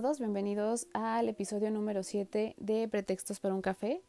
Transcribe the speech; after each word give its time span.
Todos, 0.00 0.20
bienvenidos 0.20 0.86
al 0.92 1.28
episodio 1.28 1.72
número 1.72 2.04
7 2.04 2.54
de 2.56 2.86
Pretextos 2.86 3.40
para 3.40 3.52
un 3.52 3.62
café. 3.62 4.00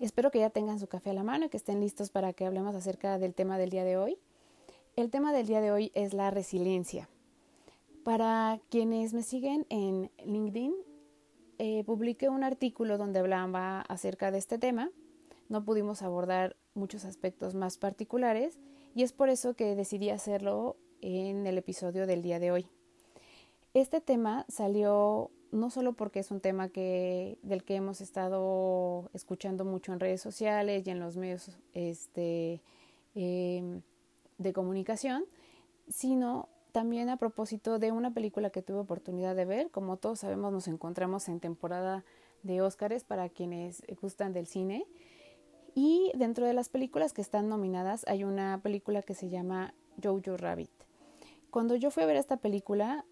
Espero 0.00 0.32
que 0.32 0.40
ya 0.40 0.50
tengan 0.50 0.80
su 0.80 0.88
café 0.88 1.10
a 1.10 1.12
la 1.12 1.22
mano 1.22 1.44
y 1.44 1.50
que 1.50 1.56
estén 1.56 1.78
listos 1.78 2.10
para 2.10 2.32
que 2.32 2.44
hablemos 2.44 2.74
acerca 2.74 3.16
del 3.20 3.32
tema 3.32 3.56
del 3.56 3.70
día 3.70 3.84
de 3.84 3.96
hoy. 3.96 4.18
El 4.96 5.10
tema 5.10 5.32
del 5.32 5.46
día 5.46 5.60
de 5.60 5.70
hoy 5.70 5.92
es 5.94 6.14
la 6.14 6.32
resiliencia. 6.32 7.08
Para 8.02 8.60
quienes 8.70 9.14
me 9.14 9.22
siguen 9.22 9.66
en 9.68 10.10
LinkedIn, 10.24 10.74
eh, 11.58 11.84
publiqué 11.84 12.28
un 12.28 12.42
artículo 12.42 12.98
donde 12.98 13.20
hablaba 13.20 13.82
acerca 13.82 14.32
de 14.32 14.38
este 14.38 14.58
tema. 14.58 14.90
No 15.48 15.64
pudimos 15.64 16.02
abordar 16.02 16.56
muchos 16.74 17.04
aspectos 17.04 17.54
más 17.54 17.78
particulares 17.78 18.58
y 18.96 19.04
es 19.04 19.12
por 19.12 19.28
eso 19.28 19.54
que 19.54 19.76
decidí 19.76 20.10
hacerlo 20.10 20.74
en 21.02 21.46
el 21.46 21.56
episodio 21.56 22.08
del 22.08 22.20
día 22.20 22.40
de 22.40 22.50
hoy. 22.50 22.66
Este 23.74 24.00
tema 24.00 24.46
salió 24.48 25.32
no 25.50 25.68
solo 25.68 25.94
porque 25.94 26.20
es 26.20 26.30
un 26.30 26.40
tema 26.40 26.68
que, 26.68 27.38
del 27.42 27.64
que 27.64 27.74
hemos 27.74 28.00
estado 28.00 29.10
escuchando 29.14 29.64
mucho 29.64 29.92
en 29.92 29.98
redes 29.98 30.20
sociales 30.22 30.86
y 30.86 30.90
en 30.90 31.00
los 31.00 31.16
medios 31.16 31.50
este, 31.72 32.62
em, 33.16 33.82
de 34.38 34.52
comunicación, 34.52 35.24
sino 35.88 36.48
también 36.70 37.08
a 37.08 37.16
propósito 37.16 37.80
de 37.80 37.90
una 37.90 38.14
película 38.14 38.50
que 38.50 38.62
tuve 38.62 38.78
oportunidad 38.78 39.34
de 39.34 39.44
ver. 39.44 39.70
Como 39.72 39.96
todos 39.96 40.20
sabemos, 40.20 40.52
nos 40.52 40.68
encontramos 40.68 41.28
en 41.28 41.40
temporada 41.40 42.04
de 42.44 42.62
Óscares 42.62 43.02
para 43.02 43.28
quienes 43.28 43.82
gustan 44.00 44.32
del 44.32 44.46
cine. 44.46 44.86
Y 45.74 46.12
dentro 46.14 46.46
de 46.46 46.54
las 46.54 46.68
películas 46.68 47.12
que 47.12 47.22
están 47.22 47.48
nominadas 47.48 48.04
hay 48.06 48.22
una 48.22 48.60
película 48.62 49.02
que 49.02 49.14
se 49.14 49.30
llama 49.30 49.74
Jojo 50.00 50.36
Rabbit. 50.36 50.70
Cuando 51.50 51.74
yo 51.74 51.90
fui 51.90 52.04
a 52.04 52.06
ver 52.06 52.16
esta 52.16 52.36
película, 52.36 53.04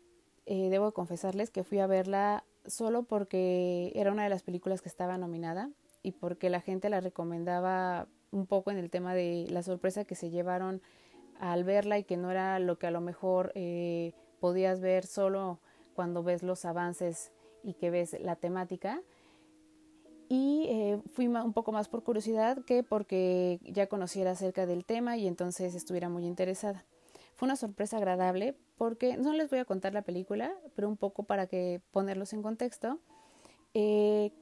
eh, 0.47 0.69
debo 0.71 0.93
confesarles 0.93 1.51
que 1.51 1.65
fui 1.65 1.79
a 1.79 1.87
verla 1.87 2.45
solo 2.67 3.05
porque 3.05 3.93
era 3.95 4.13
una 4.13 4.25
de 4.25 4.31
las 4.31 4.43
películas 4.43 4.83
que 4.83 4.89
estaba 4.89 5.19
nominada 5.19 5.71
y 6.03 6.13
porque 6.13 6.51
la 6.51 6.61
gente 6.61 6.91
la 6.91 7.01
recomendaba 7.01 8.09
un 8.31 8.47
poco 8.47 8.71
en 8.71 8.79
el 8.79 8.91
tema 8.91 9.15
de 9.15 9.47
la 9.51 9.63
sorpresa 9.63 10.05
que 10.05 10.15
se 10.15 10.31
llevaron 10.31 10.83
al 11.39 11.65
verla 11.65 11.99
y 11.99 12.05
que 12.05 12.17
no 12.17 12.31
era 12.31 12.59
lo 12.59 12.79
que 12.79 12.87
a 12.87 12.91
lo 12.91 13.01
mejor 13.01 13.53
eh, 13.55 14.13
podías 14.41 14.81
ver 14.81 15.07
solo 15.07 15.61
cuando 15.95 16.23
ves 16.23 16.43
los 16.43 16.65
avances 16.65 17.33
y 17.63 17.75
que 17.75 17.91
ves 17.91 18.17
la 18.21 18.37
temática. 18.37 19.03
Y 20.29 20.67
eh, 20.71 21.03
fui 21.13 21.27
un 21.29 21.53
poco 21.53 21.73
más 21.73 21.89
por 21.89 22.03
curiosidad 22.03 22.65
que 22.65 22.83
porque 22.83 23.61
ya 23.65 23.87
conociera 23.87 24.31
acerca 24.31 24.67
del 24.67 24.85
tema 24.85 25.17
y 25.17 25.29
entonces 25.29 25.75
estuviera 25.75 26.09
muy 26.09 26.27
interesada. 26.27 26.87
Fue 27.35 27.47
una 27.47 27.57
sorpresa 27.57 27.97
agradable 27.97 28.57
porque 28.77 29.17
no 29.17 29.33
les 29.33 29.51
voy 29.51 29.59
a 29.59 29.65
contar 29.65 29.95
la 29.95 30.03
película, 30.03 30.55
pero 30.75 30.89
un 30.89 30.97
poco 30.97 31.25
para 31.25 31.47
que 31.47 31.81
ponerlos 31.91 32.33
en 32.33 32.43
contexto. 32.43 32.99
Eh, 33.75 34.33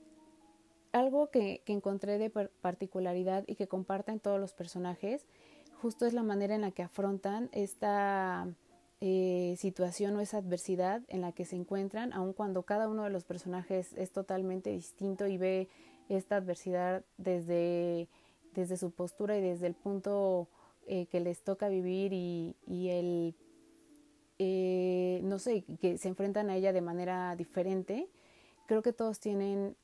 algo 0.92 1.30
que, 1.30 1.62
encontré 1.66 2.18
de 2.18 2.30
particularidad 2.30 3.44
y 3.46 3.54
que 3.54 3.68
comparten 3.68 4.20
todos 4.20 4.40
los 4.40 4.52
personajes, 4.52 5.26
justo 5.80 6.04
es 6.04 6.12
la 6.12 6.22
manera 6.22 6.54
en 6.54 6.62
la 6.62 6.72
que 6.72 6.82
afrontan 6.82 7.48
esta 7.52 8.48
eh, 9.00 9.54
situación 9.56 10.16
o 10.16 10.20
esa 10.20 10.38
adversidad 10.38 11.02
en 11.08 11.20
la 11.20 11.32
que 11.32 11.44
se 11.44 11.56
encuentran, 11.56 12.12
aun 12.12 12.32
cuando 12.32 12.64
cada 12.64 12.88
uno 12.88 13.04
de 13.04 13.10
los 13.10 13.24
personajes 13.24 13.92
es 13.94 14.10
totalmente 14.10 14.70
distinto 14.70 15.26
y 15.26 15.38
ve 15.38 15.68
esta 16.08 16.36
adversidad 16.36 17.04
desde, 17.18 18.08
desde 18.54 18.76
su 18.76 18.90
postura 18.90 19.36
y 19.38 19.40
desde 19.40 19.68
el 19.68 19.74
punto 19.74 20.48
eh, 20.86 21.06
que 21.06 21.20
les 21.20 21.42
toca 21.42 21.68
vivir 21.68 22.12
y, 22.12 22.56
el, 22.88 23.34
eh, 24.38 25.20
no 25.22 25.38
sé, 25.38 25.64
que 25.80 25.98
se 25.98 26.08
enfrentan 26.08 26.50
a 26.50 26.56
ella 26.56 26.72
de 26.72 26.80
manera 26.80 27.34
diferente. 27.36 28.08
Creo 28.66 28.82
que 28.82 28.92
todos 28.92 29.20
tienen 29.20 29.76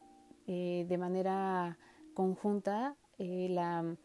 eh, 0.47 0.87
de 0.89 0.99
manera 0.99 1.79
conjunta 2.15 2.97
la, 3.19 3.97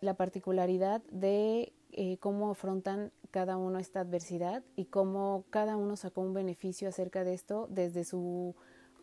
la, 0.00 0.14
particularidad 0.14 1.02
de 1.10 1.72
cómo 2.20 2.50
afrontan 2.50 3.10
cada 3.30 3.56
uno 3.56 3.78
esta 3.78 4.00
adversidad 4.00 4.62
y 4.76 4.86
cómo 4.86 5.44
cada 5.50 5.76
uno 5.76 5.96
sacó 5.96 6.20
un 6.20 6.34
beneficio 6.34 6.88
acerca 6.88 7.24
de 7.24 7.34
esto 7.34 7.68
desde 7.70 8.04
su 8.04 8.54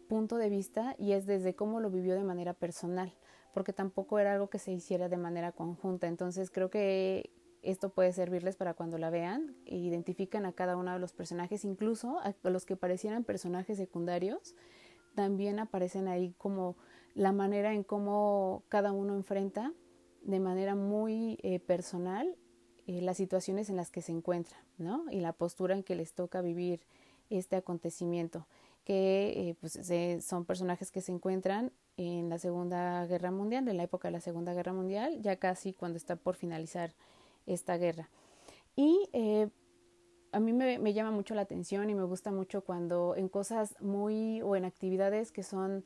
punto 0.07 0.37
de 0.37 0.49
vista 0.49 0.95
y 0.99 1.13
es 1.13 1.25
desde 1.25 1.55
cómo 1.55 1.79
lo 1.79 1.89
vivió 1.89 2.15
de 2.15 2.23
manera 2.23 2.53
personal 2.53 3.13
porque 3.53 3.73
tampoco 3.73 4.19
era 4.19 4.33
algo 4.33 4.49
que 4.49 4.59
se 4.59 4.71
hiciera 4.71 5.09
de 5.09 5.17
manera 5.17 5.51
conjunta. 5.51 6.07
Entonces 6.07 6.49
creo 6.51 6.69
que 6.69 7.31
esto 7.61 7.89
puede 7.89 8.13
servirles 8.13 8.55
para 8.55 8.73
cuando 8.73 8.97
la 8.97 9.09
vean 9.09 9.55
e 9.65 9.77
identifican 9.77 10.45
a 10.45 10.53
cada 10.53 10.77
uno 10.77 10.93
de 10.93 10.99
los 10.99 11.13
personajes, 11.13 11.65
incluso 11.65 12.19
a 12.19 12.33
los 12.49 12.65
que 12.65 12.75
parecieran 12.75 13.23
personajes 13.23 13.77
secundarios, 13.77 14.55
también 15.15 15.59
aparecen 15.59 16.07
ahí 16.07 16.33
como 16.37 16.77
la 17.15 17.31
manera 17.31 17.73
en 17.73 17.83
cómo 17.83 18.63
cada 18.69 18.91
uno 18.91 19.15
enfrenta 19.15 19.73
de 20.21 20.39
manera 20.39 20.75
muy 20.75 21.37
eh, 21.41 21.59
personal 21.59 22.37
eh, 22.87 23.01
las 23.01 23.17
situaciones 23.17 23.69
en 23.69 23.75
las 23.75 23.91
que 23.91 24.01
se 24.01 24.11
encuentra, 24.11 24.57
¿no? 24.77 25.05
Y 25.11 25.19
la 25.19 25.33
postura 25.33 25.75
en 25.75 25.83
que 25.83 25.95
les 25.95 26.13
toca 26.13 26.41
vivir 26.41 26.81
este 27.29 27.55
acontecimiento, 27.55 28.47
que 28.83 29.49
eh, 29.49 29.55
pues, 29.59 29.79
son 30.25 30.45
personajes 30.45 30.91
que 30.91 31.01
se 31.01 31.11
encuentran 31.11 31.71
en 31.99 32.29
la 32.29 32.39
Segunda 32.39 33.05
Guerra 33.07 33.29
Mundial, 33.29 33.67
en 33.67 33.75
la 33.75 33.83
época 33.83 34.07
de 34.07 34.13
la 34.13 34.21
Segunda 34.21 34.53
Guerra 34.53 34.71
Mundial, 34.71 35.21
ya 35.21 35.35
casi 35.35 35.73
cuando 35.73 35.97
está 35.97 36.15
por 36.15 36.35
finalizar 36.35 36.93
esta 37.45 37.77
guerra. 37.77 38.09
Y 38.77 39.09
eh, 39.11 39.49
a 40.31 40.39
mí 40.39 40.53
me, 40.53 40.79
me, 40.79 40.93
llama 40.93 41.11
mucho 41.11 41.35
la 41.35 41.41
atención 41.41 41.89
y 41.89 41.95
me 41.95 42.03
gusta 42.03 42.31
mucho 42.31 42.61
cuando 42.61 43.15
en 43.17 43.27
cosas 43.27 43.75
muy 43.81 44.41
o 44.41 44.55
en 44.55 44.63
actividades 44.63 45.33
que 45.33 45.43
son 45.43 45.83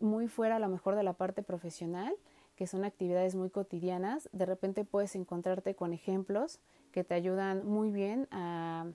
muy 0.00 0.26
fuera 0.26 0.56
a 0.56 0.58
lo 0.58 0.68
mejor 0.68 0.96
de 0.96 1.04
la 1.04 1.12
parte 1.12 1.44
profesional, 1.44 2.12
que 2.56 2.66
son 2.66 2.84
actividades 2.84 3.36
muy 3.36 3.48
cotidianas, 3.48 4.28
de 4.32 4.46
repente 4.46 4.84
puedes 4.84 5.14
encontrarte 5.14 5.76
con 5.76 5.92
ejemplos 5.92 6.58
que 6.90 7.04
te 7.04 7.14
ayudan 7.14 7.64
muy 7.64 7.92
bien 7.92 8.26
a 8.32 8.86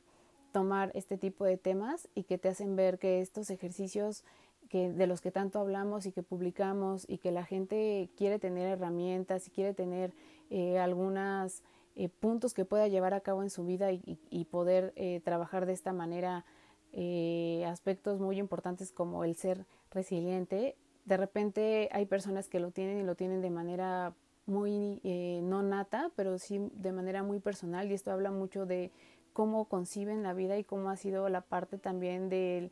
tomar 0.51 0.91
este 0.93 1.17
tipo 1.17 1.45
de 1.45 1.55
temas 1.55 2.09
y 2.15 2.23
que 2.23 2.37
te 2.37 2.49
hacen 2.49 2.75
ver 2.75 2.99
que 2.99 3.21
estos 3.21 3.49
ejercicios 3.49 4.25
que 4.69 4.91
de 4.91 5.07
los 5.07 5.19
que 5.19 5.31
tanto 5.31 5.59
hablamos 5.59 6.05
y 6.05 6.11
que 6.11 6.23
publicamos 6.23 7.05
y 7.09 7.17
que 7.17 7.31
la 7.31 7.43
gente 7.43 8.09
quiere 8.15 8.39
tener 8.39 8.67
herramientas 8.67 9.47
y 9.47 9.51
quiere 9.51 9.73
tener 9.73 10.13
eh, 10.51 10.79
algunos 10.79 11.63
eh, 11.95 12.07
puntos 12.07 12.53
que 12.53 12.65
pueda 12.65 12.87
llevar 12.87 13.13
a 13.13 13.19
cabo 13.19 13.43
en 13.43 13.49
su 13.49 13.65
vida 13.65 13.91
y, 13.91 14.45
poder 14.51 14.93
eh, 14.95 15.21
trabajar 15.25 15.65
de 15.65 15.73
esta 15.73 15.91
manera 15.91 16.45
aspectos 17.67 18.19
muy 18.19 18.39
importantes 18.39 18.91
como 18.91 19.23
el 19.23 19.35
ser 19.35 19.65
resiliente. 19.91 20.75
De 21.05 21.17
repente 21.17 21.89
hay 21.91 22.05
personas 22.05 22.47
que 22.47 22.59
lo 22.59 22.71
tienen 22.71 22.99
y 22.99 23.03
lo 23.03 23.13
tienen 23.13 23.41
de 23.41 23.51
manera 23.51 24.15
muy 24.47 24.99
no 25.43 25.61
nata, 25.61 26.11
pero 26.15 26.39
sí 26.39 26.59
de 26.73 26.91
manera 26.91 27.21
muy 27.21 27.39
personal 27.39 27.91
y 27.91 27.93
esto 27.93 28.11
habla 28.11 28.31
mucho 28.31 28.65
de 28.65 28.91
cómo 29.33 29.65
conciben 29.65 30.23
la 30.23 30.33
vida 30.33 30.57
y 30.57 30.63
cómo 30.63 30.89
ha 30.89 30.95
sido 30.95 31.29
la 31.29 31.41
parte 31.41 31.77
también 31.77 32.29
del 32.29 32.71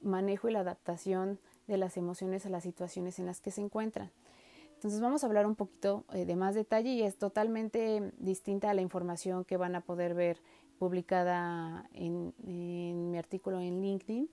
manejo 0.00 0.48
y 0.48 0.52
la 0.52 0.60
adaptación 0.60 1.38
de 1.66 1.76
las 1.76 1.96
emociones 1.96 2.46
a 2.46 2.50
las 2.50 2.62
situaciones 2.62 3.18
en 3.18 3.26
las 3.26 3.40
que 3.40 3.50
se 3.50 3.60
encuentran. 3.60 4.10
Entonces 4.74 5.00
vamos 5.00 5.24
a 5.24 5.26
hablar 5.26 5.46
un 5.46 5.56
poquito 5.56 6.04
eh, 6.12 6.24
de 6.24 6.36
más 6.36 6.54
detalle 6.54 6.90
y 6.90 7.02
es 7.02 7.18
totalmente 7.18 8.12
distinta 8.18 8.70
a 8.70 8.74
la 8.74 8.80
información 8.80 9.44
que 9.44 9.56
van 9.56 9.74
a 9.74 9.80
poder 9.80 10.14
ver 10.14 10.40
publicada 10.78 11.88
en, 11.92 12.32
mi 13.10 13.18
artículo 13.18 13.60
en 13.60 13.82
LinkedIn. 13.82 14.30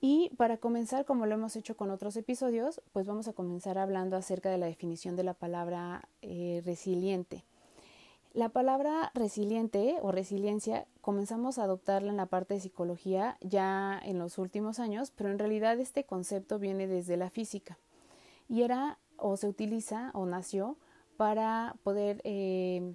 Y 0.00 0.30
para 0.36 0.58
comenzar, 0.58 1.04
como 1.04 1.26
lo 1.26 1.34
hemos 1.34 1.54
hecho 1.54 1.76
con 1.76 1.90
otros 1.90 2.16
episodios, 2.16 2.82
pues 2.92 3.06
vamos 3.06 3.28
a 3.28 3.32
comenzar 3.32 3.78
hablando 3.78 4.16
acerca 4.16 4.50
de 4.50 4.58
la 4.58 4.66
definición 4.66 5.14
de 5.14 5.22
la 5.22 5.34
palabra 5.34 6.08
eh, 6.22 6.60
resiliente. 6.64 7.44
La 8.36 8.50
palabra 8.50 9.10
resiliente 9.14 9.96
o 10.02 10.12
resiliencia 10.12 10.86
comenzamos 11.00 11.58
a 11.58 11.64
adoptarla 11.64 12.10
en 12.10 12.18
la 12.18 12.26
parte 12.26 12.52
de 12.52 12.60
psicología 12.60 13.38
ya 13.40 13.98
en 14.04 14.18
los 14.18 14.36
últimos 14.36 14.78
años, 14.78 15.10
pero 15.10 15.30
en 15.30 15.38
realidad 15.38 15.80
este 15.80 16.04
concepto 16.04 16.58
viene 16.58 16.86
desde 16.86 17.16
la 17.16 17.30
física. 17.30 17.78
Y 18.46 18.60
era 18.60 18.98
o 19.16 19.38
se 19.38 19.48
utiliza 19.48 20.10
o 20.12 20.26
nació 20.26 20.76
para 21.16 21.76
poder 21.82 22.20
eh, 22.24 22.94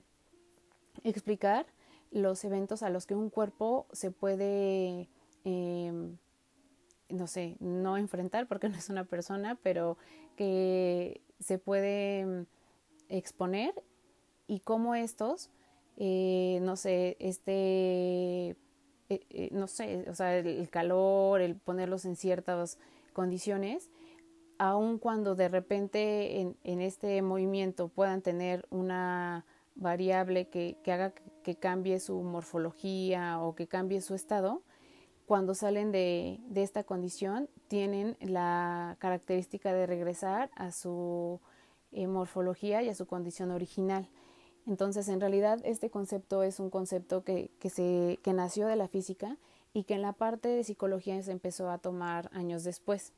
explicar 1.04 1.66
los 2.12 2.46
eventos 2.46 2.84
a 2.84 2.92
los 2.92 3.08
que 3.08 3.16
un 3.16 3.32
cuerpo 3.32 3.88
se 3.94 4.12
puede, 4.12 5.10
em, 5.44 6.18
no 7.10 7.26
sé, 7.26 7.58
no 7.60 7.98
enfrentar 7.98 8.48
porque 8.48 8.70
no 8.70 8.78
es 8.78 8.92
una 8.92 9.06
persona, 9.06 9.58
pero 9.64 9.98
que 10.36 11.20
se 11.40 11.58
puede 11.58 12.20
em, 12.20 12.46
exponer 13.10 13.74
y 14.52 14.60
cómo 14.60 14.96
estos, 14.96 15.50
eh, 15.96 16.60
no 16.62 16.76
sé, 16.76 17.16
este, 17.20 18.50
eh, 18.50 18.58
eh, 19.30 19.50
no 19.54 19.68
sé, 19.68 20.06
o 20.10 20.14
sea, 20.14 20.38
el, 20.38 20.70
calor, 20.70 21.40
el 21.40 21.56
ponerlos 21.56 22.04
en 22.04 22.18
ciertas 22.18 22.78
condiciones, 23.14 23.90
aun 24.58 24.98
cuando 25.00 25.36
de 25.36 25.48
repente 25.48 26.42
en, 26.42 26.82
este 26.82 27.22
movimiento 27.22 27.88
puedan 27.88 28.22
tener 28.22 28.68
una 28.72 29.46
variable 29.76 30.50
que, 30.50 30.78
que 30.84 30.92
haga 30.92 31.14
que 31.44 31.56
cambie 31.56 32.02
su 32.02 32.22
morfología 32.22 33.40
o 33.42 33.56
que 33.56 33.68
cambie 33.68 34.02
su 34.02 34.16
estado, 34.16 34.64
cuando 35.28 35.56
salen 35.56 35.94
de, 35.94 36.42
de, 36.50 36.62
esta 36.62 36.84
condición 36.84 37.48
tienen 37.70 38.18
la 38.20 38.98
característica 39.00 39.72
de 39.74 39.88
regresar 39.88 40.52
a 40.56 40.74
su 40.74 41.40
eh, 41.94 42.08
morfología 42.08 42.82
y 42.84 42.90
a 42.90 42.96
su 42.96 43.06
condición 43.06 43.52
original. 43.52 44.10
Entonces, 44.68 45.08
en 45.08 45.20
realidad, 45.20 45.60
este 45.64 45.90
concepto 45.90 46.44
es 46.44 46.60
un 46.60 46.70
concepto 46.70 47.24
que, 47.24 47.50
que, 47.60 47.70
se, 47.70 48.20
que 48.22 48.34
nació 48.34 48.68
de 48.68 48.76
la 48.76 48.88
física 48.88 49.38
y 49.74 49.84
que 49.84 49.96
en 49.96 50.02
la 50.02 50.14
parte 50.14 50.50
de 50.50 50.64
psicología 50.64 51.22
se 51.24 51.32
empezó 51.32 51.70
a 51.70 51.78
tomar 51.78 52.30
años 52.34 52.64
después. 52.64 53.14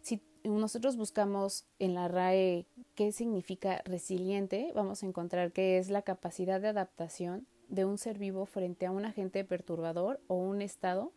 Si 0.00 0.20
nosotros 0.44 0.96
buscamos 0.96 1.64
en 1.78 1.94
la 1.94 2.08
RAE 2.08 2.66
qué 2.94 3.12
significa 3.12 3.82
resiliente, 3.84 4.72
vamos 4.74 5.02
a 5.02 5.06
encontrar 5.06 5.52
que 5.52 5.78
es 5.78 5.88
la 5.88 6.02
capacidad 6.02 6.60
de 6.60 6.68
adaptación 6.68 7.46
de 7.68 7.84
un 7.84 7.98
ser 7.98 8.18
vivo 8.18 8.44
frente 8.44 8.86
a 8.86 8.90
un 8.90 9.04
agente 9.04 9.44
perturbador 9.44 10.20
o 10.26 10.34
un 10.34 10.60
estado 10.60 11.12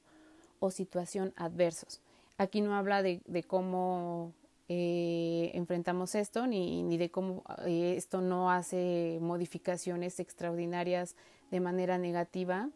o 0.59 0.71
situación 0.71 1.33
adversos. 1.35 2.01
Aquí 2.37 2.61
no 2.61 2.75
habla 2.75 3.01
de, 3.01 3.21
de 3.25 3.43
cómo 3.43 4.33
eh, 4.67 5.51
enfrentamos 5.53 6.15
esto 6.15 6.47
ni, 6.47 6.81
ni 6.81 6.97
de 6.97 7.11
cómo 7.11 7.43
eh, 7.65 7.93
esto 7.97 8.21
no 8.21 8.49
hace 8.49 9.19
modificaciones 9.21 10.19
extraordinarias 10.19 11.15
de 11.51 11.59
manera 11.59 11.97
negativa 11.99 12.69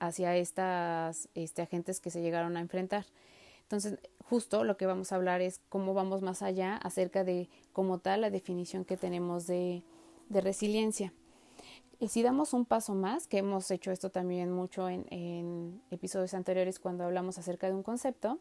hacia 0.00 0.36
estas 0.36 1.28
este, 1.34 1.62
agentes 1.62 2.00
que 2.00 2.10
se 2.10 2.20
llegaron 2.20 2.56
a 2.56 2.60
enfrentar. 2.60 3.06
Entonces, 3.62 3.98
justo 4.28 4.64
lo 4.64 4.76
que 4.76 4.86
vamos 4.86 5.12
a 5.12 5.16
hablar 5.16 5.40
es 5.40 5.60
cómo 5.68 5.94
vamos 5.94 6.20
más 6.20 6.42
allá 6.42 6.76
acerca 6.76 7.24
de 7.24 7.48
como 7.72 7.98
tal 7.98 8.20
la 8.20 8.30
definición 8.30 8.84
que 8.84 8.96
tenemos 8.96 9.46
de, 9.46 9.84
de 10.28 10.40
resiliencia. 10.40 11.14
Y 11.98 12.08
si 12.08 12.22
damos 12.22 12.52
un 12.52 12.66
paso 12.66 12.94
más, 12.94 13.26
que 13.26 13.38
hemos 13.38 13.70
hecho 13.70 13.92
esto 13.92 14.10
también 14.10 14.50
mucho 14.50 14.88
en 14.90 15.80
episodios 15.90 16.34
anteriores 16.34 16.78
cuando 16.80 17.04
hablamos 17.04 17.38
acerca 17.38 17.68
de 17.68 17.74
un 17.74 17.84
concepto, 17.84 18.40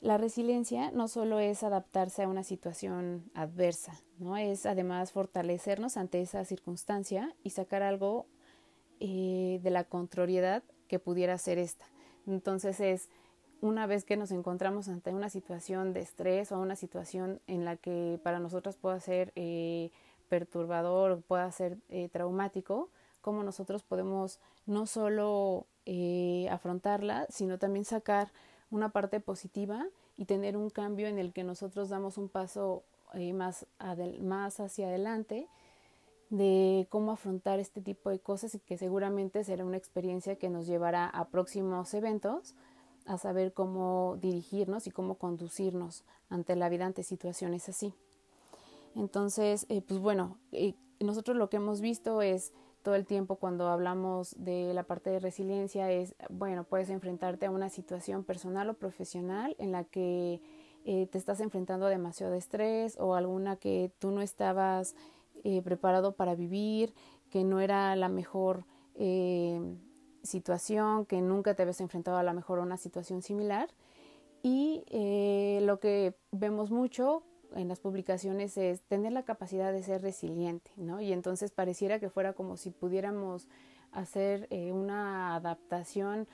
la 0.00 0.18
resiliencia 0.18 0.90
no 0.90 1.08
solo 1.08 1.40
es 1.40 1.62
adaptarse 1.62 2.22
a 2.22 2.28
una 2.28 2.44
situación 2.44 3.30
adversa, 3.34 3.94
¿no? 4.18 4.36
Es 4.36 4.66
además 4.66 5.12
fortalecernos 5.12 5.96
ante 5.96 6.20
esa 6.20 6.44
circunstancia 6.44 7.34
y 7.42 7.50
sacar 7.50 7.82
algo 7.82 8.26
eh, 9.00 9.58
de 9.62 9.70
la 9.70 9.84
contrariedad 9.84 10.62
que 10.88 10.98
pudiera 10.98 11.36
ser 11.38 11.58
esta. 11.58 11.86
Entonces 12.26 12.80
es 12.80 13.08
una 13.60 13.86
vez 13.86 14.04
que 14.04 14.16
nos 14.16 14.32
encontramos 14.32 14.88
ante 14.88 15.14
una 15.14 15.30
situación 15.30 15.92
de 15.94 16.00
estrés 16.00 16.52
o 16.52 16.58
una 16.58 16.76
situación 16.76 17.40
en 17.46 17.64
la 17.64 17.76
que 17.76 18.20
para 18.22 18.38
nosotros 18.38 18.76
pueda 18.76 19.00
ser 19.00 19.32
eh, 19.34 19.90
perturbador 20.28 21.12
o 21.12 21.20
pueda 21.20 21.50
ser 21.52 21.78
eh, 21.88 22.10
traumático, 22.10 22.90
cómo 23.22 23.42
nosotros 23.42 23.82
podemos 23.82 24.40
no 24.66 24.86
solo 24.86 25.66
afrontarla, 26.50 27.26
sino 27.30 27.60
también 27.60 27.84
sacar 27.84 28.32
una 28.70 28.90
parte 28.90 29.20
positiva 29.20 29.86
y 30.16 30.24
tener 30.24 30.56
un 30.56 30.70
cambio 30.70 31.06
en 31.06 31.18
el 31.18 31.32
que 31.32 31.44
nosotros 31.44 31.88
damos 31.88 32.18
un 32.18 32.28
paso 32.28 32.84
más, 33.34 33.66
más 34.20 34.60
hacia 34.60 34.88
adelante 34.88 35.48
de 36.30 36.86
cómo 36.90 37.12
afrontar 37.12 37.60
este 37.60 37.80
tipo 37.80 38.10
de 38.10 38.18
cosas 38.18 38.54
y 38.54 38.58
que 38.58 38.78
seguramente 38.78 39.44
será 39.44 39.64
una 39.64 39.76
experiencia 39.76 40.36
que 40.36 40.50
nos 40.50 40.66
llevará 40.66 41.06
a 41.06 41.28
próximos 41.28 41.94
eventos 41.94 42.54
a 43.06 43.18
saber 43.18 43.52
cómo 43.52 44.16
dirigirnos 44.20 44.86
y 44.86 44.90
cómo 44.90 45.14
conducirnos 45.16 46.04
ante 46.28 46.56
la 46.56 46.68
vida, 46.68 46.86
ante 46.86 47.04
situaciones 47.04 47.68
así. 47.68 47.94
Entonces, 48.96 49.66
eh, 49.68 49.82
pues 49.82 50.00
bueno, 50.00 50.38
eh, 50.52 50.74
nosotros 50.98 51.36
lo 51.36 51.48
que 51.48 51.58
hemos 51.58 51.80
visto 51.80 52.22
es 52.22 52.52
todo 52.86 52.94
el 52.94 53.04
tiempo 53.04 53.34
cuando 53.34 53.66
hablamos 53.66 54.36
de 54.38 54.72
la 54.72 54.84
parte 54.84 55.10
de 55.10 55.18
resiliencia 55.18 55.90
es, 55.90 56.14
bueno, 56.30 56.62
puedes 56.62 56.88
enfrentarte 56.88 57.46
a 57.46 57.50
una 57.50 57.68
situación 57.68 58.22
personal 58.22 58.70
o 58.70 58.74
profesional 58.74 59.56
en 59.58 59.72
la 59.72 59.82
que 59.82 60.40
eh, 60.84 61.08
te 61.08 61.18
estás 61.18 61.40
enfrentando 61.40 61.86
a 61.86 61.90
demasiado 61.90 62.36
estrés 62.36 62.96
o 63.00 63.16
alguna 63.16 63.56
que 63.56 63.90
tú 63.98 64.12
no 64.12 64.22
estabas 64.22 64.94
preparado 65.64 66.12
para 66.12 66.36
vivir, 66.36 66.94
que 67.28 67.42
no 67.42 67.60
era 67.60 67.94
la 67.96 68.08
mejor 68.08 68.64
situación, 70.22 71.06
que 71.06 71.20
nunca 71.20 71.54
te 71.54 71.62
habías 71.62 71.80
enfrentado 71.80 72.18
a 72.18 72.22
lo 72.22 72.34
mejor 72.34 72.60
a 72.60 72.62
una 72.62 72.76
situación 72.76 73.20
similar. 73.20 73.68
Y 74.42 74.84
eh, 74.90 75.58
lo 75.62 75.80
que 75.80 76.14
vemos 76.30 76.70
mucho 76.70 77.24
en 77.54 77.68
las 77.68 77.80
publicaciones 77.80 78.56
es 78.56 78.82
tener 78.82 79.12
la 79.12 79.24
capacidad 79.24 79.72
de 79.72 79.82
ser 79.82 80.02
resiliente, 80.02 80.70
¿no? 80.76 81.00
Y 81.00 81.12
entonces 81.12 81.52
pareciera 81.52 81.98
que 81.98 82.10
fuera 82.10 82.32
como 82.32 82.56
si 82.56 82.70
pudiéramos 82.70 83.48
hacer 83.92 84.46
eh, 84.50 84.72
una 84.72 85.34
adaptación 85.34 86.26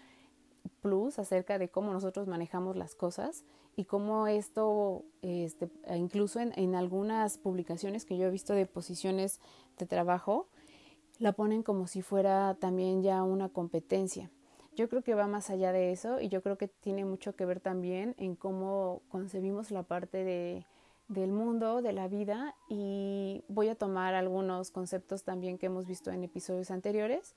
plus 0.80 1.18
acerca 1.18 1.58
de 1.58 1.68
cómo 1.68 1.92
nosotros 1.92 2.26
manejamos 2.26 2.76
las 2.76 2.94
cosas 2.94 3.44
y 3.76 3.84
cómo 3.84 4.26
esto, 4.26 5.04
este, 5.22 5.70
incluso 5.96 6.40
en, 6.40 6.52
en 6.56 6.74
algunas 6.74 7.38
publicaciones 7.38 8.04
que 8.04 8.16
yo 8.16 8.26
he 8.26 8.30
visto 8.30 8.52
de 8.52 8.66
posiciones 8.66 9.40
de 9.78 9.86
trabajo, 9.86 10.48
la 11.18 11.32
ponen 11.32 11.62
como 11.62 11.86
si 11.86 12.02
fuera 12.02 12.56
también 12.60 13.02
ya 13.02 13.22
una 13.22 13.48
competencia. 13.48 14.30
Yo 14.74 14.88
creo 14.88 15.02
que 15.02 15.14
va 15.14 15.26
más 15.26 15.50
allá 15.50 15.70
de 15.72 15.92
eso 15.92 16.20
y 16.20 16.28
yo 16.28 16.42
creo 16.42 16.56
que 16.56 16.68
tiene 16.68 17.04
mucho 17.04 17.36
que 17.36 17.44
ver 17.44 17.60
también 17.60 18.14
en 18.18 18.36
cómo 18.36 19.02
concebimos 19.08 19.70
la 19.70 19.82
parte 19.82 20.24
de, 20.24 20.66
del 21.12 21.32
mundo, 21.32 21.82
de 21.82 21.92
la 21.92 22.08
vida 22.08 22.54
y 22.68 23.44
voy 23.48 23.68
a 23.68 23.74
tomar 23.74 24.14
algunos 24.14 24.70
conceptos 24.70 25.24
también 25.24 25.58
que 25.58 25.66
hemos 25.66 25.86
visto 25.86 26.10
en 26.10 26.24
episodios 26.24 26.70
anteriores, 26.70 27.34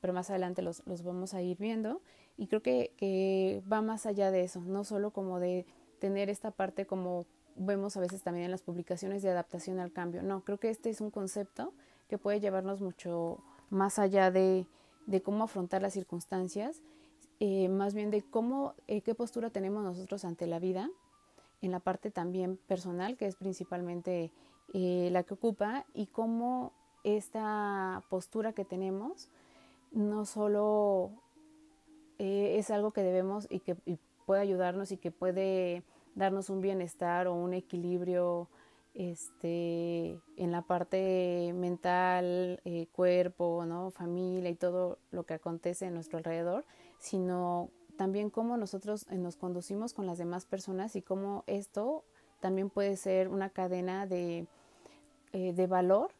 pero 0.00 0.12
más 0.12 0.30
adelante 0.30 0.62
los, 0.62 0.82
los 0.86 1.02
vamos 1.02 1.34
a 1.34 1.42
ir 1.42 1.58
viendo 1.58 2.00
y 2.36 2.46
creo 2.46 2.62
que, 2.62 2.92
que 2.96 3.62
va 3.70 3.82
más 3.82 4.06
allá 4.06 4.30
de 4.30 4.42
eso, 4.42 4.60
no 4.60 4.84
solo 4.84 5.10
como 5.10 5.40
de 5.40 5.66
tener 5.98 6.30
esta 6.30 6.50
parte 6.50 6.86
como 6.86 7.26
vemos 7.56 7.96
a 7.96 8.00
veces 8.00 8.22
también 8.22 8.46
en 8.46 8.50
las 8.50 8.62
publicaciones 8.62 9.22
de 9.22 9.30
adaptación 9.30 9.80
al 9.80 9.92
cambio, 9.92 10.22
no, 10.22 10.42
creo 10.44 10.58
que 10.58 10.70
este 10.70 10.90
es 10.90 11.00
un 11.00 11.10
concepto 11.10 11.72
que 12.08 12.18
puede 12.18 12.40
llevarnos 12.40 12.80
mucho 12.80 13.42
más 13.70 13.98
allá 13.98 14.30
de, 14.30 14.66
de 15.06 15.22
cómo 15.22 15.44
afrontar 15.44 15.82
las 15.82 15.92
circunstancias, 15.92 16.82
eh, 17.40 17.68
más 17.68 17.94
bien 17.94 18.10
de 18.10 18.22
cómo, 18.22 18.74
eh, 18.86 19.02
qué 19.02 19.14
postura 19.14 19.50
tenemos 19.50 19.84
nosotros 19.84 20.24
ante 20.24 20.46
la 20.46 20.58
vida, 20.58 20.90
en 21.60 21.72
la 21.72 21.80
parte 21.80 22.10
también 22.10 22.56
personal, 22.56 23.16
que 23.16 23.26
es 23.26 23.36
principalmente 23.36 24.32
eh, 24.74 25.08
la 25.12 25.22
que 25.22 25.34
ocupa, 25.34 25.86
y 25.94 26.06
cómo 26.06 26.72
esta 27.04 28.02
postura 28.10 28.52
que 28.52 28.64
tenemos 28.64 29.28
no 29.92 30.24
solo 30.24 31.10
es 32.18 32.70
algo 32.70 32.90
que 32.90 33.02
debemos 33.02 33.46
y 33.48 33.60
que 33.60 33.76
puede 34.26 34.42
ayudarnos 34.42 34.92
y 34.92 34.96
que 34.96 35.10
puede 35.10 35.84
darnos 36.14 36.50
un 36.50 36.60
bienestar 36.60 37.28
o 37.28 37.34
un 37.34 37.54
equilibrio 37.54 38.48
este, 38.94 40.18
en 40.36 40.50
la 40.50 40.62
parte 40.62 41.52
mental, 41.54 42.60
eh, 42.64 42.88
cuerpo, 42.92 43.64
¿no? 43.64 43.90
familia 43.90 44.50
y 44.50 44.56
todo 44.56 44.98
lo 45.12 45.24
que 45.24 45.34
acontece 45.34 45.86
en 45.86 45.94
nuestro 45.94 46.18
alrededor, 46.18 46.64
sino 46.98 47.70
también 47.98 48.30
cómo 48.30 48.56
nosotros 48.56 49.06
eh, 49.10 49.18
nos 49.18 49.36
conducimos 49.36 49.92
con 49.92 50.06
las 50.06 50.18
demás 50.18 50.46
personas 50.46 50.94
y 50.94 51.02
cómo 51.02 51.42
esto 51.48 52.04
también 52.40 52.70
puede 52.70 52.96
ser 52.96 53.28
una 53.28 53.50
cadena 53.50 54.06
de, 54.06 54.46
eh, 55.32 55.52
de 55.52 55.66
valor 55.66 56.12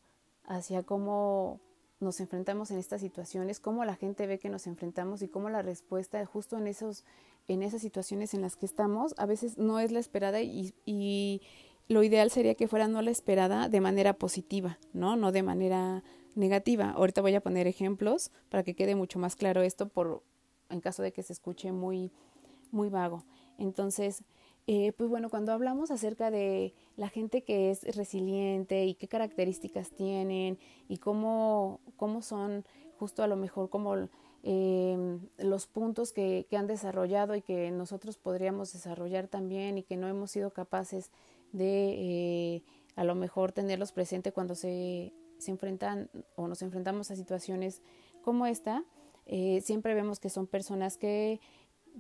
hacia 0.45 0.83
cómo 0.83 1.61
nos 2.01 2.19
enfrentamos 2.21 2.73
en 2.73 2.79
estas 2.79 3.01
situaciones, 3.01 3.61
cómo 3.61 3.85
la 3.85 3.95
gente 3.95 4.27
ve 4.27 4.41
que 4.41 4.49
nos 4.51 4.67
enfrentamos 4.67 5.23
y 5.23 5.29
cómo 5.29 5.51
la 5.51 5.63
respuesta 5.63 6.25
justo 6.27 6.59
en 6.59 6.67
esos 6.67 7.05
en 7.47 7.63
esas 7.63 7.81
situaciones 7.81 8.35
en 8.35 8.43
las 8.43 8.57
que 8.57 8.67
estamos 8.67 9.15
a 9.17 9.25
veces 9.25 9.57
no 9.57 9.79
es 9.79 9.91
la 9.91 10.01
esperada 10.01 10.43
y, 10.43 10.75
y 10.85 11.41
lo 11.87 12.03
ideal 12.03 12.31
sería 12.31 12.57
que 12.57 12.69
fuera 12.69 12.89
no 12.89 13.01
la 13.03 13.11
esperada 13.11 13.69
de 13.69 13.81
manera 13.81 14.15
positiva, 14.15 14.79
¿no? 14.93 15.17
No 15.17 15.33
de 15.33 15.43
manera 15.43 16.03
negativa. 16.35 16.91
Ahorita 16.91 17.23
voy 17.23 17.35
a 17.37 17.41
poner 17.41 17.67
ejemplos 17.67 18.31
para 18.51 18.65
que 18.65 18.75
quede 18.75 18.95
mucho 18.97 19.19
más 19.19 19.37
claro 19.37 19.63
esto 19.63 19.89
por 19.89 20.23
en 20.71 20.81
caso 20.81 21.03
de 21.03 21.13
que 21.13 21.23
se 21.23 21.33
escuche 21.33 21.73
muy 21.73 22.11
muy 22.71 22.89
vago. 22.91 23.25
Entonces, 23.59 24.23
Eh, 24.71 24.93
pues 24.93 25.09
bueno, 25.09 25.31
cuando 25.31 25.53
hablamos 25.53 25.91
acerca 25.91 26.31
de 26.31 26.75
la 26.97 27.09
gente 27.09 27.43
que 27.43 27.71
es 27.71 27.97
resiliente 27.97 28.85
y 28.85 28.97
qué 28.97 29.09
características 29.09 29.93
tienen 29.93 30.59
y 30.89 30.99
cómo, 30.99 31.81
cómo 31.97 32.21
son 32.21 32.67
justo 32.99 33.23
a 33.23 33.29
lo 33.29 33.37
mejor 33.37 33.71
como 33.71 33.95
eh, 34.43 35.19
los 35.39 35.67
puntos 35.67 36.13
que, 36.13 36.47
que, 36.51 36.59
han 36.59 36.67
desarrollado 36.67 37.35
y 37.35 37.41
que 37.41 37.71
nosotros 37.71 38.19
podríamos 38.19 38.71
desarrollar 38.75 39.27
también 39.27 39.79
y 39.79 39.85
que 39.85 39.97
no 39.97 40.07
hemos 40.07 40.33
sido 40.33 40.51
capaces 40.53 41.11
de 41.53 42.57
eh, 42.57 42.63
a 42.95 43.05
lo 43.05 43.15
mejor 43.15 43.53
tenerlos 43.53 43.93
presente 43.93 44.33
cuando 44.33 44.55
se, 44.55 45.15
se, 45.39 45.51
enfrentan 45.51 46.11
o 46.37 46.47
nos 46.47 46.61
enfrentamos 46.61 47.11
a 47.11 47.17
situaciones 47.17 47.81
como 48.23 48.45
esta, 48.45 48.85
eh, 49.29 49.61
siempre 49.61 49.95
vemos 49.95 50.19
que 50.19 50.31
son 50.31 50.47
personas 50.47 50.97
que 50.97 51.41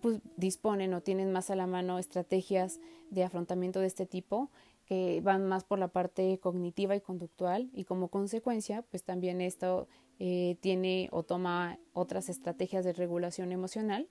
pues, 0.01 0.21
disponen 0.37 0.95
o 0.95 1.03
tienen 1.03 1.31
más 1.31 1.51
a 1.51 1.57
la 1.57 1.67
mano 1.67 1.99
estrategias 1.99 2.81
de 3.11 3.23
afrontamiento 3.23 3.81
de 3.81 3.87
este 3.87 4.07
tipo 4.07 4.51
que 4.87 5.21
van 5.23 5.47
más 5.47 5.65
por 5.65 5.79
la 5.79 5.89
parte 5.89 6.39
cognitiva 6.39 6.97
y 6.97 7.01
conductual 7.01 7.69
y 7.75 7.85
como 7.85 8.09
consecuencia 8.09 8.83
pues 8.91 9.03
también 9.05 9.41
esto 9.41 9.87
eh, 10.19 10.57
tiene 10.61 11.09
o 11.13 11.23
toma 11.23 11.79
otras 11.93 12.31
estrategias 12.31 12.85
de 12.85 12.95
regulación 12.95 13.53
emocional 13.53 14.09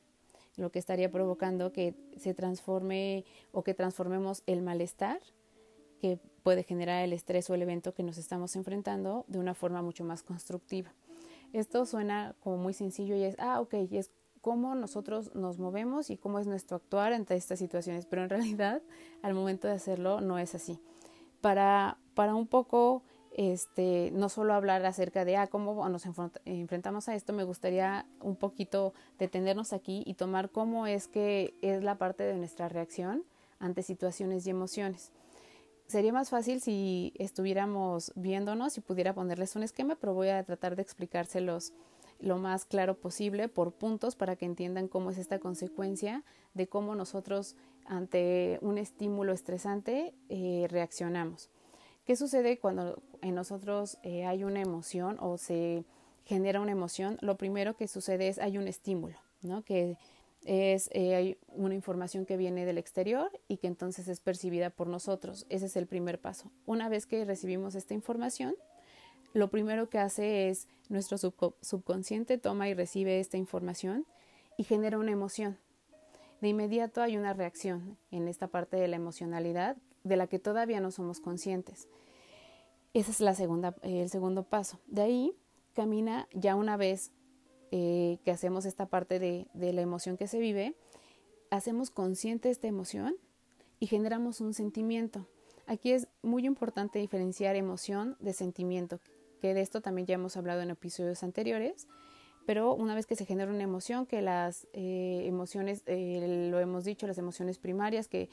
lo 0.55 0.71
que 0.71 0.79
estaría 0.79 1.11
provocando 1.11 1.71
que 1.71 1.95
se 2.17 2.33
transforme 2.33 3.25
o 3.51 3.63
que 3.63 3.73
transformemos 3.73 4.43
el 4.45 4.61
malestar 4.61 5.19
que 5.99 6.19
puede 6.43 6.63
generar 6.63 7.03
el 7.03 7.13
estrés 7.13 7.49
o 7.49 7.55
el 7.55 7.61
evento 7.61 7.93
que 7.93 8.03
nos 8.03 8.17
estamos 8.17 8.55
enfrentando 8.55 9.25
de 9.27 9.39
una 9.39 9.53
forma 9.53 9.81
mucho 9.81 10.03
más 10.03 10.23
constructiva. 10.23 10.93
Esto 11.53 11.85
suena 11.85 12.35
como 12.39 12.57
muy 12.57 12.73
sencillo 12.73 13.15
y 13.15 13.23
es, 13.23 13.35
ah, 13.39 13.61
ok, 13.61 13.73
y 13.89 13.97
es 13.97 14.11
cómo 14.41 14.75
nosotros 14.75 15.35
nos 15.35 15.59
movemos 15.59 16.09
y 16.09 16.17
cómo 16.17 16.39
es 16.39 16.47
nuestro 16.47 16.77
actuar 16.77 17.13
ante 17.13 17.35
estas 17.35 17.59
situaciones, 17.59 18.05
pero 18.05 18.23
en 18.23 18.29
realidad 18.29 18.81
al 19.21 19.33
momento 19.33 19.67
de 19.67 19.73
hacerlo 19.73 20.21
no 20.21 20.39
es 20.39 20.55
así. 20.55 20.79
Para, 21.41 21.97
para 22.13 22.33
un 22.35 22.47
poco, 22.47 23.03
este, 23.31 24.11
no 24.13 24.29
solo 24.29 24.53
hablar 24.53 24.85
acerca 24.85 25.25
de 25.25 25.37
ah, 25.37 25.47
cómo 25.47 25.87
nos 25.89 26.05
enfrentamos 26.45 27.09
a 27.09 27.15
esto, 27.15 27.33
me 27.33 27.43
gustaría 27.43 28.05
un 28.21 28.35
poquito 28.35 28.93
detenernos 29.19 29.73
aquí 29.73 30.03
y 30.05 30.15
tomar 30.15 30.49
cómo 30.49 30.87
es 30.87 31.07
que 31.07 31.53
es 31.61 31.83
la 31.83 31.97
parte 31.97 32.23
de 32.23 32.35
nuestra 32.35 32.69
reacción 32.69 33.23
ante 33.59 33.83
situaciones 33.83 34.47
y 34.47 34.49
emociones. 34.49 35.11
Sería 35.87 36.11
más 36.11 36.29
fácil 36.29 36.59
si 36.59 37.13
estuviéramos 37.17 38.11
viéndonos 38.15 38.77
y 38.77 38.81
pudiera 38.81 39.13
ponerles 39.13 39.55
un 39.55 39.63
esquema, 39.63 39.95
pero 39.95 40.13
voy 40.13 40.27
a 40.27 40.43
tratar 40.43 40.75
de 40.75 40.81
explicárselos 40.81 41.71
lo 42.19 42.37
más 42.37 42.65
claro 42.65 42.95
posible 42.95 43.47
por 43.47 43.71
puntos 43.71 44.15
para 44.15 44.35
que 44.35 44.45
entiendan 44.45 44.89
cómo 44.89 45.11
es 45.11 45.17
esta 45.17 45.39
consecuencia 45.39 46.23
de 46.53 46.67
cómo 46.67 46.93
nosotros 46.93 47.55
ante 47.85 48.59
un 48.61 48.77
estímulo 48.77 49.31
estresante 49.31 50.13
eh, 50.27 50.67
reaccionamos. 50.69 51.49
¿Qué 52.03 52.17
sucede 52.17 52.59
cuando 52.59 53.01
en 53.21 53.35
nosotros 53.35 53.97
eh, 54.03 54.25
hay 54.25 54.43
una 54.43 54.59
emoción 54.59 55.17
o 55.21 55.37
se 55.37 55.85
genera 56.25 56.59
una 56.59 56.71
emoción? 56.73 57.17
Lo 57.21 57.37
primero 57.37 57.77
que 57.77 57.87
sucede 57.87 58.27
es 58.27 58.39
hay 58.39 58.57
un 58.57 58.67
estímulo, 58.67 59.17
¿no? 59.41 59.63
que 59.63 59.97
es 60.47 60.89
eh, 60.93 61.37
una 61.49 61.75
información 61.75 62.25
que 62.25 62.37
viene 62.37 62.65
del 62.65 62.77
exterior 62.77 63.29
y 63.49 63.57
que 63.57 63.67
entonces 63.67 64.07
es 64.07 64.21
percibida 64.21 64.69
por 64.69 64.87
nosotros. 64.87 65.45
Ese 65.49 65.65
es 65.65 65.75
el 65.75 65.87
primer 65.87 66.21
paso. 66.21 66.49
Una 66.65 66.87
vez 66.87 67.05
que 67.05 67.25
recibimos 67.25 67.75
esta 67.75 67.93
información, 67.93 68.55
lo 69.33 69.49
primero 69.49 69.89
que 69.89 69.99
hace 69.99 70.47
es 70.47 70.69
nuestro 70.87 71.17
subconsciente 71.17 72.37
toma 72.37 72.69
y 72.69 72.73
recibe 72.73 73.19
esta 73.19 73.35
información 73.35 74.05
y 74.55 74.63
genera 74.63 74.97
una 74.97 75.11
emoción. 75.11 75.57
De 76.39 76.47
inmediato 76.47 77.01
hay 77.01 77.17
una 77.17 77.33
reacción 77.33 77.97
en 78.09 78.29
esta 78.29 78.47
parte 78.47 78.77
de 78.77 78.87
la 78.87 78.95
emocionalidad 78.95 79.75
de 80.05 80.15
la 80.15 80.27
que 80.27 80.39
todavía 80.39 80.79
no 80.79 80.91
somos 80.91 81.19
conscientes. 81.19 81.89
Ese 82.93 83.11
es 83.11 83.19
la 83.19 83.35
segunda, 83.35 83.75
el 83.81 84.09
segundo 84.09 84.43
paso. 84.43 84.79
De 84.87 85.01
ahí 85.01 85.35
camina 85.73 86.29
ya 86.31 86.55
una 86.55 86.77
vez 86.77 87.11
eh, 87.71 88.19
que 88.23 88.31
hacemos 88.31 88.65
esta 88.65 88.85
parte 88.85 89.19
de, 89.19 89.47
la 89.53 89.81
emoción 89.81 90.15
que 90.15 90.27
se 90.27 90.39
vive, 90.39 90.75
hacemos 91.51 91.91
consciente 91.91 92.49
esta 92.49 92.67
emoción 92.67 93.15
y 93.79 93.87
generamos 93.87 94.39
un 94.39 94.53
sentimiento. 94.53 95.27
Aquí 95.65 95.91
es 95.91 96.07
muy 96.21 96.45
importante 96.45 96.99
diferenciar 96.99 97.55
emoción 97.57 98.15
de 98.19 98.31
sentimiento 98.33 99.01
que 99.41 99.53
de 99.53 99.61
esto 99.61 99.81
también 99.81 100.07
ya 100.07 100.15
hemos 100.15 100.37
hablado 100.37 100.61
en 100.61 100.69
episodios 100.69 101.23
anteriores, 101.23 101.87
pero 102.45 102.73
una 102.73 102.95
vez 102.95 103.05
que 103.05 103.15
se 103.15 103.25
genera 103.25 103.51
una 103.51 103.63
emoción, 103.63 104.05
que 104.05 104.21
las 104.21 104.67
eh, 104.71 105.23
emociones, 105.25 105.83
eh, 105.85 106.47
lo 106.49 106.59
hemos 106.59 106.85
dicho, 106.85 107.05
las 107.05 107.17
emociones 107.17 107.59
primarias, 107.59 108.07
que 108.07 108.29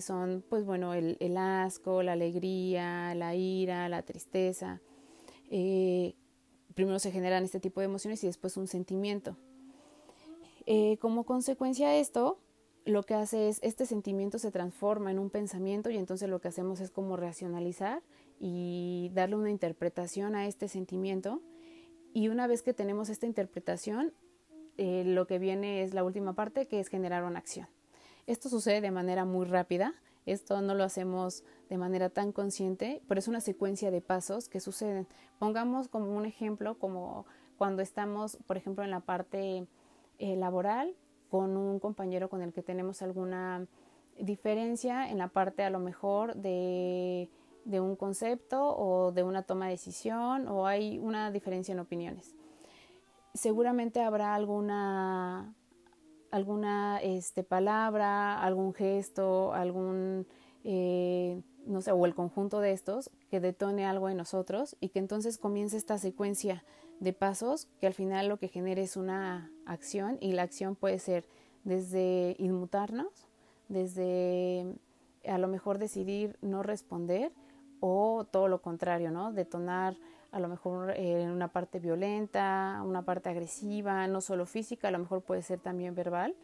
son, 0.00 0.42
pues 0.48 0.64
bueno, 0.64 0.94
el, 0.94 1.36
asco, 1.36 2.02
la 2.02 2.12
alegría, 2.12 3.14
la 3.14 3.34
ira, 3.34 3.88
la 3.88 4.02
tristeza, 4.02 4.80
primero 6.78 7.00
se 7.00 7.10
generan 7.10 7.42
este 7.42 7.58
tipo 7.58 7.80
de 7.80 7.86
emociones 7.86 8.22
y 8.22 8.28
después 8.28 8.56
un 8.56 8.68
sentimiento. 8.68 9.36
como 11.00 11.24
consecuencia 11.24 11.88
de 11.88 11.98
esto, 11.98 12.38
lo 12.84 13.02
que 13.02 13.14
hace 13.14 13.48
es, 13.48 13.58
este 13.64 13.84
sentimiento 13.84 14.38
se 14.38 14.52
transforma 14.52 15.10
en 15.10 15.18
un 15.18 15.28
pensamiento 15.28 15.90
y 15.90 15.96
entonces 15.96 16.28
lo 16.28 16.40
que 16.40 16.46
hacemos 16.46 16.78
es 16.78 16.92
como 16.92 17.16
racionalizar 17.16 18.00
y 18.38 19.10
darle 19.12 19.34
una 19.34 19.50
interpretación 19.50 20.36
a 20.36 20.46
este 20.46 20.68
sentimiento. 20.68 21.42
Y 22.14 22.28
una 22.28 22.46
vez 22.46 22.62
que 22.62 22.74
tenemos 22.74 23.08
esta 23.08 23.26
interpretación, 23.26 24.12
eh, 24.76 25.02
lo 25.04 25.26
que 25.26 25.40
viene 25.40 25.82
es 25.82 25.94
la 25.94 26.04
última 26.04 26.34
parte, 26.34 26.66
que 26.66 26.78
es 26.78 26.86
generar 26.86 27.24
una 27.24 27.40
acción. 27.40 27.66
Esto 28.28 28.48
sucede 28.48 28.80
de 28.80 28.92
manera 28.92 29.24
muy 29.24 29.46
rápida, 29.46 29.94
esto 30.32 30.60
no 30.62 30.74
lo 30.74 30.84
hacemos 30.84 31.44
de 31.68 31.78
manera 31.78 32.10
tan 32.10 32.32
consciente, 32.32 33.02
pero 33.08 33.18
es 33.18 33.28
una 33.28 33.40
secuencia 33.40 33.90
de 33.90 34.00
pasos 34.00 34.48
que 34.48 34.60
suceden. 34.60 35.06
Pongamos 35.38 35.88
como 35.88 36.16
un 36.16 36.26
ejemplo, 36.26 36.78
como 36.78 37.26
cuando 37.56 37.82
estamos, 37.82 38.38
por 38.46 38.56
ejemplo, 38.56 38.84
en 38.84 38.90
la 38.90 39.00
parte 39.00 39.66
eh, 40.18 40.36
laboral 40.36 40.94
con 41.30 41.56
un 41.56 41.78
compañero 41.78 42.28
con 42.28 42.42
el 42.42 42.52
que 42.52 42.62
tenemos 42.62 43.02
alguna 43.02 43.66
diferencia 44.18 45.10
en 45.10 45.18
la 45.18 45.28
parte 45.28 45.62
a 45.62 45.70
lo 45.70 45.78
mejor 45.78 46.34
de 46.34 47.28
de 47.68 47.80
un 47.80 47.96
concepto 47.96 48.74
o 48.76 49.12
de 49.12 49.22
una 49.22 49.42
toma 49.42 49.66
de 49.66 49.72
decisión 49.72 50.48
o 50.48 50.66
hay 50.66 50.98
una 50.98 51.30
diferencia 51.30 51.72
en 51.72 51.80
opiniones. 51.80 52.34
Seguramente 53.34 54.00
habrá 54.00 54.34
alguna 54.34 55.54
alguna 56.30 57.00
este, 57.02 57.42
palabra, 57.42 58.42
algún 58.42 58.74
gesto, 58.74 59.52
algún, 59.52 60.26
eh, 60.64 61.40
no 61.66 61.80
sé, 61.80 61.92
o 61.92 62.06
el 62.06 62.14
conjunto 62.14 62.60
de 62.60 62.72
estos 62.72 63.10
que 63.30 63.40
detone 63.40 63.86
algo 63.86 64.08
en 64.08 64.16
nosotros 64.16 64.76
y 64.80 64.90
que 64.90 64.98
entonces 64.98 65.38
comience 65.38 65.76
esta 65.76 65.98
secuencia 65.98 66.64
de 67.00 67.12
pasos 67.12 67.68
que 67.80 67.86
al 67.86 67.94
final 67.94 68.28
lo 68.28 68.38
que 68.38 68.48
genere 68.48 68.82
es 68.82 68.96
una 68.96 69.50
acción 69.66 70.18
y 70.20 70.32
la 70.32 70.42
acción 70.42 70.74
puede 70.74 70.98
ser 70.98 71.28
desde 71.64 72.34
inmutarnos, 72.38 73.28
desde 73.68 74.66
a 75.26 75.38
lo 75.38 75.48
mejor 75.48 75.78
decidir 75.78 76.36
no 76.40 76.62
responder, 76.62 77.32
o 77.80 78.26
todo 78.30 78.48
lo 78.48 78.60
contrario, 78.60 79.10
¿no? 79.10 79.32
Detonar 79.32 79.96
a 80.30 80.40
lo 80.40 80.48
mejor 80.48 80.90
en 80.90 81.28
eh, 81.28 81.32
una 81.32 81.48
parte 81.48 81.78
violenta, 81.78 82.82
una 82.84 83.02
parte 83.02 83.28
agresiva, 83.28 84.06
no 84.06 84.20
solo 84.20 84.46
física, 84.46 84.88
a 84.88 84.90
lo 84.90 84.98
mejor 84.98 85.22
puede 85.22 85.42
ser 85.42 85.60
también 85.60 85.94
verbal. 85.94 86.34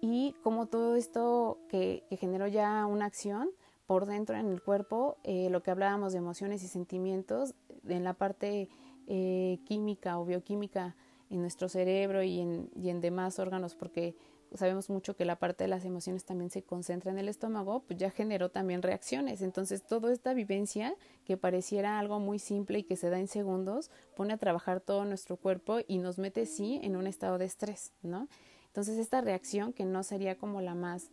Y 0.00 0.34
como 0.42 0.66
todo 0.66 0.96
esto 0.96 1.58
que, 1.68 2.04
generó 2.10 2.48
ya 2.48 2.86
una 2.86 3.06
acción 3.06 3.50
por 3.86 4.06
dentro 4.06 4.36
en 4.36 4.48
el 4.48 4.60
cuerpo, 4.60 5.16
eh, 5.22 5.48
lo 5.50 5.62
que 5.62 5.70
hablábamos 5.70 6.12
de 6.12 6.18
emociones 6.18 6.62
y 6.64 6.68
sentimientos, 6.68 7.54
en 7.86 8.04
la 8.04 8.14
parte 8.14 8.68
eh, 9.06 9.58
química 9.64 10.18
o 10.18 10.24
bioquímica 10.24 10.96
en 11.30 11.40
nuestro 11.40 11.68
cerebro 11.68 12.22
y 12.22 12.40
en, 12.40 12.70
y 12.74 12.90
en 12.90 13.00
demás 13.00 13.38
órganos, 13.38 13.74
porque 13.74 14.16
sabemos 14.54 14.90
mucho 14.90 15.16
que 15.16 15.24
la 15.24 15.36
parte 15.36 15.64
de 15.64 15.68
las 15.68 15.84
emociones 15.84 16.24
también 16.24 16.50
se 16.50 16.62
concentra 16.62 17.10
en 17.10 17.18
el 17.18 17.28
estómago, 17.28 17.80
pues 17.80 17.98
ya 17.98 18.10
generó 18.10 18.50
también 18.50 18.82
reacciones. 18.82 19.42
Entonces, 19.42 19.82
toda 19.82 20.12
esta 20.12 20.34
vivencia 20.34 20.94
que 21.24 21.36
pareciera 21.36 21.98
algo 21.98 22.20
muy 22.20 22.38
simple 22.38 22.80
y 22.80 22.82
que 22.84 22.96
se 22.96 23.10
da 23.10 23.18
en 23.18 23.28
segundos, 23.28 23.90
pone 24.16 24.34
a 24.34 24.38
trabajar 24.38 24.80
todo 24.80 25.04
nuestro 25.04 25.36
cuerpo 25.36 25.78
y 25.86 25.98
nos 25.98 26.18
mete, 26.18 26.46
sí, 26.46 26.80
en 26.82 26.96
un 26.96 27.06
estado 27.06 27.38
de 27.38 27.46
estrés, 27.46 27.92
¿no? 28.02 28.28
Entonces, 28.66 28.98
esta 28.98 29.20
reacción, 29.20 29.72
que 29.72 29.84
no 29.84 30.02
sería 30.02 30.36
como 30.36 30.60
la 30.60 30.74
más, 30.74 31.10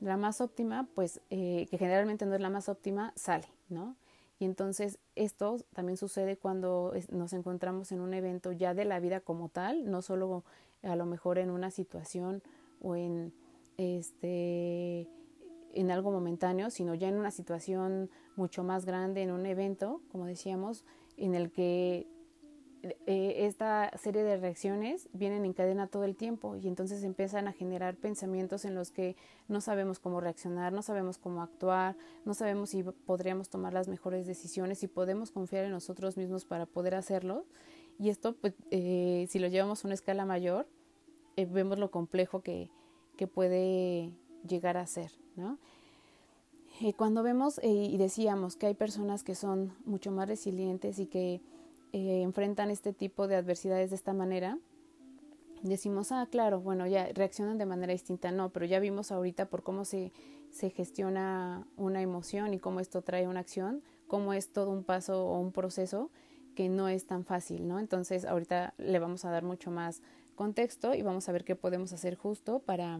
la 0.00 0.16
más 0.16 0.40
óptima, 0.40 0.88
pues, 0.94 1.20
eh, 1.30 1.66
que 1.70 1.78
generalmente 1.78 2.26
no 2.26 2.34
es 2.34 2.40
la 2.40 2.50
más 2.50 2.68
óptima, 2.68 3.12
sale, 3.16 3.48
¿no? 3.68 3.96
Y 4.42 4.44
entonces 4.44 4.98
esto 5.14 5.58
también 5.72 5.96
sucede 5.96 6.36
cuando 6.36 6.92
nos 7.10 7.32
encontramos 7.32 7.92
en 7.92 8.00
un 8.00 8.12
evento 8.12 8.50
ya 8.50 8.74
de 8.74 8.84
la 8.84 8.98
vida 8.98 9.20
como 9.20 9.48
tal, 9.48 9.88
no 9.88 10.02
solo 10.02 10.42
a 10.82 10.96
lo 10.96 11.06
mejor 11.06 11.38
en 11.38 11.48
una 11.48 11.70
situación 11.70 12.42
o 12.82 12.96
en 12.96 13.32
este 13.76 15.08
en 15.74 15.90
algo 15.90 16.10
momentáneo, 16.10 16.68
sino 16.68 16.94
ya 16.94 17.08
en 17.08 17.16
una 17.16 17.30
situación 17.30 18.10
mucho 18.36 18.62
más 18.62 18.84
grande, 18.84 19.22
en 19.22 19.30
un 19.30 19.46
evento, 19.46 20.02
como 20.10 20.26
decíamos, 20.26 20.84
en 21.16 21.34
el 21.34 21.50
que 21.50 22.06
eh, 23.06 23.46
esta 23.46 23.96
serie 23.96 24.24
de 24.24 24.36
reacciones 24.36 25.08
vienen 25.12 25.44
en 25.44 25.52
cadena 25.52 25.86
todo 25.86 26.02
el 26.02 26.16
tiempo 26.16 26.56
y 26.56 26.66
entonces 26.66 27.04
empiezan 27.04 27.46
a 27.46 27.52
generar 27.52 27.96
pensamientos 27.96 28.64
en 28.64 28.74
los 28.74 28.90
que 28.90 29.16
no 29.46 29.60
sabemos 29.60 30.00
cómo 30.00 30.20
reaccionar, 30.20 30.72
no 30.72 30.82
sabemos 30.82 31.16
cómo 31.16 31.42
actuar, 31.42 31.96
no 32.24 32.34
sabemos 32.34 32.70
si 32.70 32.82
podríamos 32.82 33.50
tomar 33.50 33.72
las 33.72 33.86
mejores 33.86 34.26
decisiones, 34.26 34.80
si 34.80 34.88
podemos 34.88 35.30
confiar 35.30 35.64
en 35.64 35.70
nosotros 35.70 36.16
mismos 36.16 36.44
para 36.44 36.66
poder 36.66 36.96
hacerlo. 36.96 37.46
Y 37.98 38.08
esto, 38.08 38.34
pues, 38.34 38.54
eh, 38.72 39.26
si 39.30 39.38
lo 39.38 39.46
llevamos 39.46 39.84
a 39.84 39.88
una 39.88 39.94
escala 39.94 40.24
mayor, 40.24 40.66
eh, 41.36 41.46
vemos 41.46 41.78
lo 41.78 41.90
complejo 41.90 42.40
que, 42.40 42.70
que, 43.16 43.26
puede 43.26 44.12
llegar 44.46 44.76
a 44.76 44.86
ser, 44.86 45.10
¿no? 45.36 45.58
cuando 46.96 47.22
vemos 47.22 47.60
y 47.62 47.96
decíamos 47.96 48.56
que 48.56 48.66
hay 48.66 48.74
personas 48.74 49.22
que 49.22 49.36
son 49.36 49.72
mucho 49.84 50.10
más 50.10 50.26
resilientes 50.26 50.98
y 50.98 51.06
que 51.06 51.40
eh, 51.92 52.22
enfrentan 52.22 52.70
este 52.70 52.94
tipo 52.94 53.28
de 53.28 53.36
adversidades 53.36 53.90
de 53.90 53.96
esta 53.96 54.14
manera, 54.14 54.58
decimos, 55.62 56.10
ah, 56.10 56.26
claro, 56.30 56.60
bueno, 56.60 56.86
ya 56.86 57.08
reaccionan 57.12 57.58
de 57.58 57.66
manera 57.66 57.92
distinta, 57.92 58.32
no, 58.32 58.48
pero 58.50 58.64
ya 58.64 58.80
vimos 58.80 59.12
ahorita 59.12 59.46
por 59.46 59.62
cómo 59.62 59.84
se, 59.84 60.10
se 60.50 60.70
gestiona 60.70 61.66
una 61.76 62.00
emoción 62.00 62.54
y 62.54 62.58
cómo 62.58 62.80
esto 62.80 63.02
trae 63.02 63.28
una 63.28 63.40
acción, 63.40 63.82
cómo 64.08 64.32
es 64.32 64.52
todo 64.52 64.70
un 64.70 64.84
paso 64.84 65.26
o 65.26 65.38
un 65.38 65.52
proceso 65.52 66.10
que 66.54 66.70
no 66.70 66.88
es 66.88 67.06
tan 67.06 67.24
fácil, 67.26 67.68
¿no? 67.68 67.78
Entonces, 67.78 68.24
ahorita 68.24 68.72
le 68.78 68.98
vamos 68.98 69.26
a 69.26 69.30
dar 69.30 69.42
mucho 69.42 69.70
más 69.70 70.02
contexto 70.34 70.94
y 70.94 71.02
vamos 71.02 71.28
a 71.28 71.32
ver 71.32 71.44
qué 71.44 71.56
podemos 71.56 71.92
hacer 71.92 72.16
justo 72.16 72.60
para, 72.60 72.98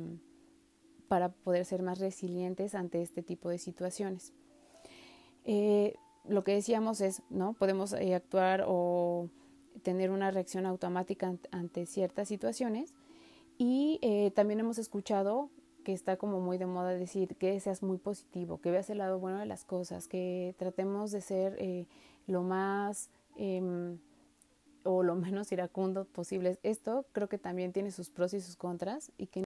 para 1.08 1.30
poder 1.30 1.64
ser 1.64 1.82
más 1.82 1.98
resilientes 1.98 2.74
ante 2.74 3.02
este 3.02 3.22
tipo 3.22 3.48
de 3.48 3.58
situaciones. 3.58 4.32
Eh, 5.44 5.94
lo 6.24 6.44
que 6.44 6.52
decíamos 6.54 7.00
es, 7.00 7.22
¿no? 7.30 7.54
Podemos 7.54 7.92
eh, 7.94 8.14
actuar 8.14 8.64
o 8.66 9.28
tener 9.82 10.10
una 10.10 10.30
reacción 10.30 10.66
automática 10.66 11.34
ante 11.50 11.86
ciertas 11.86 12.28
situaciones 12.28 12.94
y 13.58 13.98
eh, 14.02 14.30
también 14.30 14.60
hemos 14.60 14.78
escuchado 14.78 15.50
que 15.84 15.92
está 15.92 16.16
como 16.16 16.40
muy 16.40 16.58
de 16.58 16.66
moda 16.66 16.90
decir 16.90 17.36
que 17.36 17.58
seas 17.58 17.82
muy 17.82 17.98
positivo, 17.98 18.60
que 18.60 18.70
veas 18.70 18.88
el 18.88 18.98
lado 18.98 19.18
bueno 19.18 19.40
de 19.40 19.46
las 19.46 19.64
cosas, 19.64 20.06
que 20.06 20.54
tratemos 20.56 21.10
de 21.10 21.20
ser 21.20 21.88
lo 22.28 22.42
más 22.42 23.10
em, 23.36 23.98
o 24.84 25.02
lo 25.02 25.14
menos 25.14 25.52
iracundo 25.52 26.04
posible. 26.04 26.58
Esto 26.62 27.06
creo 27.12 27.28
que 27.28 27.38
también 27.38 27.72
tiene 27.72 27.90
sus 27.90 28.10
pros 28.10 28.34
y 28.34 28.40
sus 28.40 28.56
contras 28.56 29.10
y 29.18 29.26
que 29.26 29.44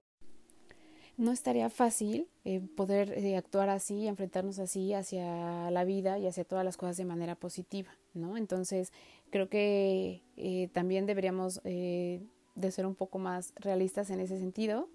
no 1.17 1.31
estaría 1.31 1.69
fácil 1.69 2.27
eh, 2.45 2.61
poder 2.75 3.11
eh, 3.17 3.35
actuar 3.35 3.69
así, 3.69 4.07
enfrentarnos 4.07 4.59
así 4.59 4.93
hacia 4.93 5.71
la 5.71 5.83
vida 5.83 6.19
y 6.19 6.27
hacia 6.27 6.45
todas 6.45 6.63
las 6.63 6.77
cosas 6.77 6.97
de 6.97 7.05
manera 7.05 7.35
positiva, 7.35 7.89
¿no? 8.13 8.37
Entonces, 8.37 8.93
creo 9.31 9.49
que 9.49 10.21
eh, 10.37 10.69
también 10.73 11.07
deberíamos 11.07 11.61
de 11.63 12.71
ser 12.71 12.85
un 12.85 12.95
poco 12.95 13.17
más 13.17 13.53
realistas 13.55 14.09
en 14.11 14.19
ese 14.19 14.37
sentido 14.37 14.89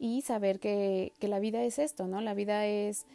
y 0.00 0.22
saber 0.22 0.58
que, 0.58 1.12
que 1.20 1.28
la 1.28 1.38
vida 1.38 1.62
es 1.62 1.78
esto, 1.78 2.08
¿no? 2.08 2.20
La 2.20 2.34
vida 2.34 2.66
es, 2.66 3.06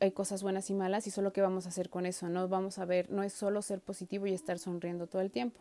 hay 0.00 0.12
cosas 0.12 0.42
buenas 0.42 0.70
y 0.70 0.74
malas 0.74 1.06
y 1.06 1.10
solo 1.10 1.32
qué 1.32 1.40
vamos 1.40 1.66
a 1.66 1.68
hacer 1.68 1.90
con 1.90 2.06
eso, 2.06 2.28
no 2.28 2.48
vamos 2.48 2.78
a 2.78 2.84
ver, 2.84 3.10
no 3.10 3.22
es 3.22 3.32
solo 3.32 3.62
ser 3.62 3.80
positivo 3.80 4.26
y 4.26 4.32
estar 4.32 4.58
sonriendo 4.58 5.06
todo 5.06 5.22
el 5.22 5.30
tiempo. 5.30 5.60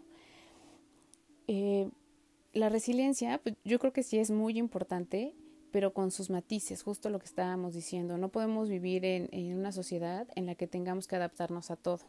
la 2.54 2.70
resiliencia, 2.70 3.40
pues, 3.44 3.56
yo 3.64 3.80
creo 3.80 3.94
que 3.94 4.04
sí 4.04 4.18
es 4.18 4.32
muy 4.32 4.58
importante 4.58 5.36
pero 5.72 5.94
con 5.94 6.12
sus 6.12 6.30
matices, 6.30 6.84
justo 6.84 7.10
lo 7.10 7.20
que 7.20 7.26
estábamos 7.26 7.74
diciendo. 7.74 8.18
No 8.18 8.30
podemos 8.30 8.70
vivir 8.70 9.06
en, 9.06 9.30
en, 9.32 9.58
una 9.58 9.72
sociedad 9.72 10.28
en 10.36 10.46
la 10.46 10.56
que 10.56 10.68
tengamos 10.68 11.08
que 11.08 11.16
adaptarnos 11.16 11.72
a 11.72 11.76
todo, 11.76 12.00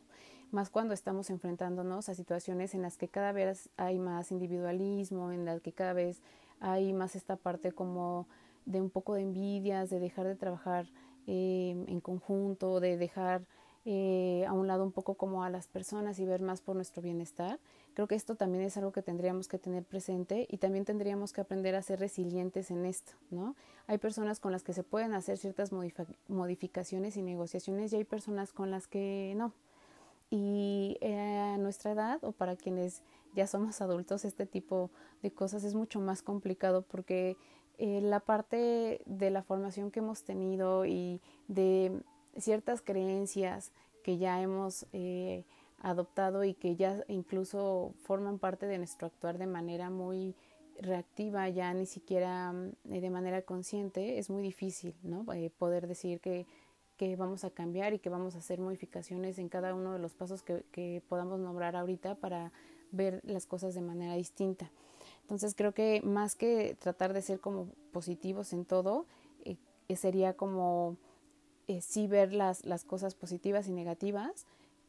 más 0.50 0.70
cuando 0.70 0.94
estamos 0.94 1.30
enfrentándonos 1.30 2.08
a 2.08 2.14
situaciones 2.14 2.74
en 2.74 2.82
las 2.82 2.96
que 2.96 3.08
cada 3.08 3.32
vez 3.32 3.68
hay 3.76 3.98
más 3.98 4.32
individualismo, 4.32 5.30
en 5.32 5.44
las 5.44 5.60
que 5.60 5.72
cada 5.72 5.92
vez 5.92 6.22
hay 6.60 6.92
más 6.92 7.16
esta 7.16 7.36
parte 7.36 7.72
como 7.72 8.26
de 8.66 8.80
un 8.80 8.90
poco 8.90 9.14
de 9.14 9.22
envidias, 9.22 9.90
de 9.90 10.00
dejar 10.00 10.26
de 10.26 10.36
trabajar 10.36 10.86
eh, 11.26 11.84
en 11.86 12.00
conjunto, 12.00 12.80
de 12.80 12.96
dejar 12.96 13.42
eh, 13.86 14.44
a 14.46 14.52
un 14.52 14.66
lado 14.66 14.84
un 14.84 14.92
poco 14.92 15.14
como 15.14 15.42
a 15.42 15.48
las 15.48 15.66
personas 15.66 16.18
y 16.18 16.26
ver 16.26 16.42
más 16.42 16.60
por 16.60 16.76
nuestro 16.76 17.00
bienestar. 17.00 17.58
Creo 17.94 18.06
que 18.06 18.14
esto 18.14 18.34
también 18.34 18.62
es 18.62 18.76
algo 18.76 18.92
que 18.92 19.00
tendríamos 19.00 19.48
que 19.48 19.58
tener 19.58 19.84
presente 19.84 20.46
y 20.50 20.58
también 20.58 20.84
tendríamos 20.84 21.32
que 21.32 21.40
aprender 21.40 21.74
a 21.74 21.82
ser 21.82 21.98
resilientes 21.98 22.70
en 22.70 22.84
esto, 22.84 23.12
¿no? 23.30 23.56
Hay 23.86 23.96
personas 23.96 24.38
con 24.38 24.52
las 24.52 24.62
que 24.62 24.74
se 24.74 24.82
pueden 24.82 25.14
hacer 25.14 25.38
ciertas 25.38 25.70
modificaciones 26.28 27.16
y 27.16 27.22
negociaciones 27.22 27.92
y 27.94 27.96
hay 27.96 28.04
personas 28.04 28.52
con 28.52 28.70
las 28.70 28.86
que 28.86 29.32
no. 29.36 29.54
Y 30.28 30.98
eh, 31.00 31.38
a 31.38 31.56
nuestra 31.56 31.92
edad 31.92 32.22
o 32.22 32.32
para 32.32 32.56
quienes 32.56 33.02
ya 33.34 33.46
somos 33.46 33.80
adultos, 33.80 34.26
este 34.26 34.44
tipo 34.44 34.90
de 35.22 35.30
cosas 35.30 35.64
es 35.64 35.74
mucho 35.74 36.00
más 36.00 36.20
complicado 36.22 36.82
porque 36.82 37.36
eh, 37.82 38.02
la 38.02 38.20
parte 38.20 39.00
de 39.06 39.30
la 39.30 39.42
formación 39.42 39.90
que 39.90 40.00
hemos 40.00 40.22
tenido 40.22 40.84
y 40.84 41.22
de 41.48 42.02
ciertas 42.36 42.82
creencias 42.82 43.72
que 44.04 44.18
ya 44.18 44.42
hemos 44.42 44.84
eh, 44.92 45.46
adoptado 45.78 46.44
y 46.44 46.52
que 46.52 46.76
ya 46.76 47.02
incluso 47.08 47.94
forman 48.02 48.38
parte 48.38 48.66
de 48.66 48.76
nuestro 48.76 49.06
actuar 49.06 49.38
de 49.38 49.46
manera 49.46 49.88
muy 49.88 50.34
reactiva, 50.78 51.48
ya 51.48 51.72
ni 51.72 51.86
siquiera 51.86 52.52
mm, 52.52 52.72
de 52.84 53.08
manera 53.08 53.40
consciente, 53.40 54.18
es 54.18 54.28
muy 54.28 54.42
difícil 54.42 54.94
¿no? 55.02 55.24
Eh, 55.32 55.48
poder 55.48 55.86
decir 55.86 56.20
que, 56.20 56.44
que, 56.98 57.16
vamos 57.16 57.44
a 57.44 57.50
cambiar 57.50 57.94
y 57.94 57.98
que 57.98 58.10
vamos 58.10 58.34
a 58.34 58.40
hacer 58.40 58.60
modificaciones 58.60 59.38
en 59.38 59.48
cada 59.48 59.74
uno 59.74 59.94
de 59.94 60.00
los 60.00 60.12
pasos 60.12 60.42
que 60.42 61.02
podamos 61.08 61.40
nombrar 61.40 61.76
ahorita 61.76 62.14
para 62.16 62.52
ver 62.92 63.22
las 63.24 63.46
cosas 63.46 63.74
de 63.74 63.80
manera 63.80 64.16
distinta. 64.16 64.70
Entonces 65.30 65.54
creo 65.54 65.72
que 65.72 66.02
más 66.02 66.34
que 66.34 66.76
tratar 66.80 67.12
de 67.12 67.22
ser 67.22 67.38
como 67.38 67.68
positivos 67.92 68.52
en 68.52 68.64
todo, 68.64 69.06
eh, 69.44 69.56
sería 69.94 70.34
como 70.34 70.96
eh, 71.68 71.80
sí 71.82 72.08
ver 72.08 72.32
las, 72.32 72.64
las 72.66 72.84
cosas 72.84 73.14
positivas 73.14 73.68
y 73.68 73.72
negativas, 73.72 74.44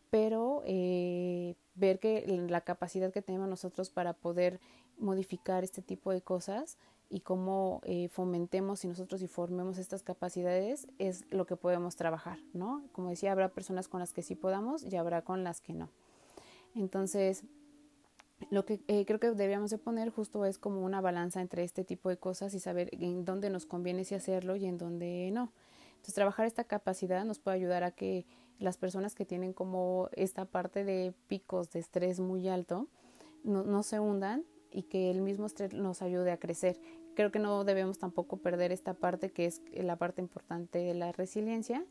pero 0.10 0.64
eh, 0.66 1.54
ver 1.76 2.00
que 2.00 2.26
la 2.50 2.62
capacidad 2.62 3.14
que 3.14 3.22
tenemos 3.22 3.48
nosotros 3.48 3.92
para 3.92 4.14
poder 4.14 4.60
modificar 4.98 5.64
este 5.64 5.84
tipo 5.84 6.12
de 6.12 6.24
cosas 6.24 6.80
y 7.08 7.20
cómo 7.20 7.82
eh, 7.84 8.08
fomentemos 8.10 8.84
y 8.84 8.88
nosotros 8.88 9.22
y 9.22 9.28
formemos 9.28 9.78
estas 9.78 10.02
capacidades 10.02 10.88
es 10.98 11.24
lo 11.30 11.46
que 11.46 11.56
podemos 11.56 11.96
trabajar, 11.98 12.40
¿no? 12.54 12.84
Como 12.94 13.10
decía, 13.10 13.32
habrá 13.32 13.50
personas 13.50 13.88
con 13.88 14.00
las 14.00 14.12
que 14.12 14.24
sí 14.24 14.34
podamos 14.34 14.84
y 14.84 14.96
habrá 14.96 15.22
con 15.22 15.44
las 15.44 15.62
que 15.62 15.74
no. 15.74 15.90
Entonces, 16.74 17.44
lo 18.50 18.66
que 18.66 18.82
eh, 18.88 19.06
creo 19.06 19.20
que 19.20 19.30
deberíamos 19.32 19.72
de 19.72 19.78
poner 19.78 20.10
justo 20.10 20.46
es 20.46 20.58
como 20.58 20.84
una 20.84 21.02
balanza 21.02 21.42
entre 21.42 21.64
este 21.64 21.84
tipo 21.84 22.10
de 22.10 22.18
cosas 22.18 22.54
y 22.54 22.60
saber 22.60 22.90
en 22.94 23.26
dónde 23.26 23.50
nos 23.50 23.66
conviene 23.66 24.04
si 24.04 24.16
hacerlo 24.16 24.56
y 24.56 24.66
en 24.66 24.78
dónde 24.78 25.30
no. 25.32 25.52
Entonces, 25.92 26.16
trabajar 26.16 26.48
esta 26.48 26.64
capacidad 26.64 27.24
nos 27.26 27.40
puede 27.40 27.58
ayudar 27.58 27.84
a 27.84 27.92
que 27.92 28.26
las 28.58 28.78
personas 28.78 29.16
que 29.16 29.26
tienen 29.26 29.54
como 29.54 30.10
esta 30.14 30.46
parte 30.46 30.84
de 30.84 31.14
picos 31.28 31.72
de 31.72 31.80
estrés 31.80 32.20
muy 32.20 32.48
alto 32.48 32.88
no, 33.44 33.64
no 33.64 33.84
se 33.84 34.00
hundan 34.00 34.44
y 34.72 34.84
que 34.84 35.12
el 35.12 35.22
mismo 35.22 35.46
estrés 35.46 35.74
nos 35.74 36.02
ayude 36.02 36.32
a 36.32 36.38
crecer. 36.38 36.80
Creo 37.16 37.32
que 37.32 37.40
no 37.40 37.64
debemos 37.64 38.00
tampoco 38.00 38.38
perder 38.38 38.72
esta 38.72 38.94
parte 38.94 39.32
que 39.32 39.46
es 39.46 39.62
la 39.74 39.98
parte 39.98 40.22
importante 40.22 40.80
de 40.80 40.94
la 40.94 41.12
resiliencia 41.12 41.86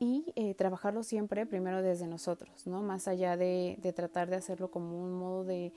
y 0.00 0.32
eh, 0.34 0.54
trabajarlo 0.54 1.02
siempre 1.02 1.44
primero 1.44 1.82
desde 1.82 2.06
nosotros, 2.06 2.66
¿no? 2.66 2.80
Más 2.80 3.06
allá 3.06 3.36
de, 3.36 3.76
de, 3.82 3.92
tratar 3.92 4.30
de 4.30 4.36
hacerlo 4.36 4.70
como 4.70 4.98
un 4.98 5.12
modo 5.12 5.44
de 5.44 5.74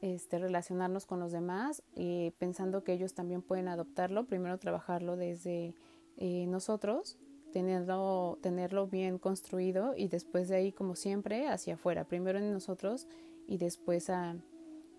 este, 0.00 0.38
relacionarnos 0.38 1.06
con 1.06 1.18
los 1.18 1.32
demás, 1.32 1.82
eh, 1.96 2.32
pensando 2.38 2.84
que 2.84 2.92
ellos 2.92 3.14
también 3.14 3.42
pueden 3.42 3.66
adoptarlo, 3.66 4.26
primero 4.26 4.58
trabajarlo 4.58 5.16
desde 5.16 5.74
eh, 6.16 6.46
nosotros 6.46 7.18
tenerlo, 7.52 8.38
tenerlo 8.42 8.86
bien 8.86 9.18
construido 9.18 9.94
y 9.96 10.06
después 10.06 10.48
de 10.48 10.54
ahí, 10.56 10.72
como 10.72 10.94
siempre, 10.94 11.48
hacia 11.48 11.74
afuera. 11.74 12.04
Primero 12.04 12.38
en 12.38 12.52
nosotros 12.52 13.08
y 13.48 13.58
después 13.58 14.08
a, 14.08 14.36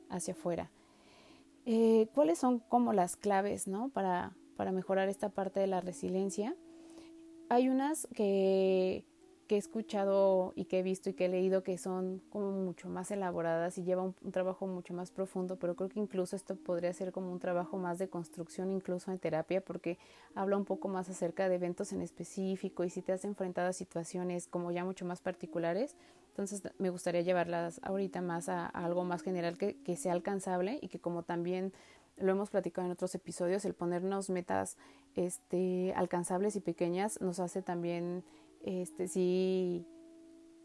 hacia 0.10 0.34
afuera. 0.34 0.70
¿Cuáles 2.14 2.40
son 2.40 2.60
como 2.60 2.94
las 2.94 3.16
claves 3.16 3.68
¿no? 3.68 3.90
para, 3.90 4.36
para 4.56 4.72
mejorar 4.72 5.10
esta 5.10 5.30
parte 5.30 5.60
de 5.60 5.68
la 5.68 5.82
resiliencia? 5.82 6.56
Hay 7.50 7.70
unas 7.70 8.08
que 8.14 9.06
que 9.48 9.56
he 9.56 9.58
escuchado 9.58 10.54
y 10.56 10.66
que 10.66 10.80
he 10.80 10.84
visto 10.84 11.10
y 11.10 11.14
que 11.14 11.26
he 11.26 11.30
leído 11.30 11.64
que 11.64 11.78
son 11.78 12.22
como 12.30 12.52
mucho 12.52 12.90
más 12.90 13.12
elaboradas 13.12 13.78
y 13.78 13.84
lleva 13.84 14.02
un, 14.02 14.16
trabajo 14.32 14.66
mucho 14.68 14.94
más 14.94 15.12
profundo, 15.12 15.58
pero 15.58 15.76
creo 15.76 15.90
que 15.90 16.00
incluso 16.00 16.36
esto 16.36 16.56
podría 16.56 16.92
ser 16.94 17.12
como 17.12 17.32
un 17.32 17.40
trabajo 17.40 17.78
más 17.78 18.00
de 18.00 18.10
construcción, 18.10 18.72
incluso 18.72 19.12
en 19.12 19.20
terapia, 19.20 19.62
porque 19.62 19.98
habla 20.34 20.58
un 20.58 20.66
poco 20.66 20.88
más 20.88 21.10
acerca 21.10 21.48
de 21.48 21.56
eventos 21.56 21.94
en 21.94 22.02
específico 22.02 22.84
y 22.84 22.90
si 22.90 23.02
te 23.02 23.12
has 23.12 23.26
enfrentado 23.26 23.70
a 23.70 23.74
situaciones 23.74 24.48
como 24.48 24.72
ya 24.72 24.84
mucho 24.84 25.06
más 25.06 25.22
particulares, 25.22 25.96
entonces 26.30 26.64
me 26.80 26.90
gustaría 26.90 27.22
llevarlas 27.22 27.80
ahorita 27.84 28.22
más 28.22 28.50
a, 28.50 28.66
algo 28.66 29.04
más 29.04 29.22
general 29.22 29.58
que, 29.58 29.78
que 29.84 29.96
sea 29.96 30.14
alcanzable 30.14 30.80
y 30.82 30.88
que 30.88 31.00
como 31.00 31.24
también 31.24 31.72
lo 32.18 32.32
hemos 32.32 32.50
platicado 32.50 32.86
en 32.86 32.92
otros 32.92 33.14
episodios, 33.16 33.66
el 33.66 33.74
ponernos 33.74 34.30
metas 34.30 34.78
este, 35.16 35.94
alcanzables 35.96 36.56
y 36.56 36.62
pequeñas 36.62 37.20
nos 37.22 37.40
hace 37.40 37.62
también 37.62 38.24
este 38.64 39.08
sí, 39.08 39.86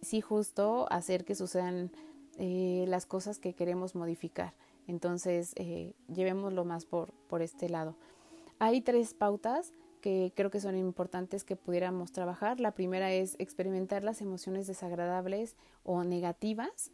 sí 0.02 0.20
justo 0.20 0.86
hacer 0.90 1.24
que 1.24 1.34
sucedan 1.34 1.90
eh, 2.38 2.84
las 2.88 3.06
cosas 3.06 3.38
que 3.38 3.54
queremos 3.54 3.94
modificar. 3.94 4.54
Entonces, 4.86 5.52
eh, 5.56 5.94
llevémoslo 6.08 6.64
más 6.64 6.86
por, 6.86 7.12
por 7.28 7.42
este 7.42 7.68
lado. 7.68 7.96
Hay 8.58 8.80
tres 8.80 9.14
pautas 9.14 9.72
que 10.00 10.32
creo 10.34 10.50
que 10.50 10.60
son 10.60 10.76
importantes 10.76 11.44
que 11.44 11.56
pudiéramos 11.56 12.12
trabajar. 12.12 12.60
La 12.60 12.72
primera 12.72 13.12
es 13.12 13.36
experimentar 13.38 14.02
las 14.02 14.20
emociones 14.20 14.66
desagradables 14.66 15.56
o 15.84 16.04
negativas 16.04 16.90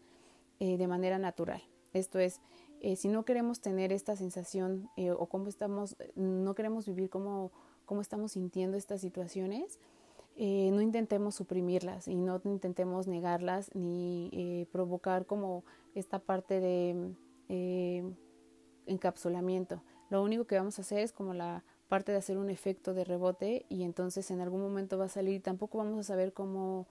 eh, 0.58 0.76
de 0.76 0.86
manera 0.88 1.18
natural. 1.18 1.62
Esto 1.92 2.18
es, 2.18 2.40
eh, 2.80 2.96
si 2.96 3.08
no 3.08 3.24
queremos 3.24 3.60
tener 3.60 3.92
esta 3.92 4.16
sensación 4.16 4.88
eh, 4.96 5.10
o 5.10 5.26
cómo 5.26 5.48
estamos, 5.48 5.96
no 6.14 6.54
queremos 6.54 6.86
vivir 6.86 7.10
como 7.10 7.52
cómo 7.84 8.00
estamos 8.00 8.32
sintiendo 8.32 8.76
estas 8.76 9.00
situaciones, 9.00 9.78
no 10.36 10.82
intentemos 10.82 11.36
suprimirlas 11.36 12.08
y 12.08 12.16
no 12.16 12.42
intentemos 12.44 13.06
negarlas 13.06 13.74
ni 13.74 14.68
provocar 14.70 15.24
como 15.24 15.64
esta 15.94 16.18
parte 16.18 16.60
de 16.60 17.14
encapsulamiento. 18.86 19.82
Lo 20.10 20.22
único 20.22 20.46
que 20.46 20.56
vamos 20.56 20.78
a 20.78 20.82
hacer 20.82 21.00
es 21.00 21.12
como 21.12 21.34
la 21.34 21.64
parte 21.88 22.12
de 22.12 22.18
hacer 22.18 22.38
un 22.38 22.50
efecto 22.50 22.94
de 22.94 23.04
rebote 23.04 23.66
y 23.68 23.82
entonces 23.82 24.30
en 24.30 24.40
algún 24.40 24.60
momento 24.60 24.98
va 24.98 25.06
a 25.06 25.08
salir 25.08 25.36
y 25.36 25.40
tampoco 25.40 25.78
vamos 25.78 25.98
a 25.98 26.02
saber 26.02 26.32
cómo 26.32 26.86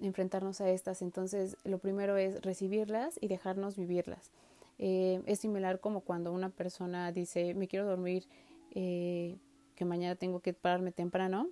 enfrentarnos 0.00 0.60
a 0.60 0.70
estas. 0.70 1.02
Entonces 1.02 1.56
lo 1.64 1.78
primero 1.78 2.16
es 2.16 2.42
recibirlas 2.42 3.18
y 3.20 3.28
dejarnos 3.28 3.76
vivirlas. 3.76 4.30
Eh, 4.78 5.22
es 5.26 5.40
similar 5.40 5.80
como 5.80 6.00
cuando 6.02 6.32
una 6.32 6.50
persona 6.50 7.10
dice 7.12 7.54
me 7.54 7.68
quiero 7.68 7.86
dormir, 7.86 8.26
eh, 8.72 9.38
que 9.74 9.84
mañana 9.84 10.16
tengo 10.16 10.40
que 10.40 10.52
pararme 10.52 10.92
temprano 10.92 11.48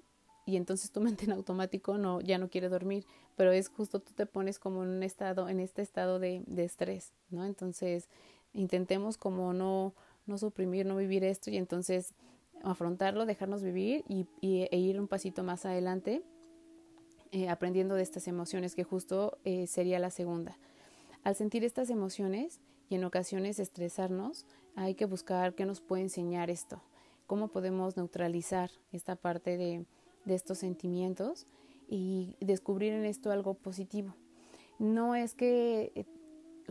y 0.46 0.56
entonces 0.56 0.90
tu 0.92 1.00
mente 1.02 1.24
en 1.24 1.32
automático 1.32 1.98
no 1.98 2.20
ya 2.20 2.38
no 2.38 2.48
quiere 2.48 2.68
dormir, 2.68 3.06
pero 3.36 3.52
es 3.52 3.68
justo 3.68 4.00
tú 4.00 4.12
te 4.12 4.26
pones 4.26 4.58
como 4.58 4.82
en 4.82 4.90
un 4.90 5.02
estado 5.02 5.48
en 5.48 5.60
este 5.60 5.82
estado 5.82 6.18
de, 6.18 6.42
de 6.46 6.64
estrés, 6.64 7.12
¿no? 7.30 7.44
Entonces 7.44 8.08
intentemos 8.52 9.16
como 9.16 9.52
no 9.52 9.94
no 10.26 10.38
suprimir, 10.38 10.86
no 10.86 10.96
vivir 10.96 11.24
esto 11.24 11.50
y 11.50 11.56
entonces 11.56 12.14
afrontarlo, 12.62 13.26
dejarnos 13.26 13.62
vivir 13.62 14.04
y, 14.08 14.26
e 14.42 14.78
ir 14.78 14.98
un 14.98 15.08
pasito 15.08 15.42
más 15.44 15.66
adelante 15.66 16.22
eh, 17.32 17.48
aprendiendo 17.48 17.94
de 17.94 18.02
estas 18.02 18.28
emociones, 18.28 18.74
que 18.74 18.84
justo 18.84 19.38
eh, 19.44 19.66
sería 19.66 19.98
la 19.98 20.10
segunda. 20.10 20.56
Al 21.24 21.34
sentir 21.34 21.64
estas 21.64 21.90
emociones 21.90 22.60
y 22.88 22.96
en 22.96 23.04
ocasiones 23.04 23.58
estresarnos, 23.58 24.46
hay 24.76 24.94
que 24.94 25.06
buscar 25.06 25.54
qué 25.54 25.66
nos 25.66 25.80
puede 25.80 26.02
enseñar 26.02 26.50
esto, 26.50 26.80
cómo 27.26 27.48
podemos 27.48 27.96
neutralizar 27.96 28.70
esta 28.92 29.16
parte 29.16 29.56
de, 29.56 29.84
de 30.24 30.34
estos 30.34 30.58
sentimientos 30.58 31.46
y 31.88 32.36
descubrir 32.40 32.92
en 32.92 33.04
esto 33.04 33.30
algo 33.30 33.54
positivo. 33.54 34.14
No 34.78 35.14
es 35.14 35.34
que 35.34 35.92
eh, 35.94 36.04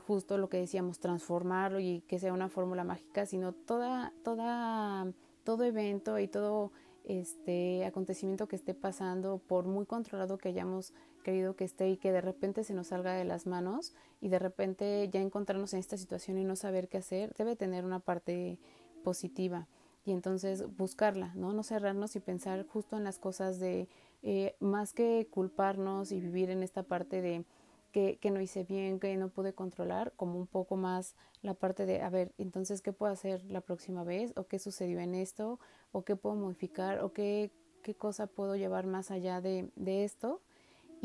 justo 0.06 0.38
lo 0.38 0.50
que 0.50 0.58
decíamos, 0.58 1.00
transformarlo 1.00 1.80
y 1.80 2.02
que 2.02 2.20
sea 2.20 2.34
una 2.34 2.50
fórmula 2.50 2.84
mágica, 2.84 3.26
sino 3.26 3.54
toda, 3.54 4.14
toda 4.24 5.14
todo 5.44 5.64
evento 5.64 6.20
y 6.20 6.28
todo 6.28 6.72
este 7.04 7.86
acontecimiento 7.86 8.48
que 8.48 8.56
esté 8.56 8.74
pasando, 8.74 9.40
por 9.40 9.66
muy 9.66 9.86
controlado 9.86 10.38
que 10.38 10.50
hayamos 10.50 10.94
querido 11.24 11.56
que 11.56 11.64
esté 11.64 11.90
y 11.90 11.98
que 11.98 12.12
de 12.12 12.22
repente 12.22 12.64
se 12.64 12.74
nos 12.74 12.88
salga 12.88 13.14
de 13.14 13.26
las 13.26 13.48
manos 13.48 13.94
y 14.22 14.30
de 14.30 14.40
repente 14.40 15.10
ya 15.12 15.22
encontrarnos 15.22 15.74
en 15.74 15.80
esta 15.80 15.98
situación 15.98 16.38
y 16.38 16.44
no 16.44 16.56
saber 16.56 16.88
qué 16.88 16.98
hacer, 16.98 17.34
debe 17.36 17.56
tener 17.56 17.86
una 17.86 18.00
parte 18.00 18.60
positiva 19.04 19.68
y 20.06 20.12
entonces 20.12 20.66
buscarla, 20.76 21.34
¿no? 21.36 21.54
No 21.54 21.64
cerrarnos 21.64 22.16
y 22.16 22.20
pensar 22.20 22.66
justo 22.68 22.98
en 22.98 23.04
las 23.04 23.20
cosas 23.20 23.60
de 23.60 23.88
eh, 24.22 24.56
más 24.60 24.94
que 24.94 25.28
culparnos 25.30 26.12
y 26.12 26.20
vivir 26.20 26.50
en 26.50 26.62
esta 26.62 26.84
parte 26.84 27.22
de 27.22 27.46
que, 27.92 28.18
que, 28.18 28.32
no 28.32 28.42
hice 28.42 28.64
bien, 28.64 29.00
que 29.00 29.16
no 29.18 29.30
pude 29.30 29.54
controlar, 29.54 30.14
como 30.16 30.40
un 30.40 30.48
poco 30.48 30.76
más 30.76 31.16
la 31.42 31.54
parte 31.54 31.86
de, 31.86 32.02
a 32.02 32.10
ver, 32.10 32.34
entonces, 32.38 32.82
¿qué 32.82 32.92
puedo 32.92 33.12
hacer 33.12 33.44
la 33.46 33.62
próxima 33.62 34.04
vez? 34.04 34.34
¿O 34.36 34.48
qué 34.48 34.60
sucedió 34.60 35.00
en 35.00 35.14
esto? 35.14 35.60
¿O 35.92 36.04
qué 36.04 36.16
puedo 36.16 36.36
modificar? 36.36 37.04
¿O 37.04 37.14
qué, 37.14 37.52
qué 37.84 37.94
cosa 37.94 38.26
puedo 38.28 38.56
llevar 38.56 38.88
más 38.88 39.12
allá 39.12 39.42
de, 39.42 39.70
de 39.76 40.04
esto? 40.06 40.42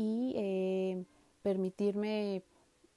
Y 0.01 0.33
eh, 0.37 1.03
permitirme 1.41 2.41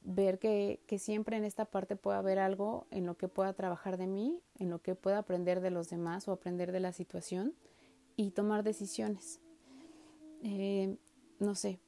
ver 0.02 0.38
que, 0.38 0.80
que 0.86 1.00
siempre 1.00 1.36
en 1.36 1.44
esta 1.44 1.64
parte 1.64 1.96
puede 1.96 2.16
haber 2.16 2.38
algo 2.38 2.86
en 2.92 3.06
lo 3.06 3.16
que 3.16 3.26
pueda 3.26 3.54
trabajar 3.54 3.96
de 3.96 4.06
mí, 4.06 4.40
en 4.60 4.70
lo 4.70 4.80
que 4.80 4.94
pueda 4.94 5.18
aprender 5.18 5.60
de 5.60 5.72
los 5.72 5.90
demás 5.90 6.28
o 6.28 6.32
aprender 6.32 6.70
de 6.70 6.78
la 6.78 6.92
situación 6.92 7.54
y 8.14 8.30
tomar 8.30 8.62
decisiones. 8.62 9.40
Eh, 10.44 10.96
no 11.40 11.56
sé, 11.56 11.80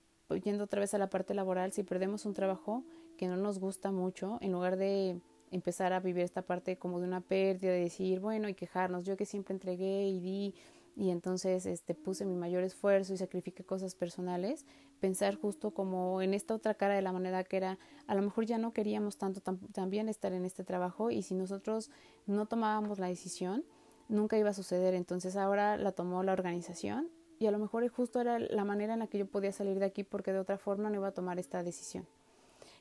yendo 0.43 0.65
otra 0.65 0.81
vez 0.81 0.95
a 0.95 0.99
la 0.99 1.11
parte 1.11 1.33
laboral, 1.33 1.73
si 1.73 1.85
perdemos 1.85 2.27
un 2.27 2.35
trabajo 2.35 2.83
que 3.17 3.29
no 3.29 3.37
nos 3.37 3.61
gusta 3.61 3.93
mucho, 3.93 4.39
en 4.41 4.51
lugar 4.51 4.77
de 4.77 5.21
empezar 5.53 5.93
a 5.93 6.01
vivir 6.01 6.25
esta 6.25 6.43
parte 6.43 6.77
como 6.77 6.99
de 6.99 7.07
una 7.07 7.21
pérdida, 7.21 7.71
de 7.71 7.81
decir, 7.81 8.19
bueno, 8.19 8.49
y 8.49 8.55
quejarnos, 8.55 9.05
yo 9.05 9.17
que 9.17 9.27
siempre 9.27 9.55
entregué 9.55 10.09
y 10.09 10.19
di 10.19 10.55
y 10.97 11.11
entonces 11.11 11.67
este 11.67 11.95
puse 11.95 12.25
mi 12.25 12.37
mayor 12.37 12.63
esfuerzo 12.63 13.13
y 13.13 13.17
sacrifiqué 13.17 13.65
cosas 13.65 13.95
personales, 13.95 14.65
pensar 15.01 15.37
justo 15.37 15.73
como 15.73 16.23
en 16.23 16.35
esta 16.35 16.55
otra 16.55 16.75
cara 16.75 16.95
de 16.95 17.03
la 17.03 17.13
moneda 17.13 17.45
que 17.45 17.57
era, 17.57 17.79
a 18.07 18.15
lo 18.15 18.23
mejor 18.23 18.47
ya 18.47 18.59
no 18.59 18.73
queríamos 18.73 19.17
tanto 19.17 19.41
también 19.73 20.09
estar 20.09 20.33
en 20.33 20.45
este 20.45 20.65
trabajo 20.65 21.11
y 21.11 21.23
si 21.23 21.35
nosotros 21.35 21.91
no 22.27 22.47
tomábamos 22.47 22.99
la 22.99 23.09
decisión, 23.09 23.65
nunca 24.09 24.39
iba 24.39 24.51
a 24.51 24.55
suceder, 24.55 24.95
entonces 24.95 25.37
ahora 25.37 25.77
la 25.77 25.93
tomó 25.93 26.23
la 26.23 26.33
organización 26.33 27.09
y 27.39 27.47
a 27.47 27.51
lo 27.51 27.59
mejor 27.59 27.87
justo 27.89 28.21
era 28.21 28.39
la 28.39 28.65
manera 28.65 28.95
en 28.95 29.01
la 29.01 29.09
que 29.09 29.19
yo 29.19 29.27
podía 29.27 29.53
salir 29.53 29.79
de 29.79 29.87
aquí 29.87 30.05
porque 30.05 30.33
de 30.33 30.39
otra 30.39 30.59
forma 30.59 30.91
no 30.91 30.97
iba 30.97 31.09
a 31.09 31.15
tomar 31.15 31.39
esta 31.39 31.63
decisión. 31.63 32.07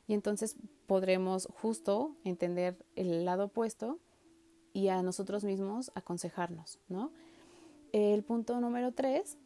Y 0.08 0.14
entonces 0.14 0.58
podremos 0.86 1.48
justo 1.62 2.16
entender 2.24 2.78
el 2.96 3.26
lado 3.26 3.46
opuesto 3.46 4.00
y 4.74 4.90
a 4.90 5.02
nosotros 5.02 5.44
mismos 5.44 5.92
aconsejarnos, 5.96 6.80
¿no? 6.90 7.12
El 7.94 8.24
punto 8.24 8.60
número 8.60 8.92
tres 8.92 9.38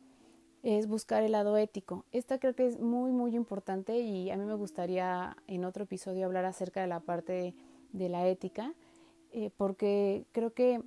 es 0.64 0.88
buscar 0.88 1.22
el 1.22 1.34
lado 1.34 1.58
ético. 1.58 2.06
Esta 2.14 2.40
creo 2.40 2.56
que 2.56 2.66
es 2.66 2.80
muy, 2.80 3.12
muy 3.12 3.36
importante 3.36 4.00
y 4.00 4.32
a 4.32 4.38
mí 4.38 4.46
me 4.46 4.54
gustaría 4.54 5.36
en 5.48 5.66
otro 5.66 5.84
episodio 5.84 6.26
hablar 6.26 6.46
acerca 6.46 6.80
de 6.80 6.88
la 6.88 7.02
parte 7.02 7.54
de, 7.92 8.10
la 8.10 8.26
ética, 8.26 8.74
eh, 9.34 9.52
porque 9.58 10.26
creo 10.32 10.54
que 10.54 10.82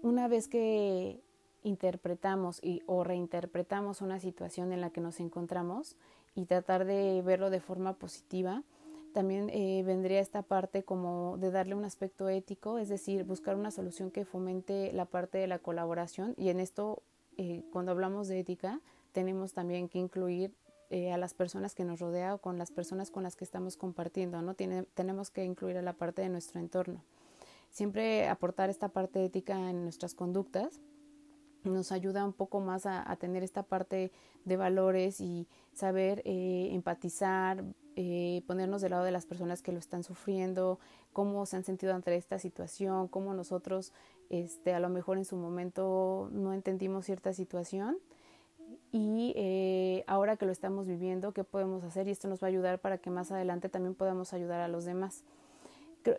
una 0.00 0.26
vez 0.26 0.48
que 0.48 1.20
interpretamos 1.64 2.64
y, 2.64 2.82
o 2.86 3.04
reinterpretamos 3.04 4.00
una 4.00 4.18
situación 4.18 4.72
en 4.72 4.80
la 4.80 4.88
que 4.88 5.02
nos 5.02 5.20
encontramos 5.20 5.96
y 6.34 6.46
tratar 6.46 6.86
de 6.86 7.20
verlo 7.20 7.50
de 7.50 7.60
forma 7.60 7.92
positiva, 7.92 8.62
también 9.12 9.50
eh, 9.50 9.82
vendría 9.84 10.20
esta 10.20 10.42
parte 10.42 10.82
como 10.82 11.36
de 11.38 11.50
darle 11.50 11.74
un 11.74 11.84
aspecto 11.84 12.28
ético, 12.28 12.78
es 12.78 12.88
decir, 12.88 13.24
buscar 13.24 13.56
una 13.56 13.70
solución 13.70 14.10
que 14.10 14.24
fomente 14.24 14.92
la 14.92 15.04
parte 15.04 15.38
de 15.38 15.46
la 15.46 15.58
colaboración 15.58 16.34
y 16.36 16.48
en 16.48 16.60
esto, 16.60 17.02
eh, 17.36 17.64
cuando 17.72 17.92
hablamos 17.92 18.28
de 18.28 18.38
ética, 18.38 18.80
tenemos 19.12 19.52
también 19.52 19.88
que 19.88 19.98
incluir 19.98 20.54
eh, 20.90 21.12
a 21.12 21.18
las 21.18 21.34
personas 21.34 21.74
que 21.74 21.84
nos 21.84 22.00
rodea 22.00 22.34
o 22.34 22.38
con 22.38 22.58
las 22.58 22.70
personas 22.70 23.10
con 23.10 23.22
las 23.22 23.36
que 23.36 23.44
estamos 23.44 23.76
compartiendo, 23.76 24.42
¿no? 24.42 24.54
Tiene, 24.54 24.84
tenemos 24.94 25.30
que 25.30 25.44
incluir 25.44 25.76
a 25.76 25.82
la 25.82 25.92
parte 25.92 26.22
de 26.22 26.28
nuestro 26.28 26.60
entorno. 26.60 27.02
Siempre 27.70 28.28
aportar 28.28 28.70
esta 28.70 28.88
parte 28.88 29.24
ética 29.24 29.70
en 29.70 29.84
nuestras 29.84 30.14
conductas 30.14 30.80
nos 31.62 31.92
ayuda 31.92 32.24
un 32.24 32.32
poco 32.32 32.60
más 32.60 32.86
a, 32.86 33.14
tener 33.16 33.42
esta 33.42 33.62
parte 33.62 34.12
de 34.44 34.56
valores 34.56 35.20
y 35.20 35.46
saber 35.74 36.22
empatizar, 36.24 37.62
eh, 37.96 38.42
ponernos 38.46 38.82
del 38.82 38.92
lado 38.92 39.04
de 39.04 39.10
las 39.10 39.26
personas 39.26 39.62
que 39.62 39.72
lo 39.72 39.78
están 39.78 40.02
sufriendo, 40.02 40.78
cómo 41.12 41.44
se 41.46 41.56
han 41.56 41.64
sentido 41.64 41.94
ante 41.94 42.14
esta 42.16 42.38
situación, 42.38 43.08
cómo 43.08 43.34
nosotros 43.34 43.92
este, 44.28 44.74
a 44.74 44.80
lo 44.80 44.88
mejor 44.88 45.18
en 45.18 45.24
su 45.24 45.36
momento 45.36 46.28
no 46.32 46.52
entendimos 46.52 47.06
cierta 47.06 47.32
situación 47.32 47.98
y 48.92 49.32
eh, 49.36 50.04
ahora 50.06 50.36
que 50.36 50.46
lo 50.46 50.52
estamos 50.52 50.86
viviendo, 50.86 51.32
qué 51.32 51.44
podemos 51.44 51.84
hacer 51.84 52.08
y 52.08 52.10
esto 52.10 52.28
nos 52.28 52.42
va 52.42 52.46
a 52.46 52.50
ayudar 52.50 52.80
para 52.80 52.98
que 52.98 53.10
más 53.10 53.30
adelante 53.32 53.68
también 53.68 53.94
podamos 53.94 54.32
ayudar 54.32 54.60
a 54.60 54.68
los 54.68 54.84
demás. 54.84 55.24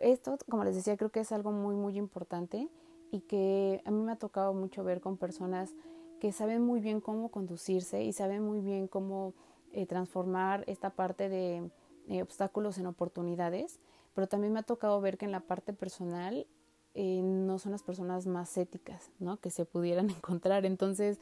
Esto, 0.00 0.38
como 0.48 0.64
les 0.64 0.76
decía, 0.76 0.96
creo 0.96 1.10
que 1.10 1.20
es 1.20 1.32
algo 1.32 1.52
muy, 1.52 1.74
muy 1.74 1.98
importante 1.98 2.68
y 3.10 3.20
que 3.20 3.82
a 3.84 3.90
mí 3.90 4.02
me 4.02 4.12
ha 4.12 4.16
tocado 4.16 4.54
mucho 4.54 4.84
ver 4.84 5.00
con 5.00 5.16
personas 5.16 5.74
que 6.20 6.32
saben 6.32 6.62
muy 6.62 6.80
bien 6.80 7.00
cómo 7.00 7.30
conducirse 7.30 8.02
y 8.02 8.12
saben 8.12 8.42
muy 8.42 8.60
bien 8.60 8.86
cómo 8.86 9.34
eh, 9.72 9.86
transformar 9.86 10.64
esta 10.66 10.90
parte 10.90 11.28
de 11.28 11.70
eh, 12.08 12.22
obstáculos 12.22 12.78
en 12.78 12.86
oportunidades, 12.86 13.80
pero 14.14 14.26
también 14.26 14.52
me 14.52 14.60
ha 14.60 14.64
tocado 14.64 15.00
ver 15.00 15.16
que 15.16 15.24
en 15.24 15.32
la 15.32 15.40
parte 15.40 15.72
personal 15.72 16.46
eh, 16.94 17.22
no 17.22 17.58
son 17.58 17.72
las 17.72 17.82
personas 17.82 18.26
más 18.26 18.56
éticas 18.58 19.10
¿no? 19.18 19.38
que 19.38 19.50
se 19.50 19.64
pudieran 19.64 20.10
encontrar. 20.10 20.66
Entonces, 20.66 21.18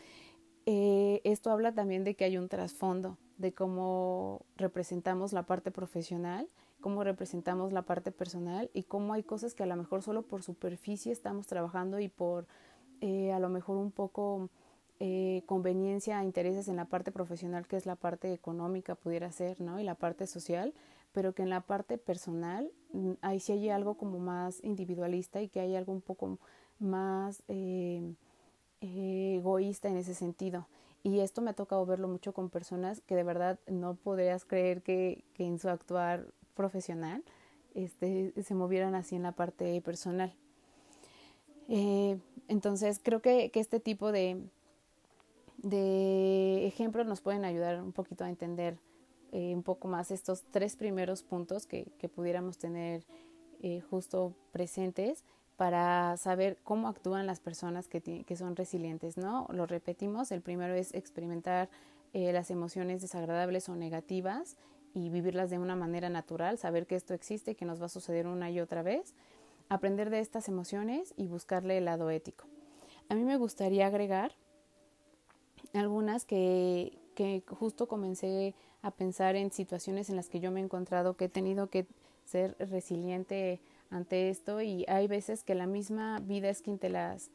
esto 0.66 1.50
habla 1.50 1.72
también 1.72 2.04
de 2.04 2.14
que 2.14 2.24
hay 2.24 2.38
un 2.38 2.48
trasfondo, 2.48 3.18
de 3.38 3.52
cómo 3.52 4.44
representamos 4.56 5.32
la 5.32 5.42
parte 5.44 5.72
profesional 5.72 6.48
cómo 6.80 7.04
representamos 7.04 7.72
la 7.74 7.82
parte 7.82 8.10
personal 8.10 8.70
y 8.72 8.84
cómo 8.84 9.12
hay 9.12 9.22
cosas 9.22 9.54
que 9.54 9.64
a 9.64 9.66
lo 9.66 9.76
mejor 9.76 10.02
solo 10.02 10.22
por 10.22 10.42
superficie 10.42 11.12
estamos 11.12 11.46
trabajando 11.46 11.98
y 11.98 12.08
por 12.08 12.46
a 13.02 13.38
lo 13.38 13.48
mejor 13.50 13.76
un 13.76 13.90
poco 13.90 14.48
eh, 15.00 15.42
conveniencia, 15.46 16.22
intereses 16.22 16.68
en 16.68 16.76
la 16.76 16.84
parte 16.84 17.10
profesional, 17.10 17.66
que 17.66 17.76
es 17.76 17.86
la 17.86 17.96
parte 17.96 18.32
económica, 18.32 18.94
pudiera 18.94 19.32
ser, 19.32 19.60
¿no? 19.60 19.80
Y 19.80 19.84
la 19.84 19.94
parte 19.94 20.26
social, 20.26 20.74
pero 21.12 21.34
que 21.34 21.42
en 21.42 21.50
la 21.50 21.62
parte 21.62 21.98
personal 21.98 22.70
mm, 22.92 23.12
ahí 23.22 23.40
sí 23.40 23.52
hay 23.52 23.70
algo 23.70 23.94
como 23.94 24.18
más 24.18 24.62
individualista 24.62 25.40
y 25.40 25.48
que 25.48 25.60
hay 25.60 25.74
algo 25.74 25.92
un 25.92 26.02
poco 26.02 26.38
más 26.78 27.42
eh, 27.48 28.14
egoísta 28.80 29.88
en 29.88 29.96
ese 29.96 30.14
sentido. 30.14 30.66
Y 31.02 31.20
esto 31.20 31.40
me 31.40 31.50
ha 31.50 31.54
tocado 31.54 31.86
verlo 31.86 32.08
mucho 32.08 32.34
con 32.34 32.50
personas 32.50 33.00
que 33.00 33.16
de 33.16 33.22
verdad 33.22 33.58
no 33.66 33.94
podrías 33.94 34.44
creer 34.44 34.82
que, 34.82 35.24
en 35.38 35.58
su 35.58 35.70
actuar 35.70 36.26
profesional 36.54 37.24
este, 37.74 38.34
se 38.42 38.54
movieran 38.54 38.94
así 38.94 39.16
en 39.16 39.22
la 39.22 39.32
parte 39.32 39.80
personal. 39.80 40.34
Eh, 41.68 42.18
entonces 42.48 43.00
creo 43.02 43.22
que, 43.22 43.50
este 43.54 43.80
tipo 43.80 44.12
de, 44.12 44.42
de 45.62 46.66
ejemplos 46.66 47.06
nos 47.06 47.20
pueden 47.20 47.44
ayudar 47.44 47.82
un 47.82 47.92
poquito 47.92 48.24
a 48.24 48.28
entender 48.28 48.78
eh, 49.32 49.54
un 49.54 49.62
poco 49.62 49.88
más 49.88 50.10
estos 50.10 50.42
tres 50.50 50.76
primeros 50.76 51.22
puntos 51.22 51.66
que, 51.66 51.86
que 51.98 52.08
pudiéramos 52.08 52.58
tener 52.58 53.04
eh, 53.62 53.80
justo 53.80 54.34
presentes 54.52 55.22
para 55.56 56.16
saber 56.16 56.56
cómo 56.64 56.88
actúan 56.88 57.26
las 57.26 57.38
personas 57.38 57.86
que, 57.86 58.00
que, 58.00 58.36
son 58.36 58.56
resilientes, 58.56 59.18
¿no? 59.18 59.46
Lo 59.50 59.66
repetimos, 59.66 60.32
el 60.32 60.40
primero 60.40 60.72
es 60.72 60.94
experimentar 60.94 61.68
eh, 62.14 62.32
las 62.32 62.50
emociones 62.50 63.02
desagradables 63.02 63.68
o 63.68 63.76
negativas 63.76 64.56
y 64.94 65.10
vivirlas 65.10 65.50
de 65.50 65.58
una 65.58 65.76
manera 65.76 66.08
natural, 66.08 66.56
saber 66.56 66.86
que 66.86 66.96
esto 66.96 67.12
existe 67.12 67.54
que 67.54 67.66
nos 67.66 67.80
va 67.80 67.86
a 67.86 67.90
suceder 67.90 68.26
una 68.26 68.50
y 68.50 68.58
otra 68.58 68.82
vez, 68.82 69.14
aprender 69.68 70.08
de 70.08 70.20
estas 70.20 70.48
emociones 70.48 71.12
y 71.18 71.28
buscarle 71.28 71.76
el 71.76 71.84
lado 71.84 72.08
ético. 72.08 72.46
A 73.10 73.14
mí 73.14 73.22
me 73.24 73.36
gustaría 73.36 73.86
agregar 73.86 74.32
algunas 75.78 76.24
que, 76.24 76.98
que 77.14 77.42
justo 77.46 77.88
comencé 77.88 78.54
a 78.82 78.90
pensar 78.90 79.36
en 79.36 79.52
situaciones 79.52 80.10
en 80.10 80.16
las 80.16 80.28
que 80.28 80.40
yo 80.40 80.50
me 80.50 80.60
he 80.60 80.64
encontrado 80.64 81.16
que 81.16 81.26
he 81.26 81.28
tenido 81.28 81.68
que 81.68 81.86
ser 82.24 82.56
resiliente 82.58 83.60
ante 83.90 84.30
esto 84.30 84.62
y 84.62 84.84
hay 84.88 85.06
veces 85.08 85.42
que 85.42 85.54
la 85.54 85.66
misma 85.66 86.20
vida 86.20 86.48
es 86.48 86.62
quien 86.62 86.78
te 86.78 86.88
las 86.88 87.30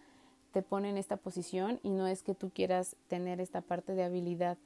te 0.52 0.62
pone 0.62 0.90
en 0.90 0.98
esta 0.98 1.18
posición 1.18 1.82
y 1.84 1.90
no 1.90 2.08
es 2.08 2.24
que 2.24 2.34
tú 2.34 2.50
quieras 2.50 2.96
tener 3.10 3.42
esta 3.42 3.60
parte 3.60 3.94
de 3.94 4.06
habilidad 4.06 4.58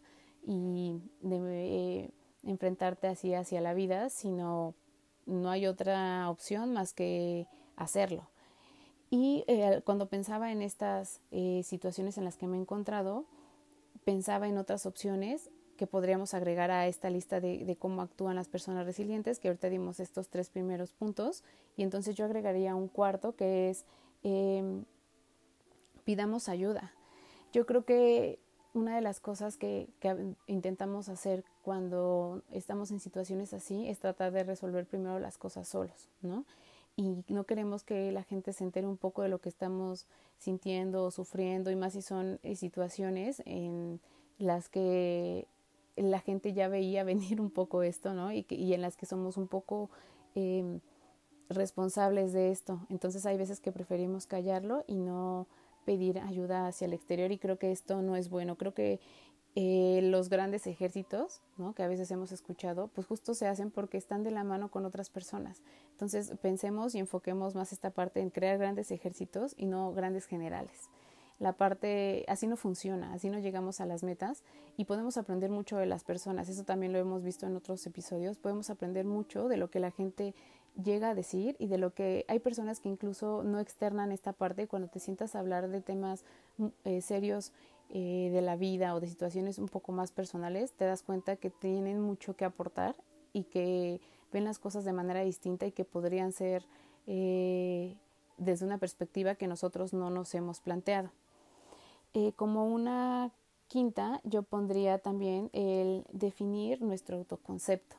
y 0.45 1.01
de 1.21 1.37
eh, 1.37 2.11
enfrentarte 2.43 3.07
así 3.07 3.33
hacia 3.33 3.59
la 3.59 3.73
vida, 3.73 4.09
sino 4.09 4.75
no 5.25 5.49
hay 5.49 5.65
otra 5.65 6.29
opción 6.29 6.73
más 6.73 6.93
que 6.93 7.47
hacerlo. 7.75 8.29
Y 9.09 9.43
eh, 9.47 9.81
cuando 9.83 10.07
pensaba 10.09 10.51
en 10.51 10.61
estas 10.61 11.21
eh, 11.31 11.61
situaciones 11.63 12.19
en 12.19 12.25
las 12.25 12.37
que 12.37 12.45
me 12.45 12.57
he 12.57 12.61
encontrado, 12.61 13.25
pensaba 14.09 14.47
en 14.47 14.57
otras 14.57 14.87
opciones 14.87 15.51
que 15.77 15.85
podríamos 15.85 16.33
agregar 16.33 16.71
a 16.71 16.87
esta 16.87 17.11
lista 17.11 17.39
de, 17.39 17.77
cómo 17.77 18.01
actúan 18.01 18.35
las 18.35 18.47
personas 18.47 18.87
resilientes, 18.87 19.37
que 19.37 19.49
ahorita 19.49 19.69
dimos 19.69 19.99
estos 19.99 20.29
tres 20.29 20.49
primeros 20.49 20.93
puntos, 20.93 21.43
y 21.77 21.83
entonces 21.83 22.15
yo 22.15 22.25
agregaría 22.25 22.73
un 22.73 22.87
cuarto 22.87 23.35
que 23.35 23.69
es 23.69 23.85
em, 24.23 24.83
pidamos 26.05 26.49
ayuda. 26.49 26.91
Yo 27.53 27.67
creo 27.67 27.85
que 27.85 28.39
una 28.73 28.95
de 28.95 29.01
las 29.01 29.19
cosas 29.19 29.57
que, 29.57 29.87
que, 29.99 30.33
intentamos 30.47 31.07
hacer 31.07 31.45
cuando 31.61 32.41
estamos 32.51 32.89
en 32.89 32.99
situaciones 32.99 33.53
así 33.53 33.87
es 33.89 33.99
tratar 33.99 34.31
de 34.31 34.43
resolver 34.43 34.87
primero 34.87 35.19
las 35.19 35.37
cosas 35.37 35.67
solos, 35.67 36.09
¿no? 36.23 36.45
Y 36.99 37.23
no 37.29 37.45
queremos 37.45 37.85
que 37.85 38.11
la 38.11 38.23
gente 38.23 38.51
se 38.51 38.65
entere 38.65 38.85
un 38.85 38.97
poco 38.97 39.21
de 39.21 39.29
lo 39.29 39.39
que 39.39 39.47
estamos 39.47 40.05
sintiendo 40.37 41.05
o 41.05 41.11
sufriendo, 41.11 41.71
y 41.71 41.77
más 41.77 41.93
si 41.93 42.01
son 42.01 42.41
eh, 42.43 42.57
situaciones 42.57 43.41
en 43.45 44.01
las 44.37 44.67
que 44.67 45.47
la 45.95 46.19
gente 46.19 46.51
ya 46.51 46.67
veía 46.67 47.03
venir 47.05 47.39
un 47.39 47.51
poco 47.51 47.83
esto, 47.83 48.13
¿no? 48.13 48.33
Y, 48.33 48.43
que, 48.43 48.55
y 48.55 48.73
en 48.73 48.81
las 48.81 48.97
que 48.97 49.05
somos 49.05 49.37
un 49.37 49.47
poco 49.47 49.89
eh, 50.35 50.81
responsables 51.47 52.33
de 52.33 52.51
esto. 52.51 52.81
Entonces 52.89 53.25
hay 53.25 53.37
veces 53.37 53.61
que 53.61 53.71
preferimos 53.71 54.27
callarlo 54.27 54.83
y 54.85 54.95
no 54.95 55.47
pedir 55.85 56.19
ayuda 56.19 56.67
hacia 56.67 56.83
el 56.83 56.91
exterior 56.91 57.31
y 57.31 57.37
creo 57.37 57.57
que 57.57 57.71
esto 57.71 58.01
no 58.01 58.17
es 58.17 58.29
bueno. 58.29 58.57
Creo 58.57 58.73
que 58.73 58.99
eh, 59.61 59.99
los 60.01 60.29
grandes 60.29 60.67
ejércitos, 60.67 61.41
¿no? 61.57 61.73
que 61.73 61.83
a 61.83 61.89
veces 61.89 62.09
hemos 62.11 62.31
escuchado, 62.31 62.87
pues 62.87 63.05
justo 63.07 63.33
se 63.33 63.45
hacen 63.45 63.71
porque 63.71 63.97
están 63.97 64.23
de 64.23 64.31
la 64.31 64.45
mano 64.45 64.71
con 64.71 64.85
otras 64.85 65.09
personas. 65.09 65.61
Entonces 65.91 66.31
pensemos 66.41 66.95
y 66.95 66.99
enfoquemos 66.99 67.55
más 67.55 67.73
esta 67.73 67.89
parte 67.89 68.21
en 68.21 68.29
crear 68.29 68.57
grandes 68.57 68.89
ejércitos 68.89 69.55
y 69.57 69.65
no 69.65 69.91
grandes 69.91 70.27
generales 70.27 70.89
la 71.39 71.53
parte, 71.53 72.25
así 72.27 72.47
no 72.47 72.57
funciona, 72.57 73.13
así 73.13 73.29
no 73.29 73.39
llegamos 73.39 73.79
a 73.79 73.85
las 73.85 74.03
metas 74.03 74.43
y 74.75 74.85
podemos 74.85 75.17
aprender 75.17 75.49
mucho 75.49 75.77
de 75.77 75.85
las 75.85 76.03
personas, 76.03 76.49
eso 76.49 76.63
también 76.63 76.91
lo 76.91 76.99
hemos 76.99 77.23
visto 77.23 77.47
en 77.47 77.55
otros 77.55 77.85
episodios, 77.87 78.37
podemos 78.37 78.69
aprender 78.69 79.05
mucho 79.05 79.47
de 79.47 79.55
lo 79.55 79.69
que 79.69 79.79
la 79.79 79.91
gente 79.91 80.35
llega 80.83 81.09
a 81.09 81.15
decir 81.15 81.55
y 81.57 81.67
de 81.67 81.77
lo 81.77 81.93
que 81.93 82.25
hay 82.27 82.39
personas 82.39 82.81
que 82.81 82.89
incluso 82.89 83.43
no 83.43 83.59
externan 83.59 84.11
esta 84.11 84.33
parte 84.33 84.67
cuando 84.67 84.89
te 84.89 84.99
sientas 84.99 85.33
a 85.33 85.39
hablar 85.39 85.69
de 85.69 85.79
temas 85.79 86.25
mm, 86.57 86.67
eh, 86.83 87.01
serios 87.01 87.53
eh, 87.89 88.29
de 88.31 88.41
la 88.41 88.55
vida 88.55 88.93
o 88.95 88.99
de 88.99 89.07
situaciones 89.07 89.59
un 89.59 89.67
poco 89.67 89.91
más 89.91 90.11
personales, 90.11 90.73
te 90.73 90.85
das 90.85 91.03
cuenta 91.03 91.35
que 91.35 91.49
tienen 91.49 91.99
mucho 91.99 92.35
que 92.35 92.45
aportar 92.45 92.95
y 93.33 93.43
que 93.43 94.01
ven 94.31 94.45
las 94.45 94.59
cosas 94.59 94.85
de 94.85 94.93
manera 94.93 95.21
distinta 95.21 95.65
y 95.65 95.71
que 95.71 95.85
podrían 95.85 96.31
ser 96.31 96.65
eh, 97.07 97.95
desde 98.37 98.65
una 98.65 98.77
perspectiva 98.77 99.35
que 99.35 99.47
nosotros 99.47 99.93
no 99.93 100.09
nos 100.09 100.33
hemos 100.35 100.59
planteado. 100.61 101.11
Eh, 102.13 102.33
como 102.35 102.65
una 102.67 103.31
quinta, 103.67 104.21
yo 104.23 104.43
pondría 104.43 104.99
también 104.99 105.49
el 105.53 106.05
definir 106.11 106.81
nuestro 106.81 107.17
autoconcepto. 107.17 107.95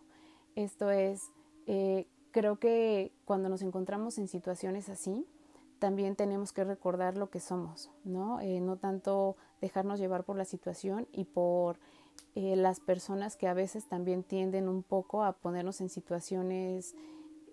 Esto 0.57 0.91
es, 0.91 1.31
eh, 1.67 2.07
creo 2.31 2.59
que 2.59 3.13
cuando 3.25 3.49
nos 3.49 3.63
encontramos 3.63 4.19
en 4.19 4.29
situaciones 4.29 4.89
así, 4.89 5.27
también 5.79 6.17
tenemos 6.17 6.53
que 6.53 6.65
recordar 6.65 7.17
lo 7.17 7.31
que 7.31 7.41
somos, 7.41 7.91
¿no? 8.05 8.41
No 8.43 8.77
tanto 8.77 9.37
dejarnos 9.61 9.99
llevar 9.99 10.25
por 10.25 10.37
la 10.37 10.45
situación 10.45 11.07
y 11.13 11.25
por 11.25 11.79
las 12.35 12.81
personas 12.81 13.37
que 13.37 13.49
a 13.49 13.55
veces 13.55 13.89
también 13.89 14.23
tienden 14.23 14.69
un 14.69 14.83
poco 14.83 15.25
a 15.25 15.33
ponernos 15.33 15.81
en 15.81 15.89
situaciones 15.89 16.95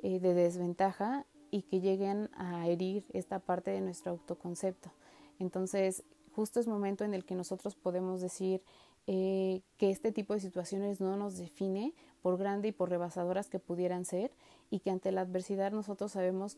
de 0.03 0.19
desventaja 0.19 1.25
y 1.51 1.63
que 1.63 1.79
lleguen 1.79 2.29
a 2.35 2.67
herir 2.67 3.05
esta 3.13 3.39
parte 3.39 3.71
de 3.71 3.81
nuestro 3.81 4.11
autoconcepto. 4.11 4.91
Entonces, 5.39 6.03
justo 6.35 6.59
es 6.59 6.67
momento 6.67 7.03
en 7.03 7.13
el 7.13 7.25
que 7.25 7.35
nosotros 7.35 7.75
podemos 7.75 8.21
decir 8.21 8.61
eh, 9.07 9.61
que 9.77 9.89
este 9.89 10.11
tipo 10.11 10.33
de 10.33 10.39
situaciones 10.39 10.99
no 10.99 11.15
nos 11.17 11.37
define 11.37 11.93
por 12.21 12.37
grande 12.37 12.67
y 12.67 12.71
por 12.71 12.89
rebasadoras 12.89 13.47
que 13.49 13.59
pudieran 13.59 14.05
ser 14.05 14.31
y 14.69 14.79
que 14.79 14.91
ante 14.91 15.11
la 15.11 15.21
adversidad 15.21 15.71
nosotros 15.71 16.11
sabemos 16.11 16.57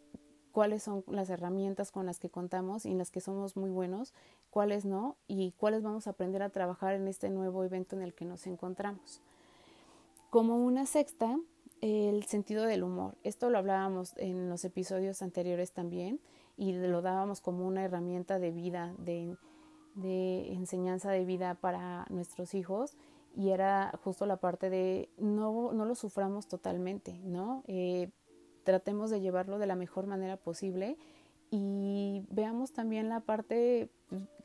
cuáles 0.52 0.84
son 0.84 1.04
las 1.08 1.30
herramientas 1.30 1.92
con 1.92 2.06
las 2.06 2.20
que 2.20 2.30
contamos 2.30 2.86
y 2.86 2.92
en 2.92 2.98
las 2.98 3.12
que 3.12 3.22
somos 3.22 3.56
muy 3.56 3.70
buenos, 3.70 4.14
cuáles 4.50 4.86
no 4.86 5.16
y 5.28 5.52
cuáles 5.58 5.84
vamos 5.84 6.08
a 6.08 6.12
aprender 6.12 6.42
a 6.42 6.50
trabajar 6.50 6.94
en 6.96 7.08
este 7.08 7.30
nuevo 7.30 7.64
evento 7.64 7.96
en 7.96 8.02
el 8.02 8.14
que 8.14 8.26
nos 8.26 8.48
encontramos. 8.48 9.22
Como 10.30 10.58
una 10.58 10.86
sexta, 10.86 11.40
el 11.82 12.24
sentido 12.26 12.66
del 12.66 12.84
humor. 12.84 13.16
Esto 13.24 13.50
lo 13.50 13.58
hablábamos 13.58 14.14
en 14.18 14.50
los 14.50 14.66
episodios 14.66 15.22
anteriores 15.22 15.72
también 15.72 16.20
y 16.58 16.74
lo 16.74 17.02
dábamos 17.02 17.42
como 17.42 17.66
una 17.66 17.84
herramienta 17.84 18.38
de 18.38 18.52
vida, 18.52 18.94
de 18.98 19.38
enseñanza 20.54 21.12
de 21.12 21.26
vida 21.26 21.56
para 21.56 22.06
nuestros 22.10 22.54
hijos 22.54 22.98
y 23.36 23.50
era 23.50 23.98
justo 24.04 24.26
la 24.26 24.38
parte 24.38 24.70
de 24.70 25.10
no, 25.18 25.72
no 25.72 25.86
lo 25.86 25.96
suframos 25.96 26.48
totalmente, 26.48 27.20
¿no? 27.24 27.64
Eh, 27.68 28.10
tratemos 28.70 29.10
de 29.10 29.20
llevarlo 29.20 29.58
de 29.58 29.66
la 29.66 29.76
mejor 29.76 30.06
manera 30.06 30.38
posible 30.38 30.96
y 31.50 32.24
veamos 32.30 32.72
también 32.72 33.10
la 33.10 33.20
parte, 33.20 33.90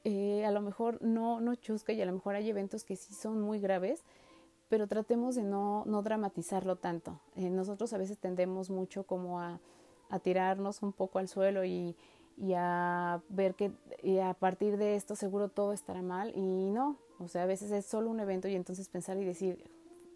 eh, 0.05 0.47
a 0.47 0.51
lo 0.51 0.63
mejor 0.63 0.97
no, 1.03 1.43
no 1.43 1.55
chusca 1.57 1.93
y 1.93 2.01
a 2.01 2.07
lo 2.07 2.13
mejor 2.15 2.35
hay 2.35 2.49
eventos 2.49 2.85
que 2.85 2.97
sí 2.97 3.13
son 3.13 3.43
muy 3.43 3.61
graves, 3.61 4.03
pero 4.71 4.87
tratemos 4.87 5.35
de 5.35 5.43
no, 5.43 5.85
no 5.85 6.01
dramatizarlo 6.01 6.77
tanto. 6.77 7.21
Eh, 7.37 7.51
nosotros 7.51 7.93
a 7.93 7.99
veces 7.99 8.17
tendemos 8.17 8.71
mucho 8.71 9.05
como 9.05 9.41
a, 9.41 9.61
a 10.09 10.19
tirarnos 10.21 10.83
un 10.83 10.95
poco 10.95 11.19
al 11.19 11.29
suelo 11.29 11.63
y, 11.67 11.95
y 12.39 12.55
a 12.57 13.21
ver 13.29 13.55
que 13.55 13.73
a 14.23 14.33
partir 14.33 14.79
de 14.79 14.95
esto 14.95 15.17
seguro 15.17 15.51
todo 15.51 15.75
estará 15.75 16.01
mal 16.01 16.33
y 16.35 16.71
no, 16.71 16.97
o 17.19 17.29
sea, 17.29 17.43
a 17.43 17.47
veces 17.47 17.71
es 17.73 17.85
solo 17.85 18.09
un 18.09 18.21
evento 18.21 18.49
y 18.49 18.55
entonces 18.55 18.89
pensar 18.89 19.19
y 19.19 19.25
decir, 19.27 19.63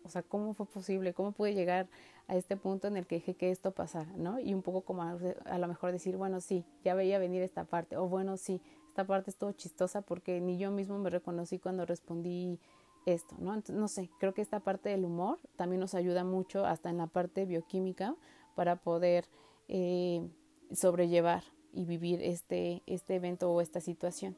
o 0.02 0.08
sea, 0.08 0.22
¿cómo 0.22 0.54
fue 0.54 0.64
posible? 0.64 1.12
¿Cómo 1.12 1.32
pude 1.32 1.52
llegar 1.52 1.88
a 2.28 2.36
este 2.36 2.56
punto 2.56 2.86
en 2.86 2.96
el 2.96 3.06
que 3.06 3.16
dije 3.16 3.34
que 3.34 3.50
esto 3.50 3.72
pasara? 3.72 4.12
¿no? 4.16 4.38
Y 4.38 4.54
un 4.54 4.62
poco 4.62 4.82
como 4.82 5.02
a, 5.02 5.58
lo 5.58 5.68
mejor 5.68 5.92
decir, 5.92 6.16
bueno, 6.16 6.40
sí, 6.40 6.64
ya 6.84 6.94
veía 6.94 7.18
venir 7.18 7.42
esta 7.42 7.64
parte, 7.64 7.96
o 7.96 8.08
bueno, 8.08 8.36
sí, 8.36 8.60
esta 8.88 9.06
parte 9.06 9.30
estuvo 9.30 9.52
chistosa 9.52 10.02
porque 10.02 10.40
ni 10.40 10.58
yo 10.58 10.70
mismo 10.70 10.98
me 10.98 11.10
reconocí 11.10 11.58
cuando 11.58 11.84
respondí 11.86 12.60
esto, 13.06 13.36
¿no? 13.38 13.54
Entonces, 13.54 13.76
no 13.76 13.88
sé, 13.88 14.10
creo 14.18 14.34
que 14.34 14.42
esta 14.42 14.60
parte 14.60 14.90
del 14.90 15.04
humor 15.04 15.38
también 15.56 15.80
nos 15.80 15.94
ayuda 15.94 16.24
mucho 16.24 16.64
hasta 16.64 16.90
en 16.90 16.98
la 16.98 17.06
parte 17.06 17.46
bioquímica 17.46 18.14
para 18.54 18.76
poder 18.76 19.24
eh, 19.68 20.28
sobrellevar 20.72 21.44
y 21.72 21.84
vivir 21.84 22.22
este, 22.22 22.82
este 22.86 23.14
evento 23.14 23.50
o 23.50 23.60
esta 23.60 23.80
situación. 23.80 24.36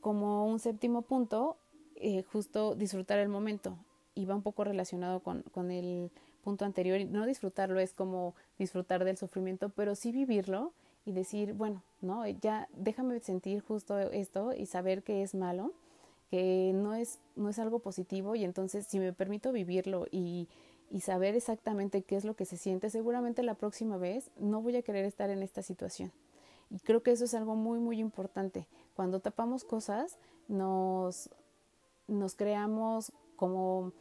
Como 0.00 0.46
un 0.46 0.58
séptimo 0.58 1.02
punto, 1.02 1.56
eh, 1.96 2.22
justo 2.22 2.74
disfrutar 2.74 3.18
el 3.18 3.28
momento 3.28 3.78
y 4.14 4.26
va 4.26 4.34
un 4.34 4.42
poco 4.42 4.64
relacionado 4.64 5.20
con, 5.20 5.42
con 5.52 5.70
el 5.70 6.10
punto 6.42 6.64
anterior, 6.64 7.00
no 7.08 7.26
disfrutarlo 7.26 7.80
es 7.80 7.92
como 7.94 8.34
disfrutar 8.58 9.04
del 9.04 9.16
sufrimiento, 9.16 9.70
pero 9.70 9.94
sí 9.94 10.12
vivirlo 10.12 10.72
y 11.04 11.12
decir, 11.12 11.54
bueno, 11.54 11.82
no, 12.00 12.26
ya 12.26 12.68
déjame 12.74 13.18
sentir 13.20 13.60
justo 13.60 13.98
esto 13.98 14.52
y 14.52 14.66
saber 14.66 15.02
que 15.02 15.22
es 15.22 15.34
malo, 15.34 15.72
que 16.30 16.72
no 16.74 16.94
es, 16.94 17.18
no 17.36 17.48
es 17.48 17.58
algo 17.58 17.80
positivo 17.80 18.34
y 18.34 18.44
entonces 18.44 18.86
si 18.86 18.98
me 18.98 19.12
permito 19.12 19.52
vivirlo 19.52 20.06
y, 20.10 20.48
y 20.90 21.00
saber 21.00 21.34
exactamente 21.34 22.02
qué 22.02 22.16
es 22.16 22.24
lo 22.24 22.34
que 22.34 22.44
se 22.44 22.56
siente, 22.56 22.90
seguramente 22.90 23.42
la 23.42 23.54
próxima 23.54 23.96
vez 23.96 24.30
no 24.38 24.60
voy 24.60 24.76
a 24.76 24.82
querer 24.82 25.04
estar 25.04 25.30
en 25.30 25.42
esta 25.42 25.62
situación. 25.62 26.12
Y 26.70 26.78
creo 26.78 27.02
que 27.02 27.10
eso 27.10 27.24
es 27.24 27.34
algo 27.34 27.56
muy, 27.56 27.80
muy 27.80 27.98
importante. 27.98 28.66
Cuando 28.94 29.20
tapamos 29.20 29.64
cosas, 29.64 30.18
nos, 30.46 31.30
nos 32.06 32.34
creamos 32.34 33.12
como 33.36 33.92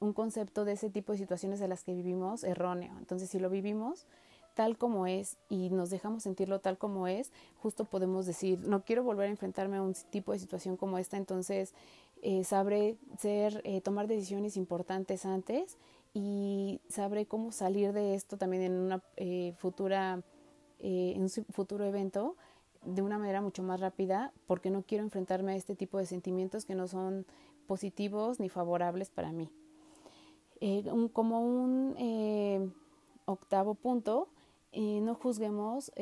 un 0.00 0.12
concepto 0.12 0.64
de 0.64 0.72
ese 0.72 0.90
tipo 0.90 1.12
de 1.12 1.18
situaciones 1.18 1.60
de 1.60 1.68
las 1.68 1.84
que 1.84 1.94
vivimos 1.94 2.44
erróneo. 2.44 2.94
Entonces, 2.98 3.30
si 3.30 3.38
lo 3.38 3.50
vivimos 3.50 4.06
tal 4.54 4.76
como 4.76 5.06
es 5.06 5.36
y 5.48 5.70
nos 5.70 5.88
dejamos 5.88 6.24
sentirlo 6.24 6.58
tal 6.58 6.78
como 6.78 7.06
es, 7.06 7.30
justo 7.62 7.84
podemos 7.84 8.26
decir, 8.26 8.66
no 8.66 8.82
quiero 8.82 9.04
volver 9.04 9.28
a 9.28 9.30
enfrentarme 9.30 9.76
a 9.76 9.82
un 9.82 9.94
tipo 10.10 10.32
de 10.32 10.40
situación 10.40 10.76
como 10.76 10.98
esta, 10.98 11.16
entonces 11.16 11.74
eh, 12.22 12.42
sabré 12.42 12.96
ser, 13.18 13.60
eh, 13.64 13.80
tomar 13.80 14.08
decisiones 14.08 14.56
importantes 14.56 15.24
antes 15.24 15.78
y 16.12 16.80
sabré 16.88 17.26
cómo 17.26 17.52
salir 17.52 17.92
de 17.92 18.16
esto 18.16 18.36
también 18.36 18.64
en 18.64 18.72
una 18.72 19.00
eh, 19.16 19.54
futura, 19.58 20.22
en 20.80 21.22
un 21.22 21.28
futuro 21.28 21.84
evento 21.84 22.34
de 22.84 23.02
una 23.02 23.18
manera 23.18 23.40
mucho 23.40 23.62
más 23.62 23.78
rápida 23.78 24.32
porque 24.48 24.70
no 24.70 24.82
quiero 24.82 25.04
enfrentarme 25.04 25.52
a 25.52 25.56
este 25.56 25.76
tipo 25.76 25.98
de 25.98 26.06
sentimientos 26.06 26.64
que 26.64 26.74
no 26.74 26.88
son 26.88 27.26
positivos 27.68 28.40
ni 28.40 28.48
favorables 28.48 29.10
para 29.10 29.30
mí. 29.30 29.52
Eh, 30.60 30.84
como 31.12 31.40
un 31.40 31.94
eh, 31.98 32.68
octavo 33.26 33.74
punto, 33.74 34.28
eh, 34.72 35.00
no 35.00 35.14
juzguemos 35.14 35.92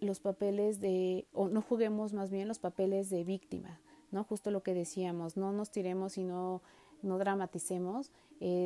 los 0.00 0.20
papeles 0.20 0.80
de, 0.80 1.26
o 1.32 1.48
no 1.48 1.62
juguemos 1.62 2.12
más 2.12 2.30
bien 2.30 2.48
los 2.48 2.58
papeles 2.58 3.10
de 3.10 3.24
víctima, 3.24 3.80
¿no? 4.10 4.24
Justo 4.24 4.50
lo 4.50 4.62
que 4.62 4.74
decíamos, 4.74 5.36
no 5.36 5.52
nos 5.52 5.70
tiremos 5.70 6.18
y 6.18 6.24
no, 6.24 6.62
no 7.02 7.16
dramaticemos, 7.18 8.10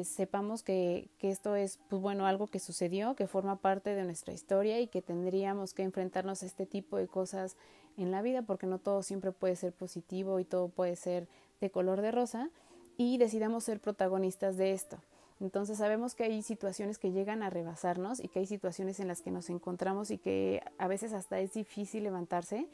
sepamos 0.03 0.65
que, 0.65 1.11
que, 1.19 1.31
esto 1.31 1.55
es, 1.55 1.79
pues 1.89 2.03
bueno, 2.03 2.27
algo 2.27 2.49
que 2.49 2.59
sucedió, 2.59 3.15
que 3.15 3.29
forma 3.29 3.57
parte 3.57 3.95
de 3.95 4.03
nuestra 4.03 4.35
historia 4.35 4.81
y 4.81 4.89
que 4.89 5.03
tendríamos 5.03 5.75
que 5.75 5.85
enfrentarnos 5.85 6.43
a 6.43 6.47
este 6.47 6.67
tipo 6.67 6.97
de 6.97 7.07
cosas 7.07 7.57
en 7.97 8.11
la 8.11 8.23
vida, 8.23 8.43
porque 8.43 8.67
no 8.67 8.79
todo 8.79 9.03
siempre 9.03 9.31
puede 9.31 9.55
ser 9.55 9.73
positivo 9.73 10.41
y 10.41 10.45
todo 10.45 10.69
puede 10.69 10.97
ser 10.97 11.29
de 11.61 11.71
color 11.71 12.01
de 12.01 12.11
rosa, 12.11 12.51
y 12.99 13.17
decidamos 13.17 13.65
ser 13.65 13.81
protagonistas 13.81 14.59
de 14.59 14.73
esto. 14.73 14.99
Entonces 15.41 15.79
sabemos 15.79 16.15
que 16.15 16.25
hay 16.25 16.43
situaciones 16.43 16.99
que 16.99 17.13
llegan 17.13 17.43
a 17.45 17.49
rebasarnos 17.49 18.19
y 18.23 18.29
que 18.29 18.41
hay 18.41 18.47
situaciones 18.47 18.99
en 18.99 19.07
las 19.07 19.23
que 19.23 19.31
nos 19.31 19.49
encontramos 19.49 20.11
y 20.11 20.19
que 20.19 20.63
a 20.79 20.89
veces 20.89 21.13
hasta 21.13 21.39
es 21.39 21.55
difícil 21.55 22.03
levantarse, 22.03 22.67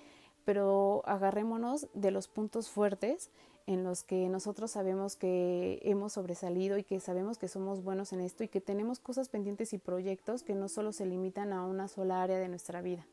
pero 0.47 1.03
agarrémonos 1.05 1.89
de 1.93 2.11
los 2.11 2.27
puntos 2.27 2.71
fuertes 2.71 3.31
en 3.67 3.85
los 3.85 4.03
que 4.03 4.29
nosotros 4.29 4.71
sabemos 4.71 5.15
que 5.15 5.81
hemos 5.83 6.15
sobresalido 6.15 6.79
y 6.79 6.85
que 6.85 7.01
sabemos 7.01 7.37
que 7.39 7.49
somos 7.49 7.83
buenos 7.83 8.13
en 8.15 8.21
esto 8.21 8.45
y 8.45 8.49
que 8.49 8.63
tenemos 8.63 9.01
cosas 9.01 9.29
pendientes 9.29 9.75
y 9.75 9.79
proyectos 9.79 10.43
que 10.43 10.55
no 10.55 10.69
solo 10.69 10.93
se 10.93 11.07
limitan 11.07 11.53
a 11.53 11.67
una 11.67 11.89
sola 11.89 12.23
área 12.23 12.39
de 12.39 12.49
nuestra 12.49 12.81
vida. 12.81 13.07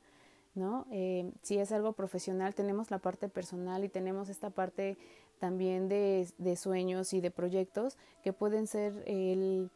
¿no? 0.55 0.85
Eh, 0.91 1.31
si 1.41 1.57
es 1.57 1.71
algo 1.71 1.93
profesional, 1.93 2.55
tenemos 2.55 2.91
la 2.91 2.99
parte 2.99 3.29
personal 3.29 3.83
y 3.83 3.89
tenemos 3.89 4.29
esta 4.29 4.49
parte 4.49 4.97
también 5.41 5.89
de, 5.89 6.27
de 6.37 6.55
sueños 6.55 7.13
y 7.13 7.19
de 7.19 7.31
proyectos 7.31 7.97
que 8.23 8.31
pueden 8.31 8.67
ser 8.67 9.03
el, 9.07 9.71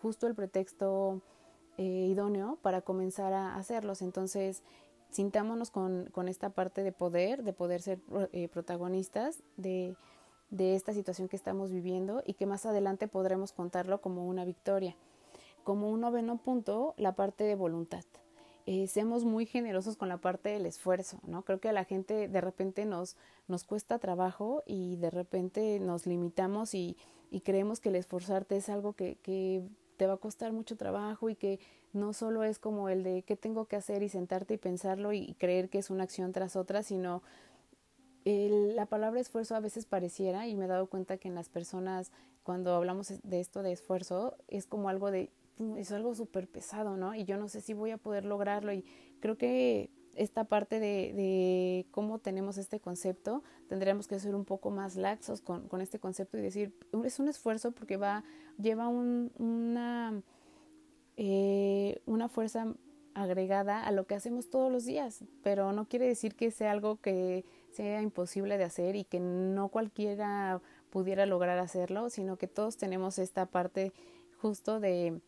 justo 0.00 0.26
el 0.26 0.34
pretexto 0.34 1.20
eh, 1.76 1.82
idóneo 2.08 2.58
para 2.62 2.80
comenzar 2.80 3.34
a 3.34 3.56
hacerlos. 3.56 4.00
Entonces, 4.00 4.62
sintámonos 5.10 5.70
con, 5.70 6.08
con, 6.12 6.28
esta 6.28 6.48
parte 6.48 6.82
de 6.82 6.92
poder, 6.92 7.44
de 7.44 7.52
poder 7.52 7.82
ser 7.82 8.00
eh, 8.32 8.48
protagonistas 8.48 9.42
de, 9.58 9.96
de 10.48 10.76
esta 10.76 10.94
situación 10.94 11.28
que 11.28 11.36
estamos 11.36 11.70
viviendo 11.70 12.22
y 12.24 12.32
que 12.32 12.46
más 12.46 12.64
adelante 12.64 13.06
podremos 13.06 13.52
contarlo 13.52 14.00
como 14.00 14.26
una 14.26 14.46
victoria. 14.46 14.96
Como 15.62 15.90
un 15.90 16.00
noveno 16.00 16.38
punto, 16.38 16.94
la 16.96 17.14
parte 17.14 17.44
de 17.44 17.54
voluntad 17.54 18.04
eh, 18.66 18.86
seamos 18.86 19.24
muy 19.24 19.46
generosos 19.46 19.96
con 19.96 20.08
la 20.08 20.18
parte 20.18 20.50
del 20.50 20.66
esfuerzo, 20.66 21.18
¿no? 21.26 21.42
Creo 21.42 21.60
que 21.60 21.68
a 21.68 21.72
la 21.72 21.84
gente 21.84 22.28
de 22.28 22.40
repente 22.40 22.84
nos, 22.84 23.16
nos 23.48 23.64
cuesta 23.64 23.98
trabajo 23.98 24.62
y 24.66 24.96
de 24.96 25.10
repente 25.10 25.80
nos 25.80 26.06
limitamos 26.06 26.74
y, 26.74 26.96
y 27.30 27.40
creemos 27.40 27.80
que 27.80 27.88
el 27.88 27.96
esforzarte 27.96 28.56
es 28.56 28.68
algo 28.68 28.92
que, 28.92 29.16
que 29.16 29.64
te 29.96 30.06
va 30.06 30.14
a 30.14 30.18
costar 30.18 30.52
mucho 30.52 30.76
trabajo 30.76 31.28
y 31.28 31.34
que 31.34 31.60
no 31.92 32.12
solo 32.12 32.44
es 32.44 32.58
como 32.58 32.88
el 32.88 33.02
de 33.02 33.22
qué 33.22 33.36
tengo 33.36 33.66
que 33.66 33.76
hacer 33.76 34.02
y 34.02 34.08
sentarte 34.08 34.54
y 34.54 34.58
pensarlo 34.58 35.12
y 35.12 35.34
creer 35.34 35.68
que 35.68 35.78
es 35.78 35.90
una 35.90 36.04
acción 36.04 36.32
tras 36.32 36.56
otra, 36.56 36.82
sino 36.82 37.22
el, 38.24 38.76
la 38.76 38.86
palabra 38.86 39.20
esfuerzo 39.20 39.54
a 39.56 39.60
veces 39.60 39.86
pareciera, 39.86 40.46
y 40.46 40.54
me 40.54 40.66
he 40.66 40.68
dado 40.68 40.86
cuenta 40.86 41.18
que 41.18 41.28
en 41.28 41.34
las 41.34 41.48
personas, 41.48 42.12
cuando 42.42 42.74
hablamos 42.74 43.12
de 43.22 43.40
esto 43.40 43.62
de 43.62 43.72
esfuerzo, 43.72 44.36
es 44.48 44.66
como 44.66 44.88
algo 44.88 45.10
de 45.10 45.30
es 45.76 45.92
algo 45.92 46.14
súper 46.14 46.48
pesado, 46.48 46.96
¿no? 46.96 47.14
Y 47.14 47.24
yo 47.24 47.36
no 47.36 47.48
sé 47.48 47.60
si 47.60 47.74
voy 47.74 47.90
a 47.90 47.98
poder 47.98 48.24
lograrlo 48.24 48.72
y 48.72 48.84
creo 49.20 49.36
que 49.36 49.90
esta 50.14 50.44
parte 50.44 50.78
de, 50.78 51.12
de 51.14 51.86
cómo 51.90 52.18
tenemos 52.18 52.58
este 52.58 52.80
concepto, 52.80 53.42
tendríamos 53.68 54.06
que 54.06 54.18
ser 54.18 54.34
un 54.34 54.44
poco 54.44 54.70
más 54.70 54.96
laxos 54.96 55.40
con, 55.40 55.68
con 55.68 55.80
este 55.80 55.98
concepto 55.98 56.38
y 56.38 56.42
decir, 56.42 56.74
es 57.04 57.18
un 57.18 57.28
esfuerzo 57.28 57.72
porque 57.72 57.96
va, 57.96 58.24
lleva 58.58 58.88
un, 58.88 59.32
una, 59.38 60.22
eh, 61.16 62.02
una 62.06 62.28
fuerza 62.28 62.74
agregada 63.14 63.86
a 63.86 63.92
lo 63.92 64.06
que 64.06 64.14
hacemos 64.14 64.50
todos 64.50 64.70
los 64.72 64.84
días, 64.84 65.24
pero 65.42 65.72
no 65.72 65.86
quiere 65.86 66.06
decir 66.06 66.34
que 66.34 66.50
sea 66.50 66.72
algo 66.72 67.00
que 67.00 67.44
sea 67.70 68.02
imposible 68.02 68.58
de 68.58 68.64
hacer 68.64 68.96
y 68.96 69.04
que 69.04 69.20
no 69.20 69.68
cualquiera 69.68 70.60
pudiera 70.90 71.24
lograr 71.26 71.58
hacerlo, 71.58 72.10
sino 72.10 72.36
que 72.36 72.48
todos 72.48 72.76
tenemos 72.76 73.18
esta 73.18 73.46
parte 73.46 73.92
justo 74.40 74.80
de 74.80 75.20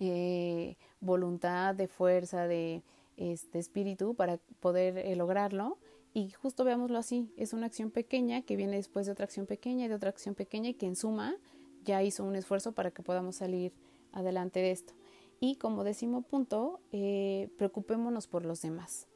eh, 0.00 0.76
voluntad, 1.00 1.74
de 1.74 1.88
fuerza, 1.88 2.46
de 2.46 2.82
este 3.16 3.58
espíritu 3.58 4.14
para 4.14 4.38
poder 4.60 4.98
eh, 4.98 5.16
lograrlo. 5.16 5.78
Y 6.14 6.30
justo 6.30 6.64
veámoslo 6.64 6.98
así, 6.98 7.30
es 7.36 7.52
una 7.52 7.66
acción 7.66 7.90
pequeña 7.90 8.42
que 8.42 8.56
viene 8.56 8.76
después 8.76 9.06
de 9.06 9.12
otra 9.12 9.24
acción 9.24 9.46
pequeña 9.46 9.84
y 9.84 9.88
de 9.88 9.94
otra 9.94 10.10
acción 10.10 10.34
pequeña 10.34 10.70
y 10.70 10.74
que 10.74 10.86
en 10.86 10.96
suma 10.96 11.36
ya 11.84 12.02
hizo 12.02 12.24
un 12.24 12.36
esfuerzo 12.36 12.72
para 12.72 12.90
que 12.90 13.02
podamos 13.02 13.36
salir 13.36 13.72
adelante 14.12 14.60
de 14.60 14.70
esto. 14.70 14.94
Y 15.40 15.56
como 15.56 15.84
décimo 15.84 16.22
punto, 16.22 16.80
eh, 16.92 17.50
preocupémonos 17.58 18.26
por 18.26 18.46
los 18.46 18.62
demás. 18.62 19.06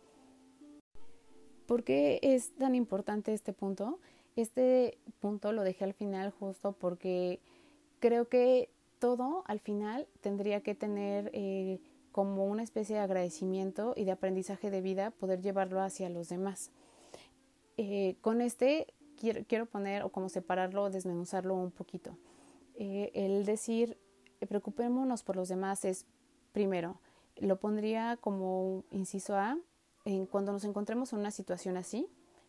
¿Por 1.66 1.84
qué 1.84 2.18
es 2.22 2.52
tan 2.56 2.74
importante 2.74 3.32
este 3.32 3.52
punto? 3.52 3.98
Este 4.36 4.98
punto 5.20 5.52
lo 5.52 5.62
dejé 5.62 5.84
al 5.84 5.94
final 5.94 6.30
justo 6.30 6.72
porque 6.72 7.40
creo 8.00 8.28
que 8.28 8.70
todo 9.00 9.42
al 9.46 9.58
final 9.58 10.06
tendría 10.20 10.60
que 10.60 10.76
tener 10.76 11.30
eh, 11.32 11.80
como 12.12 12.46
una 12.46 12.62
especie 12.62 12.96
de 12.96 13.02
agradecimiento 13.02 13.94
y 13.96 14.04
de 14.04 14.12
aprendizaje 14.12 14.70
de 14.70 14.80
vida, 14.80 15.10
poder 15.10 15.40
llevarlo 15.40 15.80
hacia 15.80 16.08
los 16.08 16.28
demás. 16.28 16.70
Eh, 17.76 18.16
con 18.20 18.40
este 18.40 18.86
quiero, 19.16 19.66
poner 19.66 20.02
o 20.02 20.10
como 20.10 20.28
separarlo, 20.28 20.88
desmenuzarlo 20.90 21.54
un 21.54 21.70
poquito. 21.70 22.16
Eh, 22.76 23.10
el 23.14 23.44
decir, 23.44 23.98
preocupémonos 24.48 25.22
por 25.22 25.36
los 25.36 25.48
demás 25.48 25.84
es, 25.84 26.06
primero, 26.52 27.00
lo 27.36 27.58
pondría 27.58 28.16
como 28.18 28.84
inciso 28.90 29.34
A, 29.36 29.58
en 30.04 30.24
cuando 30.26 30.52
nos 30.52 30.64
encontremos 30.64 31.12
en 31.12 31.18
una 31.18 31.30
situación 31.30 31.76
así, 31.76 32.06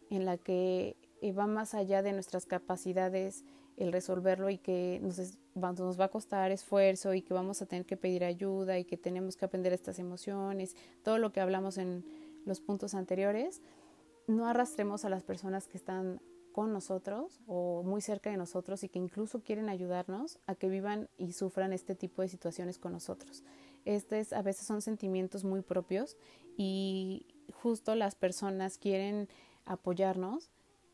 en 0.10 0.26
la 0.26 0.38
que 0.38 0.96
va 1.38 1.48
más 1.48 1.74
allá 1.74 2.02
de 2.02 2.14
nuestras 2.14 2.46
capacidades 2.46 3.44
el 3.78 3.92
resolverlo 3.92 4.50
y 4.50 4.58
que 4.58 5.00
nos, 5.02 5.38
va 5.58 6.06
a 6.06 6.10
costar 6.10 6.52
esfuerzo 6.52 7.14
y 7.14 7.22
que 7.22 7.34
vamos 7.34 7.62
a 7.62 7.66
tener 7.66 7.86
que 7.86 7.98
pedir 7.98 8.24
ayuda 8.24 8.78
y 8.78 8.86
que 8.86 8.98
tenemos 8.98 9.36
que 9.36 9.46
aprender 9.46 9.74
estas 9.74 10.00
emociones, 10.00 10.76
todo 11.04 11.18
lo 11.18 11.32
que 11.32 11.40
hablamos 11.40 11.78
en 11.78 12.04
los 12.46 12.60
puntos 12.60 12.94
anteriores, 12.94 13.62
no 14.28 14.48
arrastremos 14.48 15.06
a 15.06 15.10
las 15.10 15.24
personas 15.24 15.68
que 15.68 15.78
están 15.78 16.22
con 16.52 16.74
nosotros 16.74 17.40
o 17.48 17.82
muy 17.84 18.02
cerca 18.02 18.30
de 18.30 18.38
nosotros 18.38 18.84
y 18.84 18.89
que 18.89 19.00
incluso 19.00 19.41
quieren 19.41 19.70
ayudarnos 19.70 20.39
a 20.48 20.56
que 20.56 20.68
vivan 20.68 21.10
y 21.18 21.34
sufran 21.34 21.74
este 21.74 21.95
tipo 21.95 22.22
de 22.22 22.28
situaciones 22.28 22.78
con 22.78 22.91
nosotros. 22.91 23.43
Estos 23.86 24.34
a 24.34 24.41
veces 24.41 24.68
son 24.68 24.82
sentimientos 24.82 25.43
muy 25.43 25.62
propios 25.62 26.18
y 26.58 27.26
justo 27.54 27.95
las 27.95 28.16
personas 28.16 28.78
quieren 28.78 29.30
apoyarnos 29.66 30.52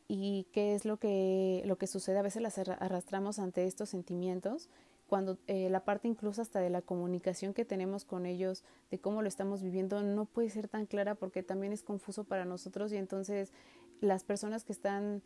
y 0.07 0.47
qué 0.53 0.73
es 0.73 0.85
lo 0.85 0.97
que, 0.97 1.63
lo 1.65 1.77
que 1.77 1.87
sucede. 1.87 2.17
A 2.17 2.21
veces 2.21 2.41
las 2.41 2.57
arrastramos 2.57 3.39
ante 3.39 3.65
estos 3.65 3.89
sentimientos, 3.89 4.69
cuando 5.07 5.37
eh, 5.47 5.69
la 5.69 5.85
parte 5.85 6.07
incluso 6.07 6.41
hasta 6.41 6.59
de 6.59 6.69
la 6.69 6.81
comunicación 6.81 7.53
que 7.53 7.65
tenemos 7.65 8.05
con 8.05 8.25
ellos, 8.25 8.63
de 8.91 8.99
cómo 8.99 9.21
lo 9.21 9.27
estamos 9.27 9.61
viviendo, 9.61 10.01
no 10.01 10.25
puede 10.25 10.49
ser 10.49 10.67
tan 10.67 10.85
clara 10.85 11.15
porque 11.15 11.43
también 11.43 11.71
es 11.71 11.81
confuso 11.81 12.25
para 12.25 12.45
nosotros 12.45 12.91
y 12.91 12.97
entonces 12.97 13.53
las 14.01 14.23
personas 14.23 14.63
que 14.65 14.73
están 14.73 15.23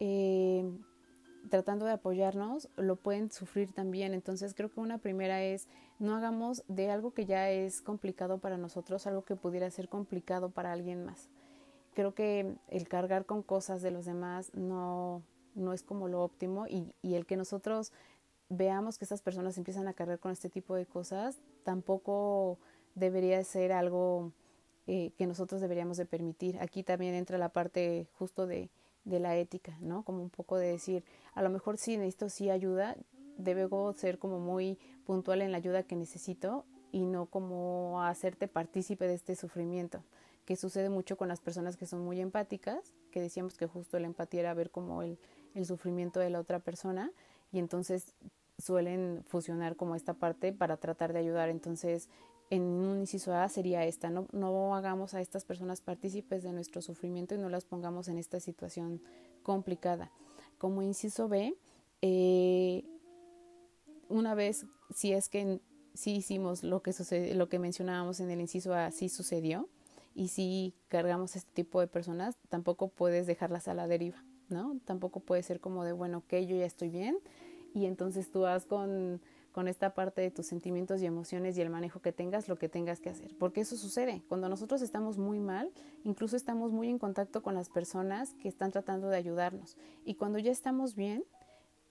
eh, 0.00 0.68
tratando 1.48 1.86
de 1.86 1.92
apoyarnos 1.92 2.68
lo 2.76 2.96
pueden 2.96 3.30
sufrir 3.30 3.72
también. 3.72 4.14
Entonces 4.14 4.52
creo 4.54 4.70
que 4.70 4.80
una 4.80 4.98
primera 4.98 5.42
es 5.42 5.68
no 5.98 6.16
hagamos 6.16 6.64
de 6.66 6.90
algo 6.90 7.12
que 7.12 7.26
ya 7.26 7.50
es 7.50 7.82
complicado 7.82 8.38
para 8.38 8.58
nosotros 8.58 9.06
algo 9.06 9.24
que 9.24 9.36
pudiera 9.36 9.70
ser 9.70 9.88
complicado 9.88 10.50
para 10.50 10.72
alguien 10.72 11.04
más. 11.04 11.30
Creo 12.00 12.14
que 12.14 12.54
el 12.68 12.88
cargar 12.88 13.26
con 13.26 13.42
cosas 13.42 13.82
de 13.82 13.90
los 13.90 14.06
demás 14.06 14.54
no, 14.54 15.22
no 15.54 15.74
es 15.74 15.82
como 15.82 16.08
lo 16.08 16.22
óptimo 16.22 16.66
y, 16.66 16.94
y 17.02 17.16
el 17.16 17.26
que 17.26 17.36
nosotros 17.36 17.92
veamos 18.48 18.96
que 18.96 19.04
estas 19.04 19.20
personas 19.20 19.58
empiezan 19.58 19.86
a 19.86 19.92
cargar 19.92 20.18
con 20.18 20.32
este 20.32 20.48
tipo 20.48 20.74
de 20.74 20.86
cosas 20.86 21.42
tampoco 21.62 22.58
debería 22.94 23.44
ser 23.44 23.72
algo 23.72 24.32
eh, 24.86 25.12
que 25.18 25.26
nosotros 25.26 25.60
deberíamos 25.60 25.98
de 25.98 26.06
permitir. 26.06 26.58
Aquí 26.62 26.82
también 26.82 27.12
entra 27.12 27.36
la 27.36 27.50
parte 27.50 28.08
justo 28.14 28.46
de, 28.46 28.70
de 29.04 29.20
la 29.20 29.36
ética, 29.36 29.76
¿no? 29.82 30.02
Como 30.02 30.22
un 30.22 30.30
poco 30.30 30.56
de 30.56 30.68
decir, 30.68 31.04
a 31.34 31.42
lo 31.42 31.50
mejor 31.50 31.76
sí 31.76 31.98
necesito 31.98 32.30
sí 32.30 32.48
ayuda, 32.48 32.96
debo 33.36 33.92
ser 33.92 34.18
como 34.18 34.40
muy 34.40 34.78
puntual 35.04 35.42
en 35.42 35.52
la 35.52 35.58
ayuda 35.58 35.82
que 35.82 35.96
necesito 35.96 36.64
y 36.92 37.04
no 37.04 37.26
como 37.26 38.02
hacerte 38.02 38.48
partícipe 38.48 39.06
de 39.06 39.12
este 39.12 39.36
sufrimiento, 39.36 40.02
que 40.50 40.56
sucede 40.56 40.90
mucho 40.90 41.16
con 41.16 41.28
las 41.28 41.40
personas 41.40 41.76
que 41.76 41.86
son 41.86 42.04
muy 42.04 42.20
empáticas, 42.20 42.92
que 43.12 43.20
decíamos 43.20 43.56
que 43.56 43.68
justo 43.68 44.00
la 44.00 44.08
empatía 44.08 44.40
era 44.40 44.52
ver 44.52 44.72
como 44.72 45.04
el, 45.04 45.16
sufrimiento 45.64 46.18
de 46.18 46.28
la 46.28 46.40
otra 46.40 46.58
persona 46.58 47.12
y 47.52 47.60
entonces 47.60 48.14
suelen 48.58 49.22
fusionar 49.28 49.76
como 49.76 49.94
esta 49.94 50.14
parte 50.14 50.52
para 50.52 50.76
tratar 50.76 51.12
de 51.12 51.20
ayudar. 51.20 51.50
Entonces, 51.50 52.08
en 52.50 52.62
un 52.62 52.98
inciso 52.98 53.32
A 53.32 53.48
sería 53.48 53.84
esta, 53.84 54.10
no, 54.10 54.26
no 54.32 54.74
hagamos 54.74 55.14
a 55.14 55.20
estas 55.20 55.44
personas 55.44 55.82
partícipes 55.82 56.42
de 56.42 56.52
nuestro 56.52 56.82
sufrimiento 56.82 57.36
y 57.36 57.38
no 57.38 57.48
las 57.48 57.64
pongamos 57.64 58.08
en 58.08 58.18
esta 58.18 58.40
situación 58.40 59.00
complicada. 59.44 60.10
Como 60.58 60.82
inciso 60.82 61.28
B, 61.28 61.54
eh, 62.02 62.82
una 64.08 64.34
vez, 64.34 64.66
si 64.92 65.12
es 65.12 65.28
que 65.28 65.60
sí 65.94 66.16
hicimos 66.16 66.64
lo 66.64 66.82
que, 66.82 66.92
sucede, 66.92 67.36
lo 67.36 67.48
que 67.48 67.60
mencionábamos 67.60 68.18
en 68.18 68.32
el 68.32 68.40
inciso 68.40 68.74
A, 68.74 68.90
sí 68.90 69.08
sucedió, 69.08 69.68
y 70.14 70.28
si 70.28 70.74
cargamos 70.88 71.36
este 71.36 71.52
tipo 71.52 71.80
de 71.80 71.86
personas, 71.86 72.36
tampoco 72.48 72.88
puedes 72.88 73.26
dejarlas 73.26 73.68
a 73.68 73.74
la 73.74 73.86
deriva, 73.86 74.24
¿no? 74.48 74.78
Tampoco 74.84 75.20
puede 75.20 75.42
ser 75.42 75.60
como 75.60 75.84
de, 75.84 75.92
bueno, 75.92 76.22
que 76.26 76.46
yo 76.46 76.56
ya 76.56 76.66
estoy 76.66 76.88
bien, 76.88 77.18
y 77.74 77.86
entonces 77.86 78.30
tú 78.30 78.40
vas 78.40 78.66
con 78.66 79.20
con 79.52 79.68
esta 79.68 79.94
parte 79.94 80.20
de 80.20 80.30
tus 80.30 80.46
sentimientos 80.46 81.02
y 81.02 81.06
emociones 81.06 81.56
y 81.58 81.60
el 81.60 81.70
manejo 81.70 82.00
que 82.00 82.12
tengas, 82.12 82.48
lo 82.48 82.56
que 82.56 82.68
tengas 82.68 83.00
que 83.00 83.10
hacer. 83.10 83.36
Porque 83.38 83.62
eso 83.62 83.76
sucede. 83.76 84.22
Cuando 84.28 84.48
nosotros 84.48 84.80
estamos 84.82 85.18
muy 85.18 85.40
mal, 85.40 85.70
incluso 86.04 86.36
estamos 86.36 86.72
muy 86.72 86.88
en 86.88 86.98
contacto 86.98 87.42
con 87.42 87.54
las 87.54 87.68
personas 87.68 88.34
que 88.34 88.48
están 88.48 88.70
tratando 88.70 89.08
de 89.08 89.16
ayudarnos. 89.16 89.76
Y 90.04 90.14
cuando 90.14 90.38
ya 90.38 90.52
estamos 90.52 90.94
bien, 90.94 91.24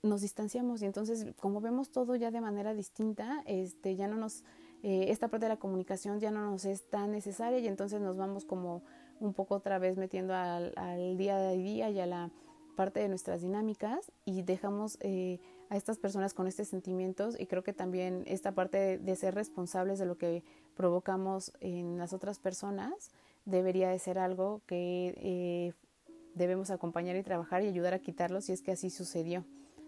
nos 0.01 0.21
distanciamos 0.21 0.81
y 0.81 0.85
entonces 0.85 1.27
como 1.37 1.59
vemos 1.59 1.91
todo 1.91 2.15
ya 2.15 2.31
de 2.31 2.39
manera 2.39 2.73
distinta, 2.73 3.43
este, 3.45 3.97
ya 3.97 4.07
no 4.07 4.15
nos, 4.15 4.45
eh, 4.83 5.05
esta 5.09 5.27
parte 5.27 5.45
de 5.45 5.49
la 5.49 5.59
comunicación 5.59 6.19
ya 6.19 6.31
no 6.31 6.51
nos 6.51 6.65
es 6.65 6.89
tan 6.89 7.11
necesaria 7.11 7.59
y 7.59 7.67
entonces 7.67 8.01
nos 8.01 8.17
vamos 8.17 8.45
como 8.45 8.83
un 9.19 9.33
poco 9.33 9.55
otra 9.55 9.79
vez 9.79 9.97
metiendo 9.97 10.33
al, 10.33 10.73
al 10.77 11.17
día 11.17 11.37
a 11.37 11.51
día 11.51 11.89
y 11.89 11.99
a 11.99 12.05
la 12.05 12.31
parte 12.79 13.01
de 13.01 13.09
nuestras 13.09 13.41
dinámicas 13.41 14.09
y 14.23 14.41
dejamos 14.41 14.97
eh, 15.01 15.41
a 15.69 15.75
estas 15.75 15.97
personas 15.97 16.33
con 16.33 16.47
estos 16.47 16.69
sentimientos 16.69 17.37
y 17.37 17.45
creo 17.45 17.61
que 17.61 17.73
también 17.73 18.23
esta 18.25 18.53
parte 18.53 18.97
de, 18.97 19.15
ser 19.17 19.35
responsables 19.35 19.99
de 19.99 20.05
lo 20.05 20.17
que 20.17 20.45
provocamos 20.77 21.51
en 21.59 21.97
las 21.97 22.13
otras 22.13 22.39
personas 22.39 23.11
debería 23.43 23.89
de 23.89 23.99
ser 23.99 24.17
algo 24.17 24.61
que 24.65 25.13
eh, 25.17 25.73
debemos 26.35 26.71
acompañar 26.71 27.17
y 27.17 27.23
trabajar 27.23 27.63
y 27.63 27.67
ayudar 27.67 27.93
a 27.93 27.99
quitarlo 27.99 28.39
si 28.39 28.53
es 28.53 28.61
que 28.61 28.71
así 28.71 28.89
sucedió. 28.89 29.43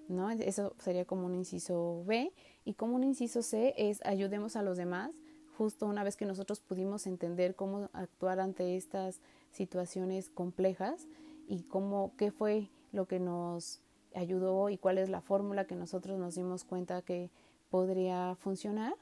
¿No? 0.07 0.29
Eso 0.31 0.73
sería 0.79 1.05
como 1.05 1.25
un 1.25 1.35
inciso 1.35 2.03
B 2.05 2.31
y 2.65 2.73
como 2.73 2.95
un 2.95 3.03
inciso 3.03 3.41
C 3.41 3.73
es 3.77 4.03
ayudemos 4.05 4.55
a 4.55 4.61
los 4.61 4.77
demás 4.77 5.11
justo 5.57 5.85
una 5.85 6.03
vez 6.03 6.17
que 6.17 6.25
nosotros 6.25 6.59
pudimos 6.59 7.05
entender 7.05 7.55
cómo 7.55 7.89
actuar 7.93 8.39
ante 8.39 8.77
estas 8.77 9.21
situaciones 9.51 10.29
complejas 10.29 11.07
y 11.47 11.63
cómo 11.63 12.13
qué 12.17 12.31
fue 12.31 12.69
lo 12.91 13.07
que 13.07 13.19
nos 13.19 13.81
ayudó 14.15 14.69
y 14.69 14.77
cuál 14.77 14.97
es 14.97 15.09
la 15.09 15.21
fórmula 15.21 15.65
que 15.65 15.75
nosotros 15.75 16.17
nos 16.17 16.35
dimos 16.35 16.63
cuenta 16.63 17.01
que 17.01 17.29
podría 17.69 18.35
funcionar, 18.35 18.95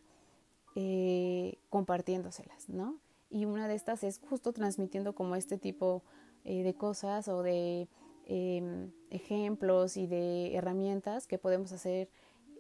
eh, 0.76 1.58
compartiéndoselas, 1.70 2.70
¿no? 2.70 3.00
Y 3.30 3.46
una 3.46 3.68
de 3.68 3.76
estas 3.76 4.04
es 4.04 4.20
justo 4.30 4.54
transmitiendo 4.54 5.14
como 5.14 5.36
este 5.36 5.58
tipo 5.58 6.04
eh, 6.44 6.64
de 6.64 6.74
cosas 6.74 7.28
o 7.28 7.42
de 7.42 7.88
em, 8.32 8.92
ejemplos 9.10 9.98
y 9.98 10.06
de 10.06 10.56
herramientas 10.56 11.26
que 11.26 11.40
podemos 11.40 11.72
hacer 11.72 12.10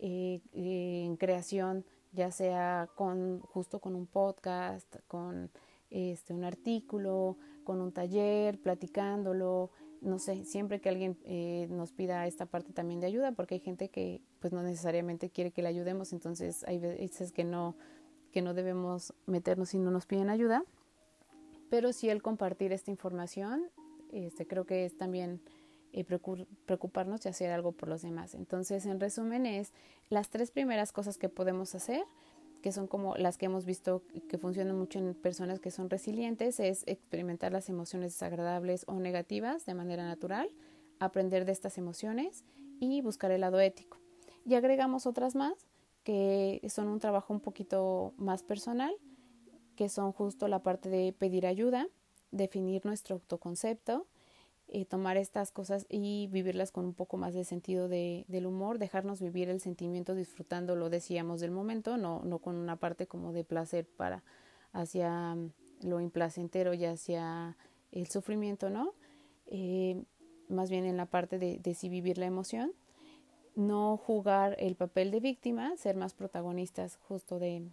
eh, 0.02 0.42
en 0.52 1.16
creación, 1.16 1.86
ya 2.12 2.32
sea 2.32 2.90
con 2.96 3.40
justo 3.42 3.80
con 3.80 3.96
un 3.96 4.08
podcast, 4.08 4.96
con 5.08 5.52
este 5.92 6.34
un 6.34 6.44
artículo, 6.44 7.38
con 7.64 7.82
un 7.82 7.92
taller, 7.92 8.60
platicándolo, 8.60 9.70
no 10.02 10.18
sé, 10.18 10.44
siempre 10.44 10.82
que 10.82 10.90
alguien 10.90 11.20
eh, 11.24 11.68
nos 11.70 11.92
pida 11.92 12.26
esta 12.26 12.48
parte 12.48 12.74
también 12.74 13.00
de 13.00 13.06
ayuda, 13.06 13.34
porque 13.34 13.56
hay 13.56 13.62
gente 13.62 13.90
que 13.90 14.24
pues 14.40 14.52
no 14.52 14.64
necesariamente 14.64 15.30
quiere 15.30 15.52
que 15.52 15.62
le 15.62 15.68
ayudemos, 15.68 16.14
entonces 16.14 16.64
hay 16.64 16.80
veces 16.80 17.32
que 17.32 17.44
no, 17.44 17.76
que 18.32 18.42
no 18.42 18.56
debemos 18.56 19.14
meternos 19.28 19.70
si 19.70 19.78
no 19.78 19.92
nos 19.92 20.08
piden 20.08 20.32
ayuda, 20.32 20.64
pero 21.70 21.94
sí 21.94 22.10
el 22.10 22.24
compartir 22.24 22.72
esta 22.72 22.90
información, 22.90 23.70
este, 24.12 24.48
creo 24.48 24.66
que 24.66 24.86
es 24.86 24.98
también 24.98 25.42
eh, 25.94 26.06
preocuparnos 26.66 27.22
de 27.22 27.30
hacer 27.30 27.52
algo 27.52 27.72
por 27.72 27.90
los 27.90 28.02
demás. 28.02 28.36
Entonces, 28.36 28.86
en 28.86 29.00
resumen, 29.00 29.46
es 29.46 29.74
las 30.10 30.30
tres 30.30 30.52
primeras 30.52 30.92
cosas 30.92 31.18
que 31.18 31.30
podemos 31.30 31.76
hacer 31.76 32.04
que 32.62 32.72
son 32.72 32.88
como 32.88 33.16
las 33.16 33.38
que 33.38 33.46
hemos 33.46 33.66
visto 33.66 34.04
que 34.28 34.38
funcionan 34.38 34.78
mucho 34.78 35.00
en 35.00 35.14
personas 35.14 35.60
que 35.60 35.72
son 35.72 35.90
resilientes, 35.90 36.60
es 36.60 36.84
experimentar 36.88 37.52
las 37.52 37.70
emociones 37.70 38.14
desagradables 38.14 38.84
o 38.88 39.00
negativas 39.00 39.66
de 39.66 39.74
manera 39.74 40.06
natural, 40.06 40.50
aprender 41.00 41.46
de 41.46 41.54
estas 41.54 41.78
emociones 41.78 42.44
y 42.80 43.02
buscar 43.02 43.32
el 43.32 43.42
lado 43.42 43.60
ético. 43.60 43.98
Y 44.46 44.56
agregamos 44.56 45.06
otras 45.06 45.36
más 45.36 45.54
que 46.04 46.62
son 46.70 46.88
un 46.88 47.00
trabajo 47.00 47.34
un 47.34 47.40
poquito 47.40 48.14
más 48.18 48.44
personal, 48.44 48.94
que 49.76 49.90
son 49.90 50.12
justo 50.12 50.48
la 50.48 50.64
parte 50.64 50.90
de 50.90 51.14
pedir 51.14 51.46
ayuda, 51.46 51.88
definir 52.32 52.86
nuestro 52.86 53.16
autoconcepto, 53.16 54.08
eh, 54.72 54.86
tomar 54.86 55.18
estas 55.18 55.52
cosas 55.52 55.88
y 55.90 56.28
vivirlas 56.28 56.72
con 56.72 56.86
un 56.86 56.94
poco 56.94 57.18
más 57.18 57.34
de 57.34 57.44
sentido 57.44 57.88
de, 57.88 58.26
del 58.28 58.46
humor, 58.46 58.78
dejarnos 58.78 59.20
vivir 59.20 59.50
el 59.50 59.60
sentimiento 59.62 60.14
disfrutando, 60.14 60.76
lo 60.76 60.92
decíamos, 60.92 61.40
del 61.40 61.50
momento, 61.50 61.98
no, 61.98 62.22
no 62.24 62.38
con 62.38 62.56
una 62.56 62.76
parte 62.76 63.08
como 63.08 63.34
de 63.34 63.44
placer 63.44 63.88
para 63.88 64.24
hacia 64.72 65.34
mm, 65.34 65.52
lo 65.82 66.00
implacentero 66.02 66.76
y 66.76 66.86
hacia 66.86 67.58
el 67.92 68.08
sufrimiento, 68.08 68.70
¿no? 68.70 68.94
Eh, 69.48 70.04
más 70.50 70.70
bien 70.70 70.86
en 70.86 70.98
la 70.98 71.08
parte 71.08 71.40
de, 71.40 71.58
de 71.58 71.74
sí 71.74 71.90
vivir 71.90 72.20
la 72.20 72.28
emoción, 72.28 72.72
no 73.56 73.98
jugar 73.98 74.56
el 74.60 74.76
papel 74.76 75.10
de 75.10 75.20
víctima, 75.20 75.76
ser 75.78 75.96
más 75.96 76.14
protagonistas 76.14 76.98
justo 77.08 77.40
de, 77.40 77.64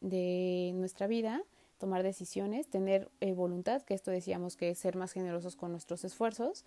de 0.00 0.72
nuestra 0.74 1.06
vida 1.06 1.42
tomar 1.78 2.02
decisiones, 2.02 2.68
tener 2.68 3.10
eh, 3.20 3.32
voluntad, 3.32 3.82
que 3.82 3.94
esto 3.94 4.10
decíamos 4.10 4.56
que 4.56 4.74
ser 4.74 4.96
más 4.96 5.12
generosos 5.12 5.56
con 5.56 5.70
nuestros 5.70 6.04
esfuerzos, 6.04 6.64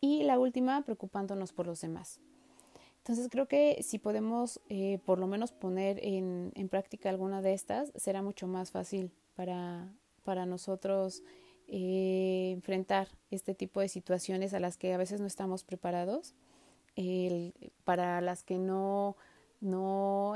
y 0.00 0.22
la 0.22 0.38
última, 0.38 0.82
preocupándonos 0.82 1.52
por 1.52 1.66
los 1.66 1.80
demás. 1.80 2.20
Entonces 2.98 3.28
creo 3.30 3.46
que 3.46 3.82
si 3.82 3.98
podemos 3.98 4.60
eh, 4.68 4.98
por 5.04 5.18
lo 5.18 5.26
menos 5.26 5.52
poner 5.52 5.98
en, 6.04 6.52
en, 6.54 6.68
práctica 6.68 7.08
alguna 7.08 7.42
de 7.42 7.54
estas, 7.54 7.92
será 7.96 8.22
mucho 8.22 8.46
más 8.46 8.70
fácil 8.70 9.10
para, 9.34 9.90
para 10.22 10.46
nosotros 10.46 11.22
eh, 11.66 12.50
enfrentar 12.52 13.08
este 13.30 13.54
tipo 13.54 13.80
de 13.80 13.88
situaciones 13.88 14.52
a 14.54 14.60
las 14.60 14.76
que 14.76 14.92
a 14.92 14.98
veces 14.98 15.20
no 15.20 15.26
estamos 15.26 15.64
preparados, 15.64 16.34
para 17.84 18.20
las 18.20 18.42
que 18.42 18.58
no, 18.58 19.16
no 19.60 20.34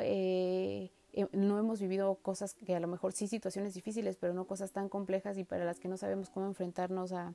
eh, 1.14 1.28
no 1.32 1.58
hemos 1.58 1.80
vivido 1.80 2.16
cosas 2.16 2.54
que 2.54 2.74
a 2.74 2.80
lo 2.80 2.88
mejor 2.88 3.12
sí 3.12 3.28
situaciones 3.28 3.74
difíciles, 3.74 4.16
pero 4.16 4.34
no 4.34 4.46
cosas 4.46 4.72
tan 4.72 4.88
complejas 4.88 5.38
y 5.38 5.44
para 5.44 5.64
las 5.64 5.80
que 5.80 5.88
no 5.88 5.96
sabemos 5.96 6.28
cómo 6.30 6.46
enfrentarnos 6.46 7.12
a, 7.12 7.34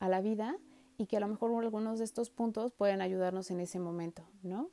la 0.00 0.20
vida 0.20 0.56
y 0.98 1.06
que 1.06 1.16
a 1.16 1.20
lo 1.20 1.28
mejor 1.28 1.50
algunos 1.64 1.98
de 1.98 2.04
estos 2.04 2.28
puntos 2.28 2.72
pueden 2.72 3.00
ayudarnos 3.00 3.50
en 3.50 3.60
ese 3.60 3.78
momento, 3.78 4.22
¿no? 4.42 4.68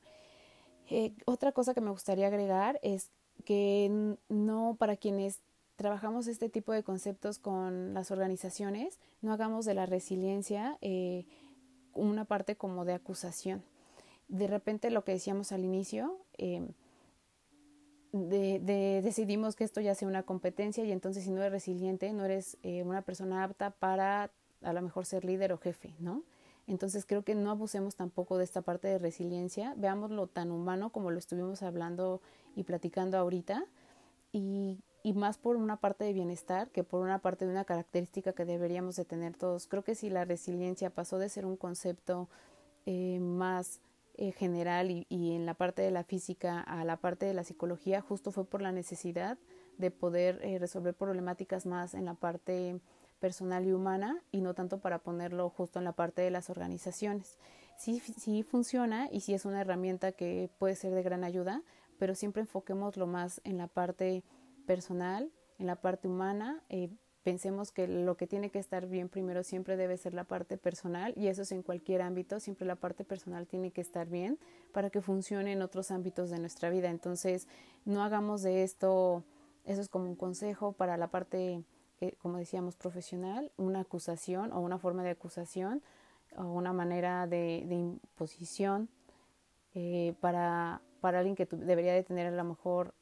Eh, 0.90 1.14
otra 1.26 1.54
cosa 1.54 1.74
que 1.74 1.80
me 1.80 1.92
gustaría 1.92 2.28
agregar 2.28 2.78
es 2.84 3.10
que 3.46 4.18
no 4.28 4.76
para 4.78 4.98
quienes 4.98 5.40
trabajamos 5.78 6.28
este 6.28 6.50
tipo 6.50 6.72
de 6.72 6.84
conceptos 6.84 7.40
con 7.40 7.94
las 7.94 8.12
organizaciones, 8.12 9.00
no 9.22 9.34
hagamos 9.34 9.66
de 9.66 9.74
la 9.74 9.86
resiliencia 9.86 10.78
eh, 10.82 11.26
una 11.94 12.26
parte 12.26 12.56
como 12.56 12.86
de 12.86 12.94
acusación. 12.94 13.64
De 14.28 14.48
repente 14.48 14.90
lo 14.92 15.04
que 15.04 15.14
decíamos 15.14 15.52
al 15.52 15.64
inicio, 15.64 16.18
eh, 16.38 16.68
de, 18.14 19.02
decidimos 19.04 19.56
que 19.56 19.64
esto 19.64 19.82
ya 19.82 19.96
sea 19.96 20.08
una 20.08 20.24
competencia 20.24 20.86
y 20.86 20.92
entonces 20.92 21.24
si 21.24 21.32
no 21.32 21.42
eres 21.42 21.52
resiliente, 21.52 22.14
no 22.14 22.24
eres 22.26 22.58
eh, 22.64 22.84
una 22.84 23.02
persona 23.02 23.44
apta 23.44 23.72
para 23.72 24.32
a 24.62 24.74
lo 24.74 24.82
mejor 24.82 25.06
ser 25.06 25.26
líder 25.26 25.52
o 25.52 25.58
jefe, 25.58 25.94
¿no? 26.00 26.24
Entonces 26.68 27.06
creo 27.06 27.24
que 27.24 27.36
no 27.36 27.52
abusemos 27.52 27.96
tampoco 27.96 28.38
de 28.38 28.46
esta 28.46 28.62
parte 28.62 28.88
de 28.88 28.98
resiliencia, 28.98 29.74
veámoslo 29.76 30.28
tan 30.28 30.52
humano 30.52 30.92
como 30.92 31.12
lo 31.12 31.18
estuvimos 31.18 31.62
hablando 31.64 32.22
y 32.56 32.64
platicando 32.64 33.18
ahorita 33.18 33.66
y, 34.32 34.80
y, 35.02 35.14
más 35.14 35.38
por 35.38 35.58
una 35.58 35.78
parte 35.78 36.06
de 36.06 36.14
bienestar 36.14 36.70
que 36.70 36.84
por 36.84 37.02
una 37.02 37.20
parte 37.20 37.46
de 37.46 37.52
una 37.52 37.66
característica 37.66 38.32
que 38.32 38.46
deberíamos 38.46 38.96
de 38.96 39.04
tener 39.04 39.36
todos. 39.36 39.68
Creo 39.68 39.84
que 39.84 39.96
si 39.96 40.10
la 40.10 40.24
resiliencia 40.24 40.90
pasó 40.90 41.18
de 41.18 41.28
ser 41.28 41.46
un 41.46 41.58
concepto 41.58 42.30
eh, 42.86 43.20
más 43.20 43.82
eh, 44.16 44.32
general 44.32 44.92
y, 44.92 45.06
en 45.10 45.46
la 45.46 45.54
parte 45.56 45.82
de 45.82 45.92
la 45.92 46.04
física 46.04 46.60
a 46.62 46.84
la 46.86 46.98
parte 46.98 47.26
de 47.26 47.34
la 47.34 47.44
psicología, 47.44 48.02
justo 48.02 48.32
fue 48.32 48.46
por 48.46 48.62
la 48.62 48.72
necesidad 48.72 49.38
de 49.78 49.90
poder 49.90 50.40
eh, 50.44 50.60
resolver 50.60 50.94
problemáticas 50.94 51.66
más 51.66 51.94
en 51.94 52.06
la 52.06 52.14
parte 52.14 52.80
personal 53.20 53.66
y 53.66 53.72
humana 53.72 54.22
y 54.32 54.42
no 54.42 54.54
tanto 54.54 54.80
para 54.80 55.00
ponerlo 55.00 55.50
justo 55.50 55.80
en 55.80 55.86
la 55.86 55.94
parte 55.94 56.22
de 56.22 56.30
las 56.30 56.50
organizaciones. 56.50 57.40
Sí, 57.78 58.00
sí 58.00 58.44
funciona 58.44 59.10
y 59.12 59.22
sí 59.22 59.34
es 59.34 59.46
una 59.46 59.62
herramienta 59.62 60.12
que 60.12 60.50
puede 60.60 60.76
ser 60.76 60.94
de 60.94 61.04
gran 61.04 61.24
ayuda, 61.24 61.64
pero 61.98 62.16
siempre 62.16 62.42
enfoquémoslo 62.42 63.08
más 63.08 63.42
en 63.44 63.58
la 63.58 63.68
parte 63.68 64.24
personal, 64.68 65.32
en 65.58 65.68
la 65.68 65.78
parte 65.78 66.08
humana. 66.08 66.64
Eh, 66.70 66.90
pensemos 67.24 67.72
que 67.72 67.88
lo 67.88 68.16
que 68.16 68.28
tiene 68.28 68.50
que 68.50 68.60
estar 68.60 68.88
bien 68.88 69.10
primero 69.10 69.44
siempre 69.44 69.78
debe 69.78 69.98
ser 69.98 70.14
la 70.14 70.26
parte 70.26 70.58
personal 70.58 71.14
y 71.16 71.28
eso 71.28 71.44
es 71.44 71.52
en 71.52 71.64
cualquier 71.64 72.02
ámbito, 72.02 72.40
siempre 72.40 72.68
la 72.68 72.76
parte 72.76 73.04
personal 73.04 73.48
tiene 73.48 73.72
que 73.72 73.82
estar 73.82 74.08
bien 74.08 74.38
para 74.72 74.90
que 74.90 75.02
funcione 75.02 75.54
en 75.54 75.62
otros 75.62 75.92
ámbitos 75.92 76.30
de 76.30 76.40
nuestra 76.40 76.70
vida. 76.70 76.90
Entonces, 76.90 77.48
no 77.86 78.04
hagamos 78.04 78.42
de 78.42 78.64
esto, 78.64 79.24
eso 79.66 79.82
es 79.82 79.90
como 79.90 80.06
un 80.06 80.16
consejo 80.16 80.74
para 80.74 80.98
la 80.98 81.08
parte 81.08 81.64
como 82.12 82.38
decíamos, 82.38 82.76
profesional, 82.76 83.52
una 83.58 83.82
acusación 83.82 84.52
o 84.52 84.60
una 84.60 84.78
forma 84.78 85.04
de 85.04 85.12
acusación 85.12 85.82
o 86.36 86.44
una 86.44 86.74
manera 86.74 87.28
de, 87.28 87.66
imposición 87.70 88.90
eh, 89.76 90.14
para, 90.20 90.82
para 91.02 91.20
alguien 91.20 91.36
que 91.36 91.46
debería 91.46 91.94
de 91.94 92.04
tener 92.04 92.28
a 92.28 92.32
lo 92.32 92.44
mejor 92.44 92.94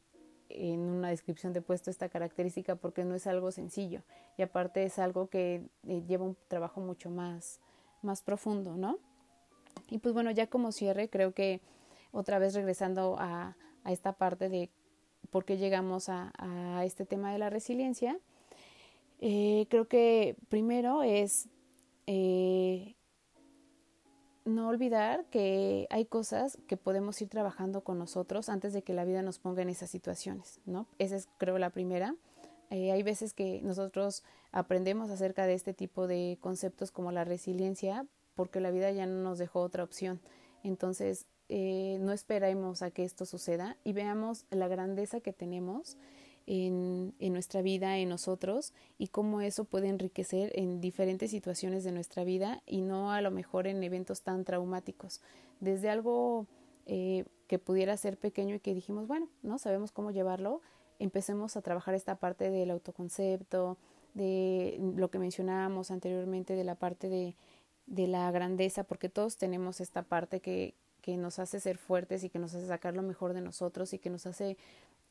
en 0.56 0.80
una 0.82 1.10
descripción 1.10 1.54
de 1.54 1.62
puesto 1.62 1.89
esta 1.89 2.10
característica 2.10 2.76
porque 2.76 3.04
no 3.04 3.16
es 3.16 3.28
algo 3.28 3.52
sencillo 3.52 4.02
y 4.38 4.41
aparte 4.41 4.84
es 4.84 4.99
algo 4.99 5.28
que 5.28 5.64
eh, 5.88 6.04
lleva 6.08 6.26
un 6.26 6.38
trabajo 6.47 6.82
mucho 6.82 7.10
más, 7.10 7.60
más 8.02 8.22
profundo, 8.22 8.76
¿no? 8.76 8.97
Y 9.89 9.99
pues 9.99 10.14
bueno, 10.14 10.32
ya 10.32 10.47
como 10.47 10.72
cierre, 10.72 11.10
creo 11.10 11.34
que 11.34 11.62
otra 12.12 12.39
vez 12.39 12.54
regresando 12.54 13.16
a, 13.20 13.56
a 13.84 13.91
esta 13.91 14.14
parte 14.14 14.49
de 14.49 14.70
por 15.30 15.45
qué 15.45 15.58
llegamos 15.58 16.10
a, 16.10 16.32
a, 16.38 16.84
este 16.86 17.06
tema 17.06 17.32
de 17.32 17.39
la 17.39 17.49
resiliencia, 17.49 18.20
eh, 19.20 19.66
creo 19.70 19.88
que 19.88 20.36
primero 20.49 21.04
es 21.04 21.47
eh, 22.08 22.95
no 24.46 24.68
olvidar 24.68 25.26
que 25.26 25.88
hay 25.89 26.06
cosas 26.06 26.58
que 26.68 26.78
podemos 26.78 27.22
ir 27.22 27.30
trabajando 27.30 27.82
con 27.82 28.00
nosotros 28.00 28.50
antes 28.50 28.74
de 28.74 28.82
que 28.82 28.94
la 28.94 29.06
vida 29.06 29.22
nos 29.22 29.39
ponga 29.39 29.62
en 29.62 29.70
esas 29.70 29.89
situaciones, 29.89 30.60
¿no? 30.66 30.88
Esa 31.00 31.16
es 31.16 31.28
creo 31.38 31.58
la 31.58 31.70
primera. 31.70 32.16
Eh, 32.70 32.92
hay 32.92 33.04
veces 33.04 33.34
que 33.34 33.62
nosotros 33.62 34.24
aprendemos 34.52 35.10
acerca 35.10 35.46
de 35.46 35.54
este 35.54 35.74
tipo 35.74 36.08
de 36.08 36.38
conceptos 36.42 36.92
como 36.92 37.12
la 37.12 37.24
resiliencia 37.24 38.06
porque 38.36 38.62
la 38.62 38.72
vida 38.72 38.92
ya 38.92 39.06
no 39.06 39.22
nos 39.22 39.38
dejó 39.38 39.62
otra 39.62 39.84
opción. 39.84 40.22
Entonces, 40.64 41.26
no 41.50 42.14
esperemos 42.14 42.82
a 42.82 42.92
que 42.92 43.04
esto 43.04 43.26
suceda 43.26 43.76
y 43.84 43.92
veamos 43.92 44.46
la 44.52 44.70
grandeza 44.70 45.20
que 45.20 45.34
tenemos 45.34 45.98
en, 46.48 47.14
en, 47.20 47.34
nuestra 47.34 47.62
vida, 47.62 47.98
en 47.98 48.10
nosotros, 48.10 48.74
y 48.98 49.08
cómo 49.08 49.42
eso 49.42 49.66
puede 49.66 49.88
enriquecer 49.88 50.52
en 50.56 50.82
diferentes 50.82 51.32
situaciones 51.32 51.84
de 51.84 51.92
nuestra 51.92 52.24
vida 52.24 52.62
y 52.66 52.82
no 52.82 53.12
a 53.12 53.22
lo 53.22 53.32
mejor 53.32 53.68
en 53.68 53.84
eventos 53.84 54.22
tan 54.22 54.44
traumáticos. 54.44 55.22
Desde 55.60 55.89
algo 55.89 56.48
eh, 56.86 57.26
que 57.48 57.60
pudiera 57.60 57.96
ser 57.98 58.18
pequeño 58.18 58.56
y 58.56 58.60
que 58.60 58.74
dijimos, 58.74 59.08
bueno, 59.08 59.28
no 59.44 59.58
sabemos 59.58 59.92
cómo 59.92 60.12
llevarlo, 60.12 60.62
empecemos 61.00 61.58
a 61.58 61.62
trabajar 61.62 61.96
esta 61.96 62.16
parte 62.16 62.50
del 62.50 62.72
autoconcepto, 62.72 63.78
de 64.14 64.78
lo 64.96 65.10
que 65.10 65.20
mencionábamos 65.20 65.92
anteriormente, 65.92 66.56
de 66.56 66.64
la 66.64 66.76
parte 66.76 67.10
de, 67.10 67.36
de 67.88 68.08
la 68.08 68.30
grandeza, 68.32 68.84
porque 68.84 69.10
todos 69.10 69.38
tenemos 69.38 69.80
esta 69.80 70.04
parte 70.04 70.39
que, 70.39 70.74
que 71.02 71.18
nos 71.18 71.39
hace 71.39 71.60
ser 71.60 71.78
fuertes 71.78 72.24
y 72.24 72.30
que 72.30 72.39
nos 72.39 72.54
hace 72.54 72.68
sacar 72.68 72.96
lo 72.96 73.02
mejor 73.02 73.34
de 73.34 73.42
nosotros 73.42 73.94
y 73.94 74.00
que 74.00 74.10
nos 74.10 74.26
hace 74.26 74.58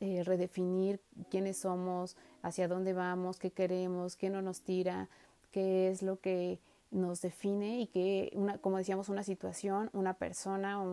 eh, 0.01 0.23
redefinir 0.23 0.99
quiénes 1.29 1.57
somos, 1.57 2.17
hacia 2.41 2.67
dónde 2.67 2.91
vamos, 2.91 3.37
qué 3.37 3.51
queremos, 3.51 4.15
qué 4.15 4.31
no 4.31 4.41
nos 4.41 4.61
tira, 4.61 5.09
qué 5.51 5.89
es 5.89 6.01
lo 6.01 6.19
que 6.19 6.59
nos 6.89 7.21
define 7.21 7.79
y 7.79 7.85
que, 7.85 8.31
una, 8.33 8.57
como 8.57 8.77
decíamos, 8.77 9.09
una 9.09 9.21
situación, 9.21 9.91
una 9.93 10.15
persona, 10.15 10.83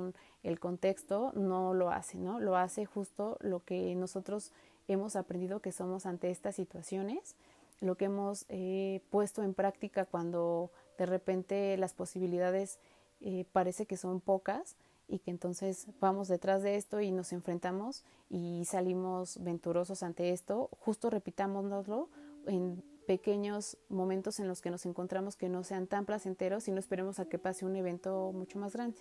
el 0.42 0.60
contexto 0.60 1.32
no 1.34 1.72
lo 1.72 1.90
hace, 1.90 2.18
¿no? 2.18 2.38
Lo 2.38 2.56
hace 2.56 2.84
justo 2.84 3.38
lo 3.40 3.64
que 3.64 3.94
nosotros 3.94 4.52
hemos 4.88 5.16
aprendido 5.16 5.60
que 5.60 5.72
somos 5.72 6.04
ante 6.04 6.30
estas 6.30 6.54
situaciones, 6.54 7.34
lo 7.80 7.96
que 7.96 8.04
hemos 8.04 8.44
eh, 8.50 9.00
puesto 9.08 9.42
en 9.42 9.54
práctica 9.54 10.04
cuando 10.04 10.70
de 10.98 11.06
repente 11.06 11.78
las 11.78 11.94
posibilidades 11.94 12.78
eh, 13.22 13.46
parece 13.52 13.86
que 13.86 13.96
son 13.96 14.20
pocas 14.20 14.76
y 15.08 15.18
que 15.20 15.30
entonces 15.30 15.86
vamos 16.00 16.28
detrás 16.28 16.62
de 16.62 16.76
esto 16.76 17.00
y 17.00 17.10
nos 17.10 17.32
enfrentamos 17.32 18.04
y 18.28 18.64
salimos 18.66 19.42
venturosos 19.42 20.02
ante 20.02 20.30
esto, 20.30 20.68
justo 20.80 21.10
repitámonoslo 21.10 22.08
en 22.46 22.82
pequeños 23.06 23.78
momentos 23.88 24.38
en 24.38 24.48
los 24.48 24.60
que 24.60 24.70
nos 24.70 24.84
encontramos 24.84 25.36
que 25.36 25.48
no 25.48 25.64
sean 25.64 25.86
tan 25.86 26.04
placenteros 26.04 26.68
y 26.68 26.72
no 26.72 26.78
esperemos 26.78 27.18
a 27.18 27.24
que 27.24 27.38
pase 27.38 27.64
un 27.64 27.74
evento 27.74 28.32
mucho 28.34 28.58
más 28.58 28.74
grande. 28.74 28.98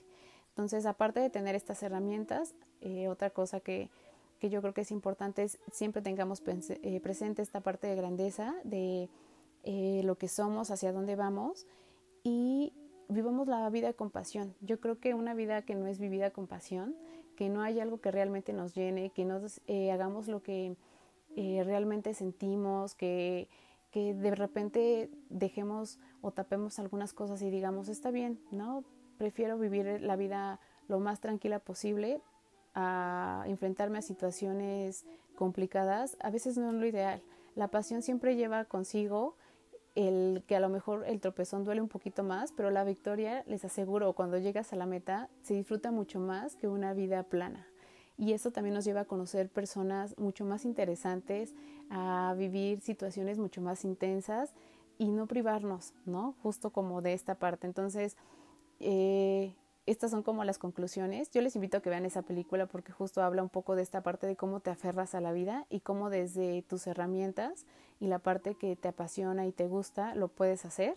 Entonces, 0.49 0.85
aparte 0.85 1.19
de 1.19 1.29
tener 1.29 1.55
estas 1.55 1.83
herramientas, 1.83 2.55
eh, 2.79 3.09
otra 3.09 3.29
cosa 3.29 3.59
que, 3.59 3.89
que, 4.39 4.49
yo 4.49 4.61
creo 4.61 4.73
que 4.73 4.81
es 4.81 4.91
importante 4.91 5.43
es 5.43 5.59
siempre 5.73 6.01
tengamos 6.01 6.41
eh, 6.47 6.99
presente 7.01 7.41
esta 7.41 7.59
parte 7.59 7.85
de 7.87 7.95
grandeza, 7.95 8.55
de 8.63 9.09
eh, 9.63 10.01
lo 10.05 10.17
que 10.17 10.29
somos, 10.29 10.71
hacia 10.71 10.93
dónde 10.93 11.17
vamos 11.17 11.67
y 12.23 12.71
vivamos 13.09 13.47
la 13.47 13.69
vida 13.69 13.93
con 13.93 14.09
pasión. 14.09 14.55
Yo 14.61 14.79
creo 14.79 14.99
que 14.99 15.13
una 15.13 15.33
vida 15.33 15.61
que 15.63 15.75
no 15.75 15.87
es 15.87 15.99
vivida 15.99 16.31
con 16.31 16.47
pasión, 16.47 16.95
que 17.35 17.49
no 17.49 17.61
hay 17.61 17.79
algo 17.79 18.01
que 18.01 18.11
realmente 18.11 18.53
nos 18.53 18.73
llene, 18.73 19.11
que 19.11 19.25
nos 19.25 19.61
eh, 19.67 19.91
hagamos 19.91 20.27
lo 20.27 20.41
que 20.41 20.75
eh, 21.35 21.63
realmente 21.63 22.13
sentimos, 22.13 22.95
que, 22.95 23.47
que 23.91 24.13
de 24.13 24.35
repente 24.35 25.09
dejemos 25.29 25.99
o 26.21 26.31
tapemos 26.31 26.79
algunas 26.79 27.13
cosas 27.13 27.41
y 27.41 27.49
digamos, 27.49 27.89
está 27.89 28.11
bien, 28.11 28.39
¿no? 28.51 28.83
Prefiero 29.17 29.57
vivir 29.57 30.01
la 30.01 30.15
vida 30.15 30.59
lo 30.87 30.99
más 30.99 31.19
tranquila 31.19 31.59
posible 31.59 32.21
a 32.73 33.43
enfrentarme 33.47 33.99
a 33.99 34.01
situaciones 34.01 35.05
complicadas. 35.35 36.17
A 36.19 36.29
veces 36.29 36.57
no 36.57 36.69
es 36.69 36.75
lo 36.75 36.85
ideal. 36.85 37.21
La 37.55 37.69
pasión 37.69 38.01
siempre 38.01 38.35
lleva 38.35 38.65
consigo 38.65 39.35
el 39.97 40.43
que 40.45 40.55
a 40.55 40.59
lo 40.59 40.69
mejor 40.69 41.05
el 41.07 41.19
tropezón 41.19 41.63
duele 41.63 41.81
un 41.81 41.87
poquito 41.87 42.23
más, 42.23 42.51
pero 42.51 42.69
la 42.69 42.83
victoria, 42.83 43.43
les 43.47 43.65
aseguro, 43.65 44.13
cuando 44.13 44.37
llegas 44.37 44.71
a 44.71 44.75
la 44.75 44.85
meta, 44.85 45.27
se 45.41 45.55
disfruta 45.55 45.89
mucho 45.89 46.19
más 46.19 46.55
que 46.55 46.67
una 46.67 46.93
vida 46.93 47.23
plana. 47.23 47.65
Y 48.15 48.33
eso 48.33 48.51
también 48.51 48.75
nos 48.75 48.85
lleva 48.85 49.01
a 49.01 49.05
conocer 49.05 49.49
personas 49.49 50.15
mucho 50.19 50.45
más 50.45 50.65
interesantes, 50.65 51.55
a 51.89 52.35
vivir 52.37 52.79
situaciones 52.81 53.39
mucho 53.39 53.59
más 53.59 53.85
intensas 53.85 54.53
y 54.99 55.07
no 55.07 55.25
privarnos, 55.25 55.95
¿no? 56.05 56.35
Justo 56.43 56.69
como 56.69 57.01
de 57.01 57.13
esta 57.13 57.33
parte. 57.33 57.65
Entonces, 57.65 58.17
eh, 58.79 59.55
estas 59.87 60.11
son 60.11 60.21
como 60.21 60.43
las 60.43 60.59
conclusiones. 60.59 61.31
Yo 61.31 61.41
les 61.41 61.55
invito 61.55 61.77
a 61.77 61.81
que 61.81 61.89
vean 61.89 62.05
esa 62.05 62.21
película 62.21 62.67
porque 62.67 62.91
justo 62.91 63.23
habla 63.23 63.41
un 63.41 63.49
poco 63.49 63.75
de 63.75 63.81
esta 63.81 64.03
parte 64.03 64.27
de 64.27 64.35
cómo 64.35 64.59
te 64.59 64.69
aferras 64.69 65.15
a 65.15 65.21
la 65.21 65.31
vida 65.31 65.65
y 65.69 65.79
cómo 65.79 66.09
desde 66.09 66.61
tus 66.63 66.85
herramientas 66.87 67.65
y 68.01 68.07
la 68.07 68.19
parte 68.19 68.55
que 68.55 68.75
te 68.75 68.89
apasiona 68.89 69.47
y 69.47 69.53
te 69.53 69.67
gusta 69.67 70.13
lo 70.13 70.27
puedes 70.27 70.65
hacer. 70.65 70.95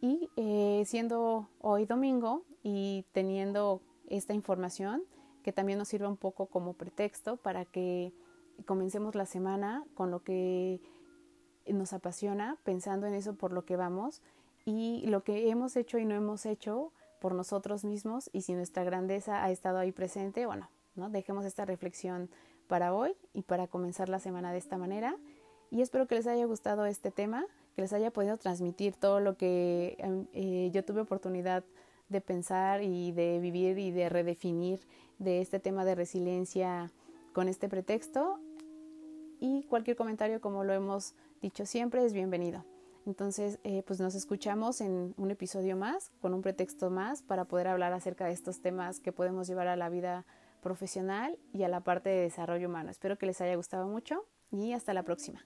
Y 0.00 0.30
eh, 0.36 0.82
siendo 0.86 1.48
hoy 1.60 1.84
domingo 1.84 2.42
y 2.62 3.04
teniendo 3.12 3.82
esta 4.08 4.32
información 4.32 5.02
que 5.42 5.52
también 5.52 5.78
nos 5.78 5.88
sirva 5.88 6.08
un 6.08 6.16
poco 6.16 6.46
como 6.46 6.72
pretexto 6.72 7.36
para 7.36 7.66
que 7.66 8.14
comencemos 8.64 9.14
la 9.14 9.26
semana 9.26 9.84
con 9.94 10.10
lo 10.10 10.22
que 10.22 10.80
nos 11.66 11.92
apasiona, 11.92 12.56
pensando 12.64 13.06
en 13.06 13.14
eso 13.14 13.34
por 13.34 13.52
lo 13.52 13.66
que 13.66 13.76
vamos 13.76 14.22
y 14.64 15.06
lo 15.08 15.22
que 15.22 15.50
hemos 15.50 15.76
hecho 15.76 15.98
y 15.98 16.06
no 16.06 16.14
hemos 16.14 16.46
hecho 16.46 16.90
por 17.24 17.34
nosotros 17.34 17.86
mismos 17.86 18.28
y 18.34 18.42
si 18.42 18.52
nuestra 18.52 18.84
grandeza 18.84 19.42
ha 19.42 19.50
estado 19.50 19.78
ahí 19.78 19.92
presente, 19.92 20.44
bueno, 20.44 20.68
¿no? 20.94 21.08
Dejemos 21.08 21.46
esta 21.46 21.64
reflexión 21.64 22.28
para 22.66 22.92
hoy 22.92 23.16
y 23.32 23.40
para 23.40 23.66
comenzar 23.66 24.10
la 24.10 24.18
semana 24.18 24.52
de 24.52 24.58
esta 24.58 24.76
manera. 24.76 25.16
Y 25.70 25.80
espero 25.80 26.06
que 26.06 26.16
les 26.16 26.26
haya 26.26 26.44
gustado 26.44 26.84
este 26.84 27.10
tema, 27.10 27.46
que 27.76 27.80
les 27.80 27.94
haya 27.94 28.10
podido 28.10 28.36
transmitir 28.36 28.94
todo 28.94 29.20
lo 29.20 29.38
que 29.38 29.96
em, 30.00 30.26
eh, 30.34 30.70
yo 30.74 30.84
tuve 30.84 31.00
oportunidad 31.00 31.64
de 32.10 32.20
pensar 32.20 32.82
y 32.82 33.12
de 33.12 33.38
vivir 33.38 33.78
y 33.78 33.90
de 33.90 34.10
redefinir 34.10 34.80
de 35.18 35.40
este 35.40 35.60
tema 35.60 35.86
de 35.86 35.94
resiliencia 35.94 36.92
con 37.32 37.48
este 37.48 37.70
pretexto. 37.70 38.38
Y 39.40 39.62
cualquier 39.70 39.96
comentario, 39.96 40.42
como 40.42 40.62
lo 40.62 40.74
hemos 40.74 41.14
dicho 41.40 41.64
siempre, 41.64 42.04
es 42.04 42.12
bienvenido. 42.12 42.66
Entonces, 43.06 43.58
eh, 43.64 43.82
pues 43.86 44.00
nos 44.00 44.14
escuchamos 44.14 44.80
en 44.80 45.14
un 45.16 45.30
episodio 45.30 45.76
más, 45.76 46.10
con 46.20 46.32
un 46.32 46.42
pretexto 46.42 46.90
más, 46.90 47.22
para 47.22 47.44
poder 47.44 47.68
hablar 47.68 47.92
acerca 47.92 48.26
de 48.26 48.32
estos 48.32 48.60
temas 48.60 49.00
que 49.00 49.12
podemos 49.12 49.46
llevar 49.46 49.68
a 49.68 49.76
la 49.76 49.88
vida 49.88 50.24
profesional 50.62 51.38
y 51.52 51.62
a 51.64 51.68
la 51.68 51.80
parte 51.80 52.08
de 52.08 52.22
desarrollo 52.22 52.68
humano. 52.68 52.90
Espero 52.90 53.18
que 53.18 53.26
les 53.26 53.40
haya 53.40 53.54
gustado 53.56 53.86
mucho 53.86 54.24
y 54.50 54.72
hasta 54.72 54.94
la 54.94 55.02
próxima. 55.02 55.44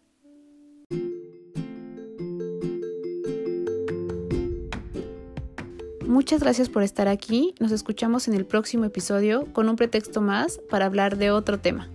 Muchas 6.06 6.40
gracias 6.40 6.70
por 6.70 6.82
estar 6.82 7.06
aquí. 7.06 7.54
Nos 7.60 7.70
escuchamos 7.70 8.28
en 8.28 8.34
el 8.34 8.46
próximo 8.46 8.84
episodio 8.86 9.52
con 9.52 9.68
un 9.68 9.76
pretexto 9.76 10.22
más 10.22 10.58
para 10.70 10.86
hablar 10.86 11.18
de 11.18 11.30
otro 11.30 11.58
tema. 11.58 11.90